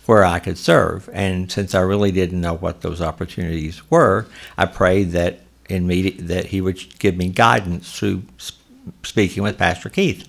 where 0.06 0.24
I 0.24 0.40
could 0.40 0.58
serve. 0.58 1.10
And 1.14 1.52
since 1.52 1.76
I 1.76 1.82
really 1.82 2.12
didn't 2.12 2.42
know 2.42 2.56
what 2.56 2.82
those 2.82 3.02
opportunities 3.02 3.90
were, 3.90 4.28
I 4.58 4.66
prayed 4.66 5.12
that 5.12 5.42
in 5.70 5.86
me 5.86 6.12
that 6.12 6.46
He 6.46 6.62
would 6.62 7.00
give 7.00 7.18
me 7.18 7.30
guidance 7.30 7.98
through 7.98 8.24
speaking 9.04 9.44
with 9.44 9.58
Pastor 9.58 9.90
Keith. 9.90 10.28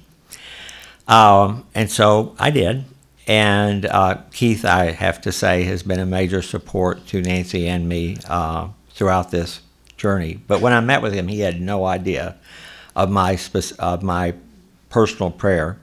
Um, 1.06 1.64
and 1.74 1.90
so 1.90 2.34
I 2.38 2.50
did. 2.50 2.84
And 3.26 3.84
uh, 3.86 4.22
Keith, 4.32 4.64
I 4.64 4.90
have 4.90 5.20
to 5.22 5.32
say, 5.32 5.64
has 5.64 5.82
been 5.82 6.00
a 6.00 6.06
major 6.06 6.42
support 6.42 7.06
to 7.08 7.20
Nancy 7.20 7.68
and 7.68 7.88
me 7.88 8.16
uh, 8.26 8.68
throughout 8.90 9.30
this 9.30 9.60
journey. 9.96 10.40
But 10.46 10.60
when 10.60 10.72
I 10.72 10.80
met 10.80 11.02
with 11.02 11.12
him, 11.12 11.28
he 11.28 11.40
had 11.40 11.60
no 11.60 11.84
idea 11.84 12.36
of 12.96 13.10
my 13.10 13.38
of 13.78 14.02
my 14.02 14.34
personal 14.88 15.30
prayer. 15.30 15.78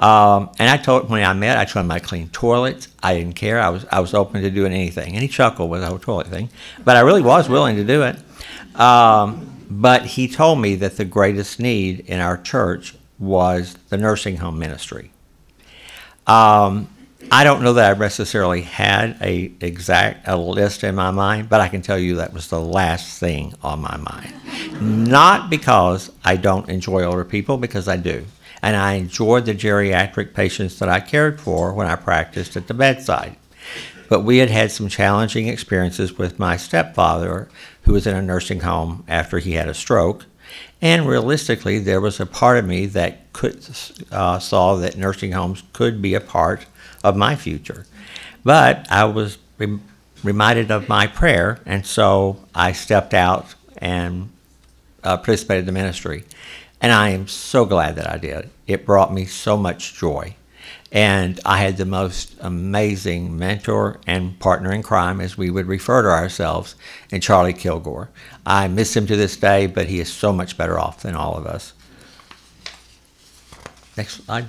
Um, 0.00 0.50
and 0.58 0.70
I 0.70 0.76
told 0.76 1.10
when 1.10 1.24
I 1.24 1.32
met, 1.32 1.56
I 1.56 1.64
told 1.64 1.84
him 1.84 1.90
I 1.90 1.98
cleaned 1.98 2.32
toilets. 2.32 2.88
I 3.02 3.14
didn't 3.16 3.34
care. 3.34 3.60
I 3.60 3.68
was 3.68 3.84
I 3.90 4.00
was 4.00 4.14
open 4.14 4.42
to 4.42 4.50
doing 4.50 4.72
anything. 4.72 5.14
And 5.14 5.22
he 5.22 5.28
chuckled 5.28 5.70
with 5.70 5.80
the 5.80 5.88
whole 5.88 5.98
toilet 5.98 6.28
thing, 6.28 6.50
but 6.84 6.96
I 6.96 7.00
really 7.00 7.22
was 7.22 7.48
willing 7.48 7.76
to 7.76 7.84
do 7.84 8.02
it. 8.02 8.16
Um, 8.80 9.66
but 9.70 10.06
he 10.06 10.28
told 10.28 10.60
me 10.60 10.76
that 10.76 10.96
the 10.96 11.04
greatest 11.04 11.60
need 11.60 12.00
in 12.00 12.20
our 12.20 12.38
church 12.38 12.94
was 13.18 13.74
the 13.88 13.96
nursing 13.96 14.36
home 14.36 14.58
ministry. 14.58 15.10
Um, 16.26 16.88
I 17.30 17.44
don't 17.44 17.62
know 17.62 17.74
that 17.74 17.96
I 17.96 17.98
necessarily 17.98 18.62
had 18.62 19.18
a 19.20 19.52
exact 19.60 20.28
a 20.28 20.36
list 20.36 20.84
in 20.84 20.94
my 20.94 21.10
mind, 21.10 21.48
but 21.48 21.60
I 21.60 21.68
can 21.68 21.82
tell 21.82 21.98
you 21.98 22.16
that 22.16 22.32
was 22.32 22.48
the 22.48 22.60
last 22.60 23.18
thing 23.18 23.52
on 23.62 23.80
my 23.80 23.96
mind. 23.96 24.32
Not 24.80 25.50
because 25.50 26.10
I 26.24 26.36
don't 26.36 26.68
enjoy 26.68 27.04
older 27.04 27.24
people, 27.24 27.58
because 27.58 27.88
I 27.88 27.96
do, 27.96 28.24
and 28.62 28.76
I 28.76 28.94
enjoyed 28.94 29.46
the 29.46 29.54
geriatric 29.54 30.34
patients 30.34 30.78
that 30.78 30.88
I 30.88 31.00
cared 31.00 31.40
for 31.40 31.72
when 31.72 31.86
I 31.86 31.96
practiced 31.96 32.56
at 32.56 32.66
the 32.66 32.74
bedside. 32.74 33.36
But 34.08 34.20
we 34.20 34.38
had 34.38 34.50
had 34.50 34.72
some 34.72 34.88
challenging 34.88 35.48
experiences 35.48 36.16
with 36.16 36.38
my 36.38 36.56
stepfather, 36.56 37.48
who 37.82 37.92
was 37.92 38.06
in 38.06 38.16
a 38.16 38.22
nursing 38.22 38.60
home 38.60 39.04
after 39.06 39.38
he 39.38 39.52
had 39.52 39.68
a 39.68 39.74
stroke, 39.74 40.26
and 40.80 41.08
realistically, 41.08 41.78
there 41.78 42.00
was 42.00 42.20
a 42.20 42.26
part 42.26 42.58
of 42.58 42.64
me 42.64 42.86
that 42.86 43.32
could 43.32 43.68
uh, 44.12 44.38
saw 44.38 44.76
that 44.76 44.96
nursing 44.96 45.32
homes 45.32 45.62
could 45.72 46.00
be 46.00 46.14
a 46.14 46.20
part 46.20 46.66
of 47.02 47.16
my 47.16 47.34
future. 47.34 47.86
But 48.44 48.86
I 48.90 49.04
was 49.04 49.38
re- 49.58 49.80
reminded 50.22 50.70
of 50.70 50.88
my 50.88 51.06
prayer, 51.06 51.58
and 51.66 51.84
so 51.84 52.38
I 52.54 52.72
stepped 52.72 53.12
out 53.12 53.54
and 53.78 54.30
uh, 55.02 55.16
participated 55.16 55.62
in 55.62 55.66
the 55.66 55.72
ministry. 55.72 56.24
And 56.80 56.92
I 56.92 57.10
am 57.10 57.26
so 57.26 57.64
glad 57.64 57.96
that 57.96 58.08
I 58.08 58.18
did. 58.18 58.50
It 58.66 58.86
brought 58.86 59.12
me 59.12 59.24
so 59.24 59.56
much 59.56 59.94
joy. 59.94 60.36
And 60.90 61.38
I 61.44 61.58
had 61.58 61.76
the 61.76 61.84
most 61.84 62.34
amazing 62.40 63.36
mentor 63.36 64.00
and 64.06 64.38
partner 64.38 64.72
in 64.72 64.82
crime, 64.82 65.20
as 65.20 65.36
we 65.36 65.50
would 65.50 65.66
refer 65.66 66.02
to 66.02 66.08
ourselves, 66.08 66.76
in 67.10 67.20
Charlie 67.20 67.52
Kilgore. 67.52 68.08
I 68.46 68.68
miss 68.68 68.96
him 68.96 69.06
to 69.08 69.16
this 69.16 69.36
day, 69.36 69.66
but 69.66 69.86
he 69.86 70.00
is 70.00 70.10
so 70.10 70.32
much 70.32 70.56
better 70.56 70.78
off 70.78 71.02
than 71.02 71.14
all 71.14 71.36
of 71.36 71.46
us. 71.46 71.74
Next 73.96 74.24
slide. 74.24 74.46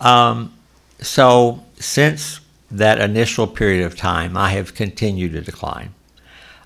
Um, 0.00 0.52
so, 1.00 1.62
since 1.78 2.40
that 2.70 3.00
initial 3.00 3.46
period 3.46 3.84
of 3.84 3.96
time, 3.96 4.36
I 4.36 4.50
have 4.50 4.74
continued 4.74 5.32
to 5.32 5.40
decline. 5.42 5.94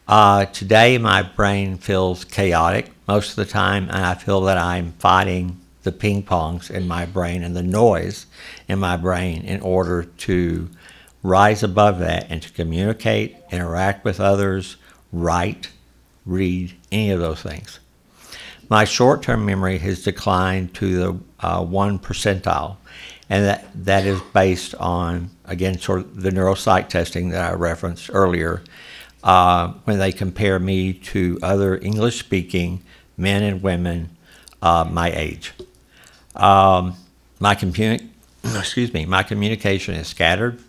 Uh, 0.09 0.47
today, 0.47 0.97
my 0.97 1.21
brain 1.21 1.77
feels 1.77 2.25
chaotic 2.25 2.91
most 3.07 3.31
of 3.31 3.37
the 3.37 3.45
time, 3.45 3.91
and 3.91 4.07
I 4.07 4.15
feel 4.15 4.41
that 4.43 4.57
I'm 4.57 4.93
fighting 4.93 5.61
the 5.83 5.93
ping 5.93 6.23
pongs 6.23 6.71
in 6.71 6.89
my 6.89 7.05
brain 7.05 7.43
and 7.43 7.55
the 7.55 7.63
noise 7.63 8.25
in 8.69 8.79
my 8.79 8.97
brain 8.97 9.43
in 9.43 9.61
order 9.61 10.05
to 10.05 10.71
rise 11.23 11.63
above 11.63 11.99
that 11.99 12.27
and 12.31 12.41
to 12.41 12.51
communicate, 12.53 13.37
interact 13.53 14.03
with 14.03 14.19
others, 14.19 14.77
write, 15.13 15.69
read, 16.25 16.73
any 16.91 17.11
of 17.11 17.21
those 17.21 17.43
things. 17.43 17.79
My 18.71 18.87
short 18.87 19.23
term 19.23 19.45
memory 19.45 19.77
has 19.77 20.03
declined 20.03 20.73
to 20.77 20.97
the 20.97 21.21
uh, 21.41 21.63
one 21.63 21.99
percentile, 21.99 22.79
and 23.29 23.45
that, 23.45 23.67
that 23.85 24.07
is 24.07 24.23
based 24.33 24.75
on, 24.77 25.29
again, 25.45 25.79
sort 25.79 26.01
of 26.01 26.23
the 26.23 26.31
neuropsych 26.31 26.89
testing 26.89 27.29
that 27.29 27.53
I 27.53 27.55
referenced 27.55 28.09
earlier, 28.11 28.63
uh, 29.23 29.73
when 29.85 29.99
they 29.99 30.13
compare 30.13 30.59
me 30.59 30.93
to 30.93 31.39
other 31.43 31.77
English 31.79 32.19
speaking 32.19 32.83
men 33.17 33.43
and 33.43 33.63
women 33.63 34.17
uh, 34.63 34.87
my 34.91 35.11
age. 35.11 35.53
Um, 36.35 36.95
my 37.41 37.55
communi- 37.55 38.09
excuse 38.45 38.93
me, 38.93 39.07
my 39.07 39.23
communication 39.23 39.95
is 39.95 40.07
scattered. 40.09 40.61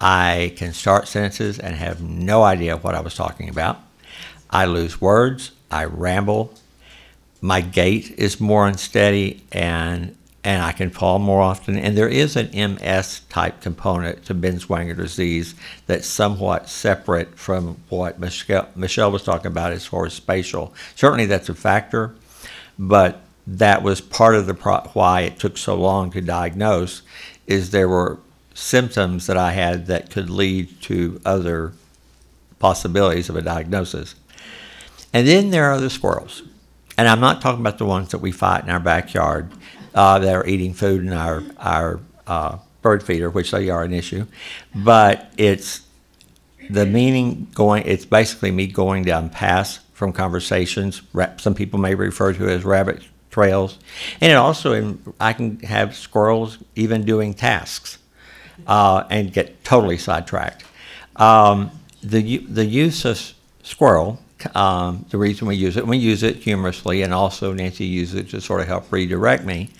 I 0.00 0.54
can 0.56 0.72
start 0.72 1.08
sentences 1.08 1.58
and 1.58 1.74
have 1.74 2.00
no 2.00 2.42
idea 2.42 2.76
what 2.76 2.94
I 2.94 3.00
was 3.00 3.14
talking 3.14 3.48
about. 3.48 3.80
I 4.48 4.64
lose 4.64 5.00
words. 5.00 5.52
I 5.70 5.84
ramble. 5.84 6.54
My 7.40 7.60
gait 7.60 8.10
is 8.18 8.40
more 8.40 8.66
unsteady, 8.66 9.42
and 9.52 10.16
and 10.42 10.62
I 10.62 10.72
can 10.72 10.90
fall 10.90 11.18
more 11.18 11.40
often. 11.40 11.76
And 11.76 11.96
there 11.96 12.08
is 12.08 12.36
an 12.36 12.50
MS 12.54 13.20
type 13.28 13.60
component 13.60 14.24
to 14.26 14.34
Binswanger 14.34 14.96
disease 14.96 15.54
that's 15.86 16.06
somewhat 16.06 16.68
separate 16.68 17.38
from 17.38 17.76
what 17.88 18.18
Michelle, 18.18 18.68
Michelle 18.74 19.10
was 19.10 19.22
talking 19.22 19.48
about 19.48 19.72
as 19.72 19.86
far 19.86 20.06
as 20.06 20.14
spatial. 20.14 20.72
Certainly, 20.94 21.26
that's 21.26 21.48
a 21.48 21.54
factor, 21.54 22.14
but 22.78 23.20
that 23.46 23.82
was 23.82 24.00
part 24.00 24.34
of 24.34 24.46
the 24.46 24.54
pro- 24.54 24.88
why 24.94 25.22
it 25.22 25.38
took 25.38 25.58
so 25.58 25.74
long 25.74 26.10
to 26.12 26.20
diagnose. 26.20 27.02
Is 27.46 27.70
there 27.70 27.88
were 27.88 28.18
symptoms 28.54 29.26
that 29.26 29.36
I 29.36 29.52
had 29.52 29.86
that 29.86 30.10
could 30.10 30.30
lead 30.30 30.80
to 30.82 31.20
other 31.24 31.72
possibilities 32.58 33.28
of 33.28 33.36
a 33.36 33.42
diagnosis. 33.42 34.14
And 35.12 35.26
then 35.26 35.50
there 35.50 35.64
are 35.64 35.80
the 35.80 35.90
squirrels. 35.90 36.42
And 36.96 37.08
I'm 37.08 37.20
not 37.20 37.40
talking 37.40 37.60
about 37.60 37.78
the 37.78 37.86
ones 37.86 38.10
that 38.10 38.18
we 38.18 38.30
fight 38.30 38.64
in 38.64 38.70
our 38.70 38.78
backyard 38.78 39.50
uh, 39.94 40.18
that 40.18 40.34
are 40.34 40.46
eating 40.46 40.74
food 40.74 41.02
in 41.02 41.12
our, 41.12 41.42
our 41.58 42.00
uh, 42.26 42.58
bird 42.82 43.02
feeder, 43.02 43.30
which 43.30 43.50
they 43.50 43.68
are 43.70 43.82
an 43.82 43.92
issue. 43.92 44.26
But 44.74 45.32
it's 45.36 45.82
the 46.68 46.86
meaning 46.86 47.48
going, 47.54 47.84
it's 47.86 48.04
basically 48.04 48.50
me 48.50 48.66
going 48.66 49.04
down 49.04 49.30
paths 49.30 49.80
from 49.92 50.12
conversations. 50.12 51.02
Some 51.38 51.54
people 51.54 51.78
may 51.78 51.94
refer 51.94 52.32
to 52.32 52.48
it 52.48 52.52
as 52.52 52.64
rabbit 52.64 53.02
trails. 53.30 53.78
And 54.20 54.32
it 54.32 54.36
also, 54.36 54.98
I 55.20 55.32
can 55.32 55.60
have 55.60 55.96
squirrels 55.96 56.58
even 56.74 57.04
doing 57.04 57.34
tasks 57.34 57.98
uh, 58.66 59.04
and 59.10 59.32
get 59.32 59.64
totally 59.64 59.98
sidetracked. 59.98 60.64
Um, 61.16 61.70
the, 62.02 62.38
the 62.38 62.64
use 62.64 63.04
of 63.04 63.34
squirrel, 63.62 64.20
um, 64.54 65.04
the 65.10 65.18
reason 65.18 65.46
we 65.46 65.56
use 65.56 65.76
it, 65.76 65.86
we 65.86 65.96
use 65.96 66.22
it 66.22 66.36
humorously, 66.36 67.02
and 67.02 67.12
also 67.12 67.52
Nancy 67.52 67.84
uses 67.84 68.14
it 68.16 68.28
to 68.30 68.40
sort 68.40 68.60
of 68.60 68.68
help 68.68 68.90
redirect 68.92 69.44
me, 69.44 69.70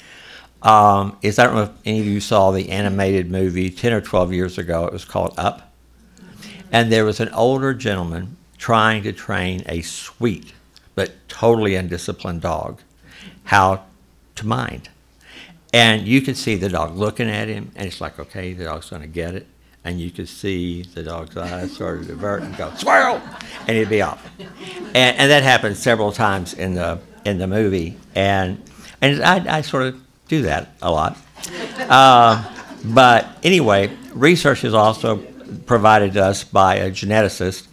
um, 0.62 1.16
is 1.22 1.38
I 1.38 1.44
don't 1.44 1.54
know 1.54 1.62
if 1.62 1.70
any 1.84 2.00
of 2.00 2.06
you 2.06 2.20
saw 2.20 2.50
the 2.50 2.70
animated 2.70 3.30
movie 3.30 3.70
10 3.70 3.92
or 3.92 4.00
12 4.00 4.32
years 4.32 4.58
ago. 4.58 4.86
It 4.86 4.92
was 4.92 5.04
called 5.04 5.34
Up. 5.38 5.72
And 6.72 6.92
there 6.92 7.04
was 7.04 7.20
an 7.20 7.30
older 7.30 7.74
gentleman 7.74 8.36
trying 8.58 9.02
to 9.02 9.12
train 9.12 9.62
a 9.66 9.80
sweet 9.82 10.52
but 10.94 11.12
totally 11.28 11.74
undisciplined 11.74 12.42
dog 12.42 12.80
how 13.44 13.84
to 14.36 14.46
mind. 14.46 14.90
And 15.72 16.06
you 16.06 16.20
could 16.20 16.36
see 16.36 16.56
the 16.56 16.68
dog 16.68 16.96
looking 16.96 17.30
at 17.30 17.48
him, 17.48 17.72
and 17.76 17.86
it's 17.86 18.00
like, 18.00 18.18
okay, 18.18 18.52
the 18.52 18.64
dog's 18.64 18.90
going 18.90 19.02
to 19.02 19.08
get 19.08 19.34
it. 19.34 19.46
And 19.84 19.98
you 19.98 20.10
could 20.10 20.28
see 20.28 20.82
the 20.82 21.02
dog's 21.02 21.36
eyes 21.36 21.76
sort 21.76 22.00
of 22.00 22.06
divert 22.06 22.42
and 22.42 22.54
go, 22.56 22.70
squirrel! 22.76 23.20
And 23.66 23.76
he'd 23.76 23.88
be 23.88 24.02
off. 24.02 24.28
And, 24.38 25.16
and 25.16 25.30
that 25.30 25.42
happened 25.42 25.76
several 25.76 26.12
times 26.12 26.52
in 26.54 26.74
the, 26.74 27.00
in 27.24 27.38
the 27.38 27.46
movie. 27.46 27.96
And, 28.14 28.62
and 29.00 29.22
I, 29.22 29.58
I 29.58 29.60
sort 29.62 29.84
of 29.84 30.00
do 30.28 30.42
that 30.42 30.74
a 30.82 30.90
lot. 30.90 31.16
Uh, 31.78 32.44
but 32.84 33.26
anyway, 33.42 33.90
research 34.12 34.64
is 34.64 34.74
also 34.74 35.16
provided 35.66 36.12
to 36.14 36.24
us 36.24 36.44
by 36.44 36.76
a 36.76 36.90
geneticist 36.90 37.66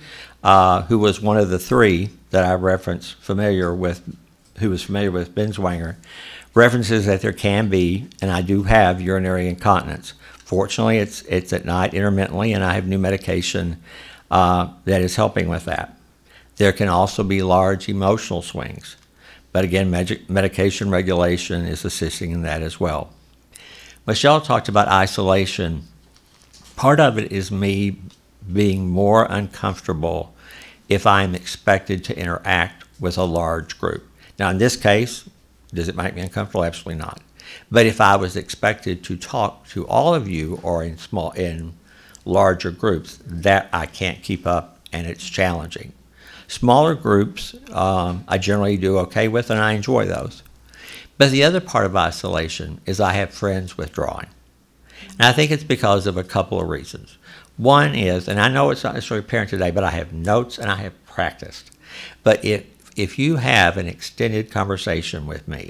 uh, 0.44 0.84
who 0.84 0.98
was 1.00 1.22
one 1.22 1.38
of 1.38 1.50
the 1.50 1.60
three 1.60 2.10
that 2.32 2.46
I 2.46 2.54
referenced, 2.54 3.16
familiar 3.16 3.74
with, 3.74 4.02
who 4.60 4.70
was 4.70 4.84
familiar 4.84 5.12
with 5.12 5.36
Binswanger, 5.36 5.96
references 6.54 7.06
that 7.06 7.22
there 7.22 7.34
can 7.34 7.70
be, 7.70 8.08
and 8.22 8.32
I 8.32 8.42
do 8.42 8.64
have 8.64 9.02
urinary 9.02 9.48
incontinence. 9.48 10.14
Fortunately, 10.48 11.00
it's 11.00 11.24
it's 11.24 11.52
at 11.52 11.66
night 11.66 11.94
intermittently, 11.94 12.54
and 12.54 12.64
I 12.64 12.76
have 12.76 12.88
new 12.88 12.98
medication 12.98 13.84
uh, 14.32 14.70
that 14.86 15.02
is 15.02 15.18
helping 15.18 15.50
with 15.50 15.66
that. 15.66 16.00
There 16.56 16.72
can 16.72 16.88
also 16.88 17.22
be 17.22 17.42
large 17.42 17.90
emotional 17.90 18.42
swings, 18.42 18.96
but 19.52 19.66
again, 19.66 19.92
med- 19.92 20.22
medication 20.30 20.90
regulation 20.90 21.66
is 21.66 21.84
assisting 21.84 22.32
in 22.32 22.44
that 22.44 22.62
as 22.62 22.80
well. 22.80 23.12
Michelle 24.06 24.40
talked 24.40 24.70
about 24.70 24.88
isolation. 24.88 25.84
Part 26.78 27.02
of 27.02 27.18
it 27.18 27.30
is 27.30 27.52
me 27.52 27.98
being 28.50 28.90
more 28.90 29.28
uncomfortable 29.30 30.34
if 30.88 31.06
I'm 31.06 31.36
expected 31.36 32.06
to 32.06 32.18
interact 32.18 32.86
with 33.02 33.18
a 33.18 33.26
large 33.26 33.78
group. 33.78 34.10
Now, 34.40 34.50
in 34.50 34.60
this 34.60 34.78
case, 34.78 35.28
does 35.74 35.90
it 35.90 35.98
make 35.98 36.16
me 36.16 36.22
uncomfortable? 36.22 36.64
Absolutely 36.64 37.04
not. 37.04 37.20
But 37.70 37.86
if 37.86 38.00
I 38.00 38.16
was 38.16 38.36
expected 38.36 39.04
to 39.06 39.16
talk 39.18 39.68
to 39.70 39.88
all 39.88 40.14
of 40.14 40.30
you 40.30 40.60
or 40.64 40.84
in 40.84 40.98
small 40.98 41.32
in 41.32 41.74
larger 42.26 42.72
groups, 42.72 43.20
that 43.26 43.70
I 43.72 43.86
can't 43.86 44.22
keep 44.22 44.46
up, 44.46 44.80
and 44.92 45.08
it's 45.08 45.28
challenging. 45.28 45.94
Smaller 46.48 46.96
groups, 46.96 47.56
um, 47.72 48.24
I 48.28 48.38
generally 48.38 48.78
do 48.78 48.98
okay 49.00 49.28
with, 49.28 49.50
and 49.50 49.60
I 49.60 49.74
enjoy 49.74 50.06
those. 50.06 50.44
But 51.18 51.32
the 51.32 51.44
other 51.44 51.60
part 51.60 51.86
of 51.86 51.96
isolation 51.96 52.80
is 52.86 53.00
I 53.00 53.14
have 53.14 53.34
friends 53.34 53.78
withdrawing. 53.78 54.28
And 55.20 55.24
I 55.28 55.34
think 55.34 55.52
it's 55.52 55.64
because 55.64 56.08
of 56.08 56.18
a 56.18 56.24
couple 56.24 56.62
of 56.62 56.70
reasons. 56.70 57.18
One 57.58 57.96
is, 57.96 58.28
and 58.28 58.40
I 58.40 58.50
know 58.50 58.70
it's 58.70 58.84
not 58.84 58.94
necessarily 58.94 59.26
apparent 59.26 59.50
today, 59.50 59.72
but 59.72 59.84
I 59.84 59.90
have 59.92 60.14
notes 60.14 60.60
and 60.60 60.70
I 60.70 60.76
have 60.76 61.06
practiced. 61.06 61.72
But 62.24 62.46
if 62.46 62.66
if 62.98 63.20
you 63.20 63.36
have 63.36 63.78
an 63.78 63.88
extended 63.88 64.52
conversation 64.52 65.28
with 65.28 65.48
me, 65.48 65.70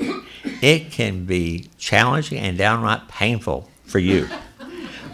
it 0.62 0.92
can 0.92 1.26
be 1.26 1.70
challenging 1.78 2.40
and 2.40 2.58
downright 2.58 3.08
painful 3.10 3.70
for 3.84 4.00
you. 4.00 4.28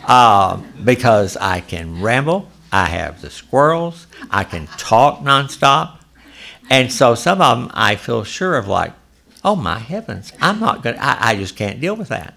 Uh, 0.06 0.62
because 0.84 1.36
I 1.38 1.62
can 1.62 2.02
ramble, 2.02 2.50
I 2.72 2.86
have 2.86 3.22
the 3.22 3.30
squirrels, 3.30 4.08
I 4.30 4.44
can 4.44 4.68
talk 4.78 5.22
nonstop. 5.22 6.00
And 6.70 6.92
so 6.92 7.16
some 7.16 7.42
of 7.42 7.58
them 7.58 7.72
I 7.74 7.96
feel 7.96 8.24
sure 8.24 8.58
of, 8.58 8.68
like, 8.68 8.94
oh 9.44 9.56
my 9.56 9.80
heavens, 9.80 10.32
I'm 10.40 10.60
not 10.60 10.84
going 10.84 10.96
to, 10.96 11.04
I 11.04 11.36
just 11.36 11.56
can't 11.56 11.82
deal 11.82 11.96
with 11.96 12.10
that. 12.10 12.36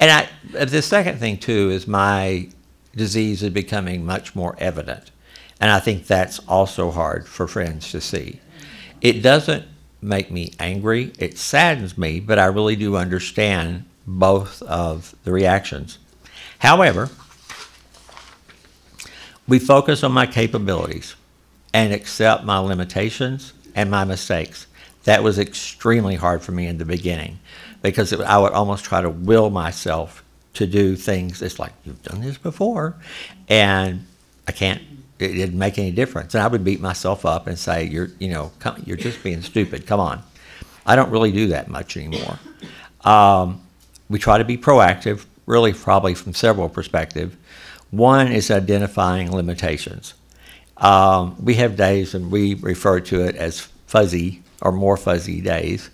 And 0.00 0.10
I, 0.10 0.64
the 0.64 0.82
second 0.82 1.18
thing, 1.18 1.38
too, 1.38 1.70
is 1.70 1.86
my 1.86 2.48
disease 2.94 3.42
is 3.42 3.50
becoming 3.50 4.06
much 4.06 4.34
more 4.34 4.54
evident. 4.58 5.10
And 5.60 5.70
I 5.70 5.80
think 5.80 6.06
that's 6.06 6.38
also 6.40 6.90
hard 6.90 7.26
for 7.26 7.46
friends 7.46 7.90
to 7.92 8.00
see. 8.00 8.40
It 9.06 9.22
doesn't 9.22 9.64
make 10.02 10.32
me 10.32 10.50
angry, 10.58 11.12
it 11.16 11.38
saddens 11.38 11.96
me, 11.96 12.18
but 12.18 12.40
I 12.40 12.46
really 12.46 12.74
do 12.74 12.96
understand 12.96 13.84
both 14.04 14.62
of 14.62 15.14
the 15.22 15.30
reactions. 15.30 15.98
However, 16.58 17.08
we 19.46 19.60
focus 19.60 20.02
on 20.02 20.10
my 20.10 20.26
capabilities 20.26 21.14
and 21.72 21.92
accept 21.92 22.42
my 22.42 22.58
limitations 22.58 23.52
and 23.76 23.92
my 23.92 24.02
mistakes. 24.02 24.66
That 25.04 25.22
was 25.22 25.38
extremely 25.38 26.16
hard 26.16 26.42
for 26.42 26.50
me 26.50 26.66
in 26.66 26.78
the 26.78 26.84
beginning 26.84 27.38
because 27.82 28.12
it, 28.12 28.20
I 28.22 28.38
would 28.38 28.54
almost 28.54 28.84
try 28.84 29.02
to 29.02 29.08
will 29.08 29.50
myself 29.50 30.24
to 30.54 30.66
do 30.66 30.96
things. 30.96 31.42
It's 31.42 31.60
like, 31.60 31.74
you've 31.84 32.02
done 32.02 32.22
this 32.22 32.38
before. 32.38 32.96
And 33.46 34.04
I 34.48 34.50
can't, 34.50 34.82
it 35.18 35.28
didn't 35.28 35.58
make 35.58 35.78
any 35.78 35.90
difference. 35.90 36.34
And 36.34 36.42
I 36.42 36.46
would 36.46 36.64
beat 36.64 36.80
myself 36.80 37.24
up 37.24 37.46
and 37.46 37.58
say, 37.58 37.84
you're, 37.84 38.10
you 38.18 38.28
know, 38.28 38.52
come, 38.58 38.82
you're 38.86 38.96
just 38.96 39.22
being 39.22 39.42
stupid. 39.42 39.86
Come 39.86 40.00
on. 40.00 40.22
I 40.84 40.96
don't 40.96 41.10
really 41.10 41.32
do 41.32 41.48
that 41.48 41.68
much 41.68 41.96
anymore. 41.96 42.38
Um, 43.04 43.62
we 44.08 44.18
try 44.18 44.38
to 44.38 44.44
be 44.44 44.56
proactive, 44.56 45.24
really, 45.46 45.72
probably 45.72 46.14
from 46.14 46.34
several 46.34 46.68
perspectives. 46.68 47.34
One 47.90 48.30
is 48.30 48.50
identifying 48.50 49.32
limitations. 49.32 50.14
Um, 50.76 51.36
we 51.42 51.54
have 51.54 51.76
days, 51.76 52.14
and 52.14 52.30
we 52.30 52.54
refer 52.54 53.00
to 53.00 53.22
it 53.22 53.36
as 53.36 53.60
fuzzy 53.86 54.42
or 54.60 54.72
more 54.72 54.96
fuzzy 54.96 55.40
days. 55.40 55.90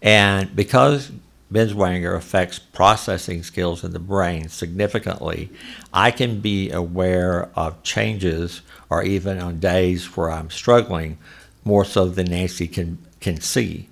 And 0.00 0.54
because 0.56 1.10
Binswanger 1.52 2.16
affects 2.16 2.58
processing 2.58 3.42
skills 3.42 3.84
in 3.84 3.92
the 3.92 3.98
brain 3.98 4.48
significantly, 4.48 5.50
I 5.92 6.10
can 6.10 6.40
be 6.40 6.70
aware 6.70 7.50
of 7.54 7.82
changes 7.82 8.62
or 8.88 9.02
even 9.02 9.38
on 9.38 9.60
days 9.60 10.16
where 10.16 10.30
I'm 10.30 10.50
struggling 10.50 11.18
more 11.64 11.84
so 11.84 12.06
than 12.06 12.30
Nancy 12.30 12.66
can, 12.66 12.98
can 13.20 13.40
see. 13.40 13.88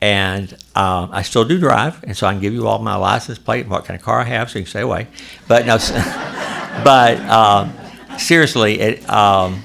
And 0.00 0.52
um, 0.74 1.10
I 1.12 1.22
still 1.22 1.44
do 1.44 1.60
drive, 1.60 2.02
and 2.02 2.16
so 2.16 2.26
I 2.26 2.32
can 2.32 2.40
give 2.40 2.52
you 2.52 2.66
all 2.66 2.80
my 2.80 2.96
license 2.96 3.38
plate 3.38 3.60
and 3.60 3.70
what 3.70 3.84
kind 3.84 3.98
of 3.98 4.04
car 4.04 4.20
I 4.20 4.24
have 4.24 4.50
so 4.50 4.58
you 4.58 4.64
can 4.64 4.70
stay 4.70 4.80
away. 4.80 5.06
But 5.46 5.64
no, 5.64 5.76
but 6.84 7.20
um, 7.20 7.72
seriously, 8.18 8.80
it, 8.80 9.08
um, 9.08 9.62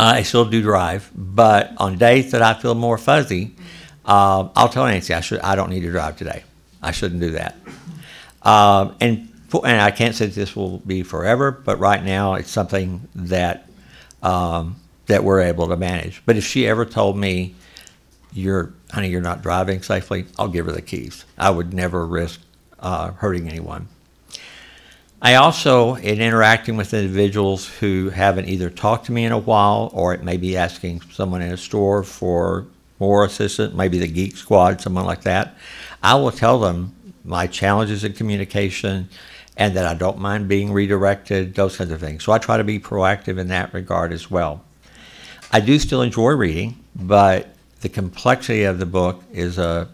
I 0.00 0.22
still 0.22 0.44
do 0.44 0.62
drive. 0.62 1.10
But 1.14 1.72
on 1.76 1.96
days 1.96 2.32
that 2.32 2.42
I 2.42 2.54
feel 2.54 2.74
more 2.74 2.98
fuzzy, 2.98 3.54
um, 4.10 4.50
I'll 4.56 4.68
tell 4.68 4.86
Nancy 4.86 5.14
I 5.14 5.20
should 5.20 5.38
I 5.38 5.54
don't 5.54 5.70
need 5.70 5.82
to 5.82 5.90
drive 5.90 6.16
today. 6.16 6.42
I 6.82 6.90
shouldn't 6.90 7.20
do 7.20 7.30
that. 7.30 7.56
Um, 8.42 8.96
and 9.00 9.28
and 9.52 9.80
I 9.80 9.92
can't 9.92 10.16
say 10.16 10.26
this 10.26 10.56
will 10.56 10.78
be 10.78 11.04
forever, 11.04 11.52
but 11.52 11.78
right 11.78 12.02
now 12.02 12.34
it's 12.34 12.50
something 12.50 13.06
that 13.14 13.68
um, 14.20 14.76
that 15.06 15.22
we're 15.22 15.42
able 15.42 15.68
to 15.68 15.76
manage. 15.76 16.22
But 16.26 16.36
if 16.36 16.44
she 16.44 16.66
ever 16.66 16.84
told 16.84 17.16
me, 17.16 17.54
"You're 18.32 18.72
honey, 18.90 19.10
you're 19.10 19.20
not 19.20 19.42
driving 19.42 19.80
safely," 19.80 20.26
I'll 20.36 20.48
give 20.48 20.66
her 20.66 20.72
the 20.72 20.82
keys. 20.82 21.24
I 21.38 21.50
would 21.50 21.72
never 21.72 22.04
risk 22.04 22.40
uh, 22.80 23.12
hurting 23.12 23.48
anyone. 23.48 23.86
I 25.22 25.36
also, 25.36 25.94
in 25.96 26.20
interacting 26.20 26.76
with 26.76 26.94
individuals 26.94 27.68
who 27.68 28.08
haven't 28.08 28.48
either 28.48 28.70
talked 28.70 29.06
to 29.06 29.12
me 29.12 29.24
in 29.24 29.32
a 29.32 29.38
while 29.38 29.90
or 29.92 30.14
it 30.14 30.24
may 30.24 30.38
be 30.38 30.56
asking 30.56 31.02
someone 31.12 31.42
in 31.42 31.52
a 31.52 31.58
store 31.58 32.02
for 32.02 32.66
more 33.00 33.24
assistant, 33.24 33.74
maybe 33.74 33.98
the 33.98 34.06
Geek 34.06 34.36
Squad, 34.36 34.80
someone 34.80 35.06
like 35.06 35.22
that, 35.22 35.56
I 36.02 36.14
will 36.14 36.30
tell 36.30 36.60
them 36.60 36.94
my 37.24 37.46
challenges 37.46 38.04
in 38.04 38.12
communication 38.12 39.08
and 39.56 39.76
that 39.76 39.86
I 39.86 39.94
don't 39.94 40.18
mind 40.18 40.48
being 40.48 40.72
redirected, 40.72 41.54
those 41.54 41.76
kinds 41.76 41.90
of 41.90 42.00
things. 42.00 42.24
So 42.24 42.32
I 42.32 42.38
try 42.38 42.56
to 42.56 42.64
be 42.64 42.78
proactive 42.78 43.38
in 43.38 43.48
that 43.48 43.74
regard 43.74 44.12
as 44.12 44.30
well. 44.30 44.64
I 45.52 45.60
do 45.60 45.78
still 45.78 46.02
enjoy 46.02 46.30
reading, 46.32 46.82
but 46.94 47.54
the 47.80 47.88
complexity 47.88 48.64
of 48.64 48.78
the 48.78 48.86
book 48.86 49.22
is 49.32 49.58
a 49.58 49.88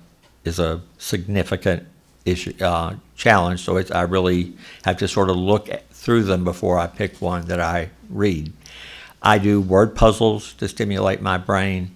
is 0.44 0.59
a 0.61 0.80
significant 0.98 1.84
issue 2.24 2.52
uh, 2.61 2.94
challenge. 3.16 3.61
So 3.61 3.78
I 3.92 4.02
really 4.02 4.54
have 4.84 4.96
to 4.98 5.09
sort 5.09 5.28
of 5.28 5.36
look 5.36 5.68
at, 5.68 5.88
through 5.90 6.22
them 6.24 6.44
before 6.44 6.78
I 6.78 6.86
pick 6.86 7.20
one 7.20 7.46
that 7.46 7.59
I 7.59 7.90
read. 8.09 8.52
I 9.20 9.38
do 9.38 9.61
word 9.61 9.96
puzzles 9.96 10.52
to 10.54 10.68
stimulate 10.68 11.20
my 11.20 11.36
brain, 11.36 11.95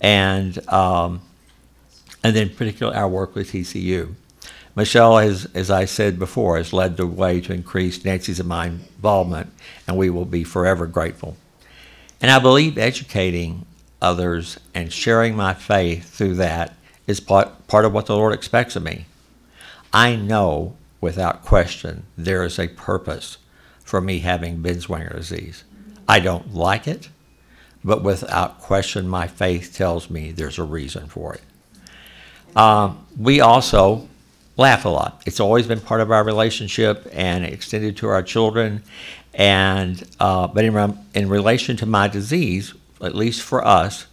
and 0.00 0.68
um, 0.68 1.20
and 2.22 2.34
then 2.36 2.50
particularly 2.50 2.96
our 2.96 3.08
work 3.08 3.34
with 3.34 3.52
TCU. 3.52 4.14
Michelle 4.76 5.18
has, 5.18 5.46
as 5.54 5.70
I 5.70 5.84
said 5.84 6.18
before, 6.18 6.56
has 6.56 6.72
led 6.72 6.96
the 6.96 7.06
way 7.06 7.40
to 7.40 7.52
increase 7.52 8.04
Nancy's 8.04 8.38
and 8.38 8.48
my 8.48 8.66
involvement, 8.66 9.52
and 9.86 9.96
we 9.96 10.10
will 10.10 10.24
be 10.24 10.44
forever 10.44 10.86
grateful. 10.86 11.36
And 12.20 12.30
I 12.30 12.38
believe 12.38 12.78
educating 12.78 13.66
others 14.00 14.58
and 14.74 14.92
sharing 14.92 15.34
my 15.34 15.54
faith 15.54 16.08
through 16.10 16.36
that 16.36 16.76
is 17.06 17.20
part, 17.20 17.66
part 17.66 17.84
of 17.84 17.92
what 17.92 18.06
the 18.06 18.14
Lord 18.14 18.32
expects 18.32 18.76
of 18.76 18.82
me. 18.82 19.06
I 19.92 20.14
know 20.14 20.76
without 21.00 21.44
question 21.44 22.04
there 22.16 22.44
is 22.44 22.58
a 22.58 22.68
purpose 22.68 23.38
for 23.82 24.00
me 24.00 24.20
having 24.20 24.62
Binswanger 24.62 25.16
disease. 25.16 25.64
I 26.06 26.20
don't 26.20 26.54
like 26.54 26.86
it, 26.86 27.08
but 27.84 28.02
without 28.02 28.60
question, 28.60 29.08
my 29.08 29.26
faith 29.26 29.74
tells 29.74 30.10
me 30.10 30.32
there's 30.32 30.58
a 30.58 30.64
reason 30.64 31.06
for 31.06 31.34
it. 31.34 31.42
Um, 32.56 33.06
we 33.18 33.40
also 33.40 34.08
laugh 34.56 34.84
a 34.84 34.88
lot. 34.88 35.22
It's 35.26 35.40
always 35.40 35.66
been 35.66 35.80
part 35.80 36.00
of 36.00 36.10
our 36.10 36.22
relationship 36.24 37.08
and 37.12 37.44
extended 37.44 37.96
to 37.98 38.08
our 38.08 38.22
children. 38.22 38.82
And 39.32 40.02
uh, 40.18 40.48
but 40.48 40.64
in, 40.64 40.98
in 41.14 41.28
relation 41.28 41.76
to 41.78 41.86
my 41.86 42.08
disease, 42.08 42.74
at 43.00 43.14
least 43.14 43.42
for 43.42 43.64
us, 43.64 44.06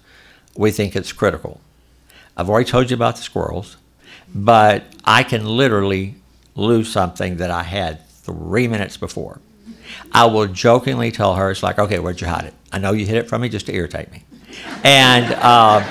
we 0.55 0.71
think 0.71 0.95
it's 0.95 1.11
critical. 1.11 1.59
I've 2.35 2.49
already 2.49 2.69
told 2.69 2.89
you 2.89 2.95
about 2.95 3.15
the 3.15 3.23
squirrels, 3.23 3.77
but 4.33 4.83
I 5.03 5.23
can 5.23 5.45
literally 5.45 6.15
lose 6.55 6.91
something 6.91 7.37
that 7.37 7.51
I 7.51 7.63
had 7.63 8.07
three 8.09 8.67
minutes 8.67 8.95
before. 8.97 9.39
I 10.11 10.25
will 10.25 10.47
jokingly 10.47 11.11
tell 11.11 11.35
her, 11.35 11.51
"It's 11.51 11.63
like, 11.63 11.79
okay, 11.79 11.99
where'd 11.99 12.21
you 12.21 12.27
hide 12.27 12.45
it? 12.45 12.53
I 12.71 12.79
know 12.79 12.91
you 12.91 13.05
hid 13.05 13.17
it 13.17 13.29
from 13.29 13.41
me 13.41 13.49
just 13.49 13.65
to 13.67 13.73
irritate 13.73 14.11
me," 14.11 14.23
and 14.83 15.33
uh, 15.33 15.81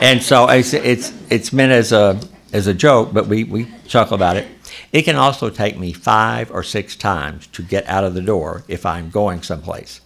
and 0.00 0.22
so 0.22 0.48
it's 0.48 0.74
it's 0.74 1.12
it's 1.30 1.52
meant 1.52 1.72
as 1.72 1.92
a 1.92 2.20
as 2.52 2.66
a 2.66 2.74
joke, 2.74 3.12
but 3.12 3.26
we 3.26 3.44
we 3.44 3.68
chuckle 3.86 4.14
about 4.14 4.36
it. 4.36 4.46
It 4.92 5.02
can 5.02 5.16
also 5.16 5.48
take 5.48 5.78
me 5.78 5.92
five 5.92 6.50
or 6.50 6.62
six 6.62 6.96
times 6.96 7.46
to 7.48 7.62
get 7.62 7.86
out 7.88 8.04
of 8.04 8.14
the 8.14 8.20
door 8.20 8.64
if 8.68 8.84
I'm 8.84 9.10
going 9.10 9.42
someplace. 9.42 10.00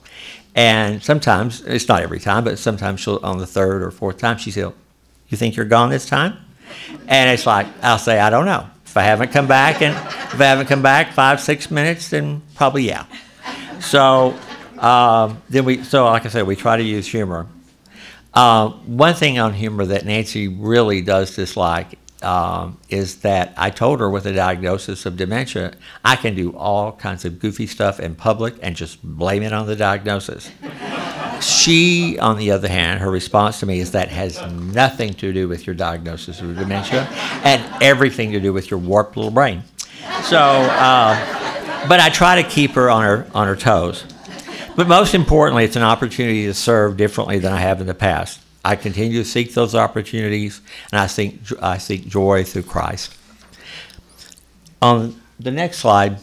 And 0.55 1.03
sometimes, 1.03 1.61
it's 1.63 1.87
not 1.87 2.03
every 2.03 2.19
time, 2.19 2.45
but 2.45 2.59
sometimes 2.59 3.01
she'll, 3.01 3.21
on 3.23 3.39
the 3.39 3.47
third 3.47 3.83
or 3.83 3.91
fourth 3.91 4.17
time, 4.17 4.39
she 4.39 4.51
said, 4.51 4.73
You 5.29 5.37
think 5.37 5.55
you're 5.55 5.67
gone 5.67 5.91
this 5.91 6.09
time? 6.09 6.39
And 7.09 7.31
it's 7.31 7.47
like, 7.47 7.67
I'll 7.83 7.99
say, 7.99 8.19
I 8.19 8.31
don't 8.31 8.47
know. 8.47 8.67
If 8.97 9.01
I 9.01 9.05
haven't 9.05 9.31
come 9.31 9.47
back, 9.47 9.83
and 9.83 9.95
if 9.95 10.41
I 10.41 10.45
haven't 10.45 10.69
come 10.69 10.81
back 10.81 11.13
five, 11.13 11.39
six 11.39 11.71
minutes, 11.71 12.09
then 12.09 12.41
probably 12.55 12.85
yeah. 12.85 13.05
So, 13.79 14.35
um, 14.79 15.43
then 15.51 15.67
we, 15.67 15.85
so 15.85 16.07
like 16.07 16.25
I 16.25 16.31
said, 16.31 16.47
we 16.47 16.57
try 16.57 16.79
to 16.79 16.83
use 16.83 17.07
humor. 17.07 17.47
Uh, 18.33 18.71
one 18.71 19.13
thing 19.13 19.39
on 19.39 19.53
humor 19.53 19.85
that 19.85 20.07
Nancy 20.07 20.49
really 20.49 21.03
does 21.03 21.37
dislike 21.37 21.99
um, 22.23 22.79
is 22.89 23.17
that 23.17 23.53
I 23.59 23.69
told 23.69 24.01
her 24.01 24.09
with 24.09 24.25
a 24.25 24.33
diagnosis 24.33 25.05
of 25.05 25.19
dementia, 25.19 25.75
I 26.03 26.17
can 26.17 26.35
do 26.35 26.57
all 26.57 26.93
kinds 26.93 27.27
of 27.27 27.39
goofy 27.39 27.67
stuff 27.67 28.01
in 28.01 28.15
public 28.15 28.55
and 28.63 28.75
just 28.75 29.03
blame 29.03 29.43
it 29.43 29.53
on 29.53 29.67
the 29.67 29.77
diagnosis. 29.77 30.51
She, 31.41 32.19
on 32.19 32.39
the 32.39 32.51
other 32.51 32.69
hand, 32.69 33.01
her 33.01 33.11
response 33.11 33.61
to 33.61 33.67
me 33.67 33.81
is 33.81 33.93
that 33.93 34.09
has 34.09 34.41
nothing 34.53 35.15
to 35.15 35.33
do 35.33 35.49
with 35.49 35.67
your 35.67 35.75
diagnosis 35.75 36.41
of 36.41 36.57
dementia 36.57 37.07
and 37.45 37.83
everything 37.83 38.33
to 38.33 38.41
do 38.41 38.53
with 38.53 38.71
your 38.71 38.81
warped 38.81 39.17
little 39.17 39.31
brain. 39.31 39.63
So, 40.23 40.39
uh, 40.39 41.87
but 41.89 42.01
I 42.01 42.11
try 42.11 42.43
to 42.43 42.49
keep 42.49 42.73
her 42.73 42.91
on 42.91 43.03
her 43.03 43.27
on 43.35 43.47
her 43.47 43.57
toes. 43.57 44.05
But 44.77 44.89
most 44.89 45.15
importantly, 45.15 45.65
it's 45.65 45.77
an 45.77 45.83
opportunity 45.83 46.45
to 46.45 46.55
serve 46.55 46.97
differently 46.97 47.39
than 47.39 47.53
I 47.53 47.59
have 47.59 47.81
in 47.81 47.87
the 47.87 47.95
past. 47.95 48.41
I 48.65 48.77
continue 48.77 49.23
to 49.23 49.29
seek 49.29 49.55
those 49.55 49.75
opportunities, 49.75 50.61
and 50.91 51.01
I 51.01 51.07
seek, 51.07 51.39
I 51.63 51.79
seek 51.79 52.07
joy 52.09 52.45
through 52.45 52.65
Christ. 52.65 53.17
On 54.83 55.21
the 55.39 55.51
next 55.51 55.79
slide, 55.79 56.19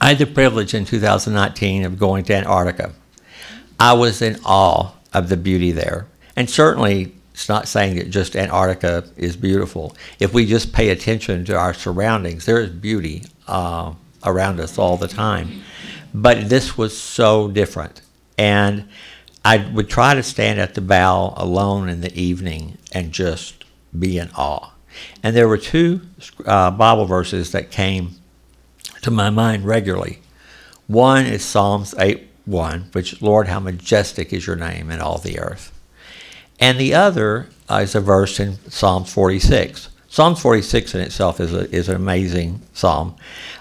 I 0.00 0.08
had 0.08 0.18
the 0.18 0.26
privilege 0.26 0.74
in 0.74 0.84
2019 0.84 1.84
of 1.84 1.98
going 1.98 2.24
to 2.24 2.34
Antarctica. 2.34 2.92
I 3.78 3.92
was 3.92 4.22
in 4.22 4.38
awe 4.44 4.92
of 5.12 5.28
the 5.28 5.36
beauty 5.36 5.72
there. 5.72 6.06
And 6.36 6.48
certainly, 6.48 7.14
it's 7.32 7.48
not 7.48 7.68
saying 7.68 7.96
that 7.96 8.10
just 8.10 8.36
Antarctica 8.36 9.04
is 9.16 9.36
beautiful. 9.36 9.96
If 10.18 10.32
we 10.32 10.46
just 10.46 10.72
pay 10.72 10.90
attention 10.90 11.44
to 11.46 11.56
our 11.56 11.74
surroundings, 11.74 12.46
there 12.46 12.60
is 12.60 12.70
beauty 12.70 13.24
uh, 13.46 13.94
around 14.24 14.60
us 14.60 14.78
all 14.78 14.96
the 14.96 15.08
time. 15.08 15.62
But 16.12 16.48
this 16.48 16.78
was 16.78 16.96
so 16.96 17.48
different. 17.48 18.02
And 18.38 18.88
I 19.44 19.58
would 19.58 19.90
try 19.90 20.14
to 20.14 20.22
stand 20.22 20.60
at 20.60 20.74
the 20.74 20.80
bow 20.80 21.34
alone 21.36 21.88
in 21.88 22.00
the 22.00 22.16
evening 22.18 22.78
and 22.92 23.12
just 23.12 23.64
be 23.96 24.18
in 24.18 24.30
awe. 24.36 24.72
And 25.22 25.34
there 25.34 25.48
were 25.48 25.58
two 25.58 26.02
uh, 26.46 26.70
Bible 26.70 27.04
verses 27.04 27.52
that 27.52 27.70
came 27.70 28.12
to 29.02 29.10
my 29.10 29.30
mind 29.30 29.64
regularly. 29.64 30.20
One 30.86 31.26
is 31.26 31.44
Psalms 31.44 31.94
8 31.98 32.28
1, 32.44 32.90
which, 32.92 33.20
Lord, 33.22 33.48
how 33.48 33.60
majestic 33.60 34.32
is 34.32 34.46
your 34.46 34.56
name 34.56 34.90
in 34.90 35.00
all 35.00 35.18
the 35.18 35.38
earth. 35.38 35.72
And 36.60 36.78
the 36.78 36.94
other 36.94 37.48
uh, 37.68 37.80
is 37.82 37.94
a 37.94 38.00
verse 38.00 38.38
in 38.38 38.58
Psalm 38.70 39.04
46. 39.04 39.90
Psalm 40.08 40.36
46 40.36 40.94
in 40.94 41.00
itself 41.00 41.40
is, 41.40 41.52
a, 41.52 41.70
is 41.74 41.88
an 41.88 41.96
amazing 41.96 42.60
psalm. 42.72 43.16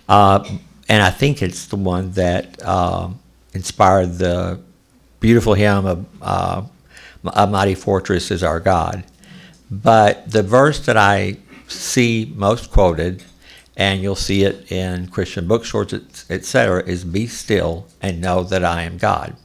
Uh, 0.07 0.47
and 0.87 1.01
I 1.01 1.09
think 1.09 1.41
it's 1.41 1.65
the 1.65 1.77
one 1.77 2.11
that 2.11 2.61
uh, 2.61 3.09
inspired 3.53 4.17
the 4.17 4.59
beautiful 5.19 5.53
hymn 5.53 5.85
of 5.85 6.05
uh, 6.21 6.63
A 7.25 7.47
Mighty 7.47 7.75
Fortress 7.75 8.29
is 8.29 8.43
Our 8.43 8.59
God. 8.59 9.03
But 9.71 10.29
the 10.29 10.43
verse 10.43 10.85
that 10.85 10.97
I 10.97 11.37
see 11.67 12.31
most 12.35 12.71
quoted, 12.71 13.23
and 13.75 14.01
you'll 14.01 14.15
see 14.15 14.43
it 14.43 14.71
in 14.71 15.07
Christian 15.07 15.47
bookstores, 15.47 15.93
etc., 16.29 16.83
is 16.83 17.03
"Be 17.03 17.27
still 17.27 17.87
and 18.01 18.21
know 18.21 18.43
that 18.43 18.63
I 18.63 18.83
am 18.83 18.97
God." 18.97 19.35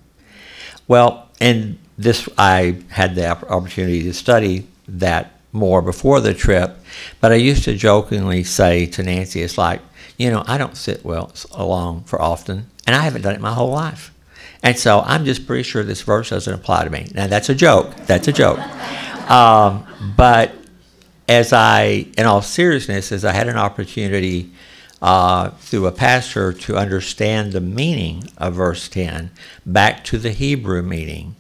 Well, 0.87 1.29
and 1.41 1.79
this 1.97 2.29
I 2.39 2.79
had 2.89 3.15
the 3.15 3.29
opportunity 3.29 4.03
to 4.05 4.13
study 4.13 4.67
that 4.87 5.33
more 5.53 5.83
before 5.83 6.21
the 6.21 6.35
trip, 6.35 6.77
but 7.21 7.33
I 7.33 7.37
used 7.37 7.65
to 7.65 7.75
jokingly 7.75 8.45
say 8.45 8.87
to 8.87 9.03
Nancy, 9.03 9.43
"It's 9.43 9.59
like 9.59 9.81
you 10.17 10.31
know 10.31 10.45
I 10.47 10.59
don't 10.59 10.77
sit 10.77 11.05
well 11.05 11.33
along 11.53 12.05
for 12.05 12.21
often, 12.21 12.67
and 12.87 12.95
I 12.95 13.03
haven't 13.03 13.23
done 13.23 13.35
it 13.35 13.41
my 13.41 13.55
whole 13.55 13.71
life." 13.71 14.13
And 14.63 14.77
so 14.77 15.01
I'm 15.07 15.25
just 15.25 15.47
pretty 15.47 15.63
sure 15.63 15.85
this 15.85 16.03
verse 16.03 16.31
doesn't 16.31 16.53
apply 16.53 16.85
to 16.85 16.91
me. 16.91 17.09
Now, 17.15 17.27
that's 17.29 17.49
a 17.49 17.55
joke. 17.55 17.95
That's 18.07 18.29
a 18.29 18.33
joke. 18.33 18.61
Um, 19.29 19.85
but 20.17 20.55
as 21.29 21.53
I, 21.53 22.07
in 22.17 22.27
all 22.27 22.43
seriousness, 22.43 23.13
as 23.13 23.25
I 23.25 23.33
had 23.33 23.49
an 23.49 23.59
opportunity 23.59 24.51
uh, 25.03 25.51
through 25.51 25.87
a 25.87 25.93
pastor 25.93 26.53
to 26.53 26.77
understand 26.77 27.53
the 27.53 27.61
meaning 27.61 28.25
of 28.39 28.55
verse 28.55 28.89
10 28.89 29.31
back 29.65 30.03
to 30.05 30.19
the 30.19 30.33
Hebrew 30.33 30.83
meaning, 30.83 31.37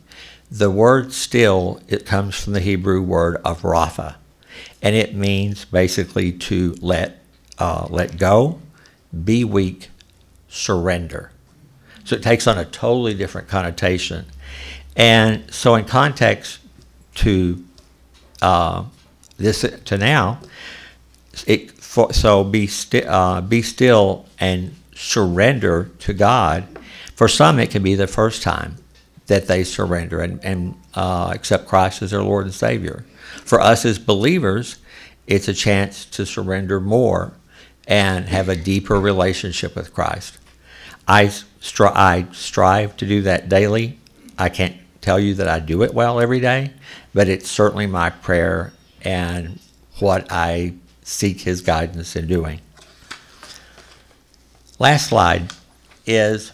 the 0.50 0.70
word 0.70 1.12
still, 1.12 1.80
it 1.88 2.06
comes 2.06 2.36
from 2.36 2.52
the 2.52 2.60
Hebrew 2.60 3.02
word 3.02 3.40
of 3.44 3.62
rapha. 3.62 4.16
And 4.82 4.94
it 4.94 5.14
means 5.14 5.64
basically 5.64 6.32
to 6.32 6.76
let, 6.80 7.22
uh, 7.58 7.86
let 7.90 8.18
go, 8.18 8.60
be 9.24 9.44
weak, 9.44 9.90
surrender. 10.48 11.32
So 12.04 12.16
it 12.16 12.22
takes 12.22 12.46
on 12.46 12.58
a 12.58 12.64
totally 12.64 13.14
different 13.14 13.48
connotation. 13.48 14.26
And 14.96 15.52
so, 15.52 15.74
in 15.74 15.84
context 15.84 16.58
to 17.16 17.64
uh, 18.40 18.84
this 19.38 19.64
to 19.84 19.96
now, 19.96 20.40
it 21.46 21.70
for, 21.70 22.12
so 22.12 22.44
be 22.44 22.66
sti- 22.66 23.06
uh, 23.06 23.40
be 23.40 23.62
still 23.62 24.26
and 24.38 24.74
surrender 24.94 25.90
to 26.00 26.12
God. 26.12 26.66
For 27.14 27.28
some, 27.28 27.58
it 27.58 27.70
can 27.70 27.82
be 27.82 27.94
the 27.94 28.06
first 28.06 28.42
time 28.42 28.76
that 29.26 29.46
they 29.46 29.64
surrender 29.64 30.20
and, 30.20 30.44
and 30.44 30.74
uh, 30.94 31.32
accept 31.34 31.66
Christ 31.66 32.02
as 32.02 32.10
their 32.10 32.22
Lord 32.22 32.46
and 32.46 32.54
Savior. 32.54 33.04
For 33.44 33.60
us 33.60 33.84
as 33.84 33.98
believers, 33.98 34.78
it's 35.26 35.48
a 35.48 35.54
chance 35.54 36.04
to 36.06 36.26
surrender 36.26 36.80
more 36.80 37.32
and 37.86 38.28
have 38.28 38.48
a 38.48 38.56
deeper 38.56 39.00
relationship 39.00 39.74
with 39.74 39.94
Christ. 39.94 40.38
I, 41.06 41.26
stri- 41.26 41.94
I 41.94 42.26
strive 42.32 42.96
to 42.98 43.06
do 43.06 43.22
that 43.22 43.48
daily. 43.48 43.98
I 44.38 44.48
can't 44.48 44.76
tell 45.00 45.18
you 45.18 45.34
that 45.34 45.48
I 45.48 45.58
do 45.58 45.82
it 45.82 45.94
well 45.94 46.20
every 46.20 46.40
day, 46.40 46.72
but 47.14 47.28
it's 47.28 47.50
certainly 47.50 47.86
my 47.86 48.10
prayer 48.10 48.72
and 49.08 49.58
what 50.00 50.30
I 50.30 50.74
seek 51.02 51.40
His 51.40 51.62
guidance 51.62 52.14
in 52.14 52.26
doing. 52.26 52.60
Last 54.78 55.08
slide 55.08 55.50
is 56.04 56.52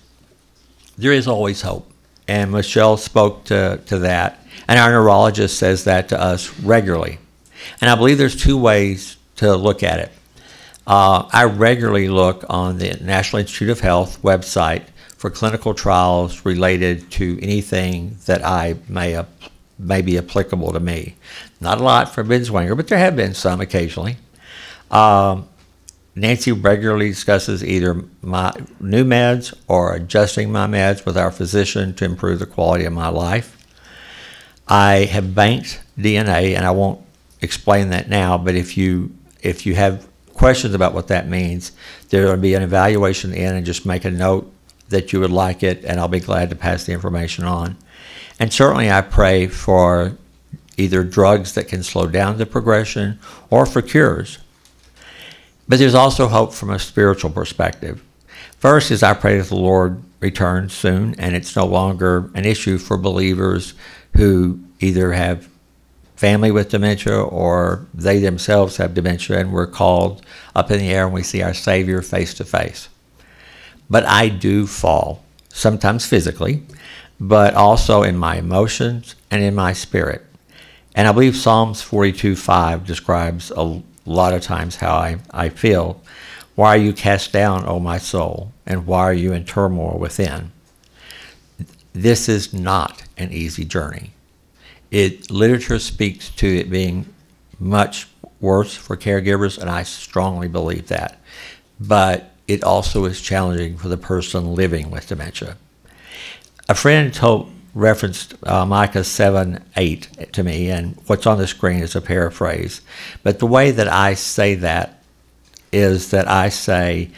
there 0.96 1.12
is 1.12 1.26
always 1.26 1.62
hope. 1.62 1.90
And 2.28 2.52
Michelle 2.52 2.96
spoke 2.96 3.44
to, 3.46 3.80
to 3.86 3.98
that. 3.98 4.46
And 4.68 4.78
our 4.78 4.92
neurologist 4.92 5.58
says 5.58 5.82
that 5.84 6.08
to 6.10 6.20
us 6.20 6.58
regularly. 6.60 7.18
And 7.80 7.90
I 7.90 7.96
believe 7.96 8.18
there's 8.18 8.40
two 8.40 8.56
ways 8.56 9.16
to 9.36 9.56
look 9.56 9.82
at 9.82 9.98
it. 9.98 10.12
Uh, 10.86 11.28
I 11.32 11.44
regularly 11.44 12.08
look 12.08 12.44
on 12.48 12.78
the 12.78 12.96
National 13.02 13.40
Institute 13.40 13.70
of 13.70 13.80
Health 13.80 14.22
website 14.22 14.84
for 15.16 15.28
clinical 15.28 15.74
trials 15.74 16.44
related 16.46 17.10
to 17.12 17.36
anything 17.42 18.16
that 18.26 18.44
I 18.44 18.76
may, 18.88 19.22
may 19.78 20.02
be 20.02 20.18
applicable 20.18 20.72
to 20.72 20.80
me. 20.80 21.16
Not 21.60 21.80
a 21.80 21.84
lot 21.84 22.14
for 22.14 22.24
Binswanger, 22.24 22.76
but 22.76 22.88
there 22.88 22.98
have 22.98 23.16
been 23.16 23.34
some 23.34 23.60
occasionally. 23.60 24.16
Um, 24.90 25.48
Nancy 26.16 26.52
regularly 26.52 27.08
discusses 27.08 27.64
either 27.64 28.04
my 28.22 28.52
new 28.78 29.04
meds 29.04 29.52
or 29.66 29.94
adjusting 29.94 30.52
my 30.52 30.66
meds 30.66 31.04
with 31.04 31.16
our 31.16 31.32
physician 31.32 31.94
to 31.94 32.04
improve 32.04 32.38
the 32.38 32.46
quality 32.46 32.84
of 32.84 32.92
my 32.92 33.08
life. 33.08 33.56
I 34.68 35.06
have 35.06 35.34
banked 35.34 35.82
DNA, 35.98 36.56
and 36.56 36.64
I 36.64 36.70
won't 36.70 37.00
explain 37.40 37.90
that 37.90 38.08
now. 38.08 38.38
But 38.38 38.54
if 38.54 38.76
you 38.76 39.14
if 39.42 39.66
you 39.66 39.74
have 39.74 40.06
questions 40.32 40.74
about 40.74 40.94
what 40.94 41.08
that 41.08 41.28
means, 41.28 41.72
there 42.08 42.26
will 42.26 42.36
be 42.36 42.54
an 42.54 42.62
evaluation 42.62 43.34
in, 43.34 43.54
and 43.54 43.66
just 43.66 43.84
make 43.84 44.04
a 44.04 44.10
note 44.10 44.50
that 44.88 45.12
you 45.12 45.20
would 45.20 45.32
like 45.32 45.62
it, 45.62 45.84
and 45.84 45.98
I'll 45.98 46.08
be 46.08 46.20
glad 46.20 46.50
to 46.50 46.56
pass 46.56 46.84
the 46.84 46.92
information 46.92 47.44
on. 47.44 47.76
And 48.38 48.52
certainly, 48.52 48.90
I 48.90 49.00
pray 49.00 49.46
for 49.46 50.16
either 50.76 51.04
drugs 51.04 51.54
that 51.54 51.68
can 51.68 51.82
slow 51.82 52.06
down 52.06 52.38
the 52.38 52.46
progression 52.46 53.18
or 53.50 53.64
for 53.66 53.80
cures. 53.80 54.38
But 55.68 55.78
there's 55.78 55.94
also 55.94 56.28
hope 56.28 56.52
from 56.52 56.70
a 56.70 56.78
spiritual 56.78 57.30
perspective. 57.30 58.02
First 58.58 58.90
is 58.90 59.02
I 59.02 59.14
pray 59.14 59.38
that 59.38 59.48
the 59.48 59.56
Lord 59.56 60.02
returns 60.20 60.72
soon 60.72 61.14
and 61.18 61.34
it's 61.34 61.54
no 61.54 61.66
longer 61.66 62.30
an 62.34 62.44
issue 62.44 62.78
for 62.78 62.96
believers 62.96 63.74
who 64.16 64.58
either 64.80 65.12
have 65.12 65.48
family 66.16 66.50
with 66.50 66.70
dementia 66.70 67.20
or 67.20 67.86
they 67.92 68.18
themselves 68.18 68.76
have 68.78 68.94
dementia 68.94 69.38
and 69.38 69.52
we're 69.52 69.66
called 69.66 70.24
up 70.54 70.70
in 70.70 70.78
the 70.78 70.88
air 70.88 71.04
and 71.04 71.14
we 71.14 71.22
see 71.22 71.42
our 71.42 71.54
Savior 71.54 72.00
face 72.00 72.34
to 72.34 72.44
face. 72.44 72.88
But 73.90 74.06
I 74.06 74.28
do 74.28 74.66
fall, 74.66 75.24
sometimes 75.50 76.06
physically, 76.06 76.62
but 77.28 77.54
also 77.54 78.02
in 78.02 78.18
my 78.18 78.36
emotions 78.36 79.14
and 79.30 79.42
in 79.42 79.54
my 79.54 79.72
spirit. 79.72 80.22
And 80.94 81.08
I 81.08 81.12
believe 81.12 81.34
Psalms 81.34 81.80
42 81.80 82.36
5 82.36 82.86
describes 82.86 83.50
a 83.50 83.80
lot 84.04 84.34
of 84.34 84.42
times 84.42 84.76
how 84.76 84.94
I, 84.94 85.18
I 85.30 85.48
feel. 85.48 86.02
Why 86.54 86.74
are 86.74 86.80
you 86.80 86.92
cast 86.92 87.32
down, 87.32 87.66
O 87.66 87.80
my 87.80 87.96
soul? 87.96 88.52
And 88.66 88.86
why 88.86 89.00
are 89.00 89.14
you 89.14 89.32
in 89.32 89.46
turmoil 89.46 89.98
within? 89.98 90.52
This 91.94 92.28
is 92.28 92.52
not 92.52 93.02
an 93.16 93.32
easy 93.32 93.64
journey. 93.64 94.10
It 94.90 95.30
literature 95.30 95.78
speaks 95.78 96.28
to 96.30 96.46
it 96.46 96.70
being 96.70 97.06
much 97.58 98.06
worse 98.38 98.76
for 98.76 98.98
caregivers, 98.98 99.56
and 99.58 99.70
I 99.70 99.82
strongly 99.82 100.48
believe 100.48 100.88
that. 100.88 101.18
But 101.80 102.32
it 102.46 102.62
also 102.62 103.06
is 103.06 103.22
challenging 103.22 103.78
for 103.78 103.88
the 103.88 103.96
person 103.96 104.54
living 104.54 104.90
with 104.90 105.08
dementia. 105.08 105.56
A 106.68 106.74
friend 106.74 107.12
told 107.12 107.50
referenced 107.74 108.34
uh, 108.44 108.64
Micah 108.64 109.04
7 109.04 109.62
8 109.76 110.32
to 110.32 110.42
me, 110.42 110.70
and 110.70 110.96
what's 111.06 111.26
on 111.26 111.38
the 111.38 111.46
screen 111.46 111.80
is 111.80 111.94
a 111.94 112.00
paraphrase. 112.00 112.80
But 113.22 113.38
the 113.38 113.46
way 113.46 113.70
that 113.70 113.88
I 113.88 114.14
say 114.14 114.54
that 114.56 115.02
is 115.72 116.10
that 116.10 116.28
I 116.28 116.48
say, 116.48 117.10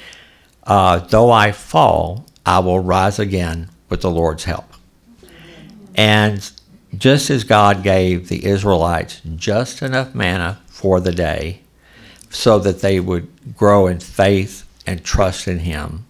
uh, 0.65 0.99
Though 0.99 1.31
I 1.31 1.53
fall, 1.53 2.27
I 2.45 2.59
will 2.59 2.81
rise 2.81 3.19
again 3.19 3.69
with 3.89 4.01
the 4.01 4.11
Lord's 4.11 4.45
help. 4.45 4.65
And 5.95 6.51
just 6.97 7.31
as 7.31 7.45
God 7.45 7.83
gave 7.83 8.29
the 8.29 8.47
Israelites 8.47 9.21
just 9.37 9.83
enough 9.83 10.15
manna 10.15 10.61
for 10.67 11.01
the 11.01 11.13
day 11.13 11.61
so 12.31 12.59
that 12.59 12.81
they 12.81 12.99
would 12.99 13.57
grow 13.57 13.87
in 13.87 14.01
faith 14.01 14.67
and 14.87 15.05
trust 15.05 15.47
in 15.47 15.61
Him, 15.61 16.07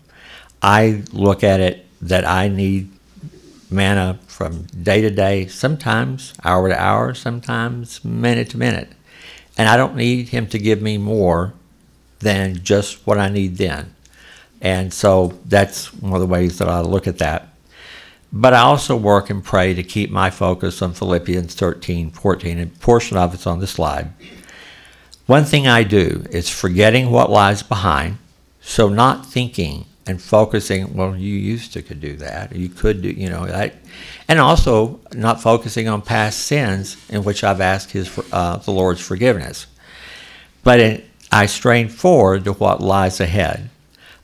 I 0.62 1.02
look 1.12 1.44
at 1.44 1.60
it 1.60 1.86
that 2.00 2.26
I 2.26 2.48
need 2.48 2.95
manna 3.70 4.18
from 4.26 4.64
day 4.64 5.00
to 5.00 5.10
day, 5.10 5.46
sometimes 5.46 6.34
hour 6.44 6.68
to 6.68 6.80
hour, 6.80 7.14
sometimes 7.14 8.04
minute 8.04 8.50
to 8.50 8.58
minute. 8.58 8.92
And 9.58 9.68
I 9.68 9.76
don't 9.76 9.96
need 9.96 10.28
him 10.28 10.46
to 10.48 10.58
give 10.58 10.82
me 10.82 10.98
more 10.98 11.54
than 12.20 12.62
just 12.62 13.06
what 13.06 13.18
I 13.18 13.28
need 13.28 13.56
then. 13.56 13.94
And 14.60 14.92
so 14.92 15.38
that's 15.44 15.92
one 15.92 16.14
of 16.14 16.20
the 16.20 16.26
ways 16.26 16.58
that 16.58 16.68
I 16.68 16.80
look 16.80 17.06
at 17.06 17.18
that. 17.18 17.48
But 18.32 18.54
I 18.54 18.60
also 18.60 18.96
work 18.96 19.30
and 19.30 19.44
pray 19.44 19.74
to 19.74 19.82
keep 19.82 20.10
my 20.10 20.30
focus 20.30 20.82
on 20.82 20.92
Philippians 20.92 21.54
13, 21.54 22.10
14, 22.10 22.58
and 22.58 22.80
portion 22.80 23.16
of 23.16 23.32
it's 23.32 23.46
on 23.46 23.60
the 23.60 23.66
slide. 23.66 24.12
One 25.26 25.44
thing 25.44 25.66
I 25.66 25.82
do 25.82 26.24
is 26.30 26.48
forgetting 26.48 27.10
what 27.10 27.30
lies 27.30 27.62
behind, 27.62 28.18
so 28.60 28.88
not 28.88 29.26
thinking 29.26 29.86
and 30.06 30.22
focusing, 30.22 30.94
well, 30.94 31.16
you 31.16 31.34
used 31.34 31.72
to 31.72 31.82
could 31.82 32.00
do 32.00 32.16
that, 32.16 32.54
you 32.54 32.68
could 32.68 33.02
do, 33.02 33.10
you 33.10 33.28
know, 33.28 33.46
that, 33.46 33.74
and 34.28 34.38
also 34.38 35.00
not 35.12 35.42
focusing 35.42 35.88
on 35.88 36.00
past 36.00 36.40
sins 36.40 36.96
in 37.08 37.24
which 37.24 37.42
I've 37.42 37.60
asked 37.60 37.90
His, 37.90 38.16
uh, 38.32 38.58
the 38.58 38.70
Lord's 38.70 39.00
forgiveness. 39.00 39.66
But 40.62 40.80
it, 40.80 41.10
I 41.32 41.46
strain 41.46 41.88
forward 41.88 42.44
to 42.44 42.52
what 42.52 42.80
lies 42.80 43.20
ahead. 43.20 43.68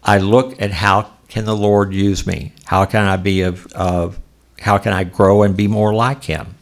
I 0.05 0.18
look 0.18 0.61
at 0.62 0.70
how 0.70 1.11
can 1.28 1.45
the 1.45 1.57
Lord 1.57 1.93
use 1.93 2.26
me? 2.26 2.53
How 2.64 2.85
can 2.85 3.03
I 3.03 3.16
be 3.16 3.43
of, 3.43 3.66
of 3.72 4.20
how 4.61 4.78
can 4.78 4.93
I 4.93 5.05
grow 5.05 5.43
and 5.43 5.57
be 5.57 5.66
more 5.66 5.93
like 5.93 6.24
Him? 6.24 6.55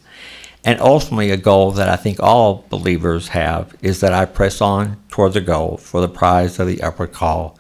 And 0.64 0.80
ultimately, 0.80 1.30
a 1.30 1.38
goal 1.38 1.72
that 1.72 1.88
I 1.88 1.96
think 1.96 2.20
all 2.20 2.66
believers 2.68 3.28
have 3.28 3.74
is 3.80 4.00
that 4.00 4.12
I 4.12 4.26
press 4.26 4.60
on 4.60 5.02
toward 5.08 5.32
the 5.32 5.40
goal 5.40 5.78
for 5.78 6.00
the 6.02 6.08
prize 6.08 6.58
of 6.58 6.66
the 6.66 6.82
upward 6.82 7.12
call 7.12 7.58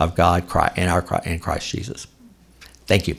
of 0.00 0.16
God 0.16 0.48
in 0.76 0.88
our 0.88 1.04
in 1.24 1.38
Christ 1.38 1.68
Jesus. 1.68 2.06
Thank 2.86 3.06
you. 3.06 3.16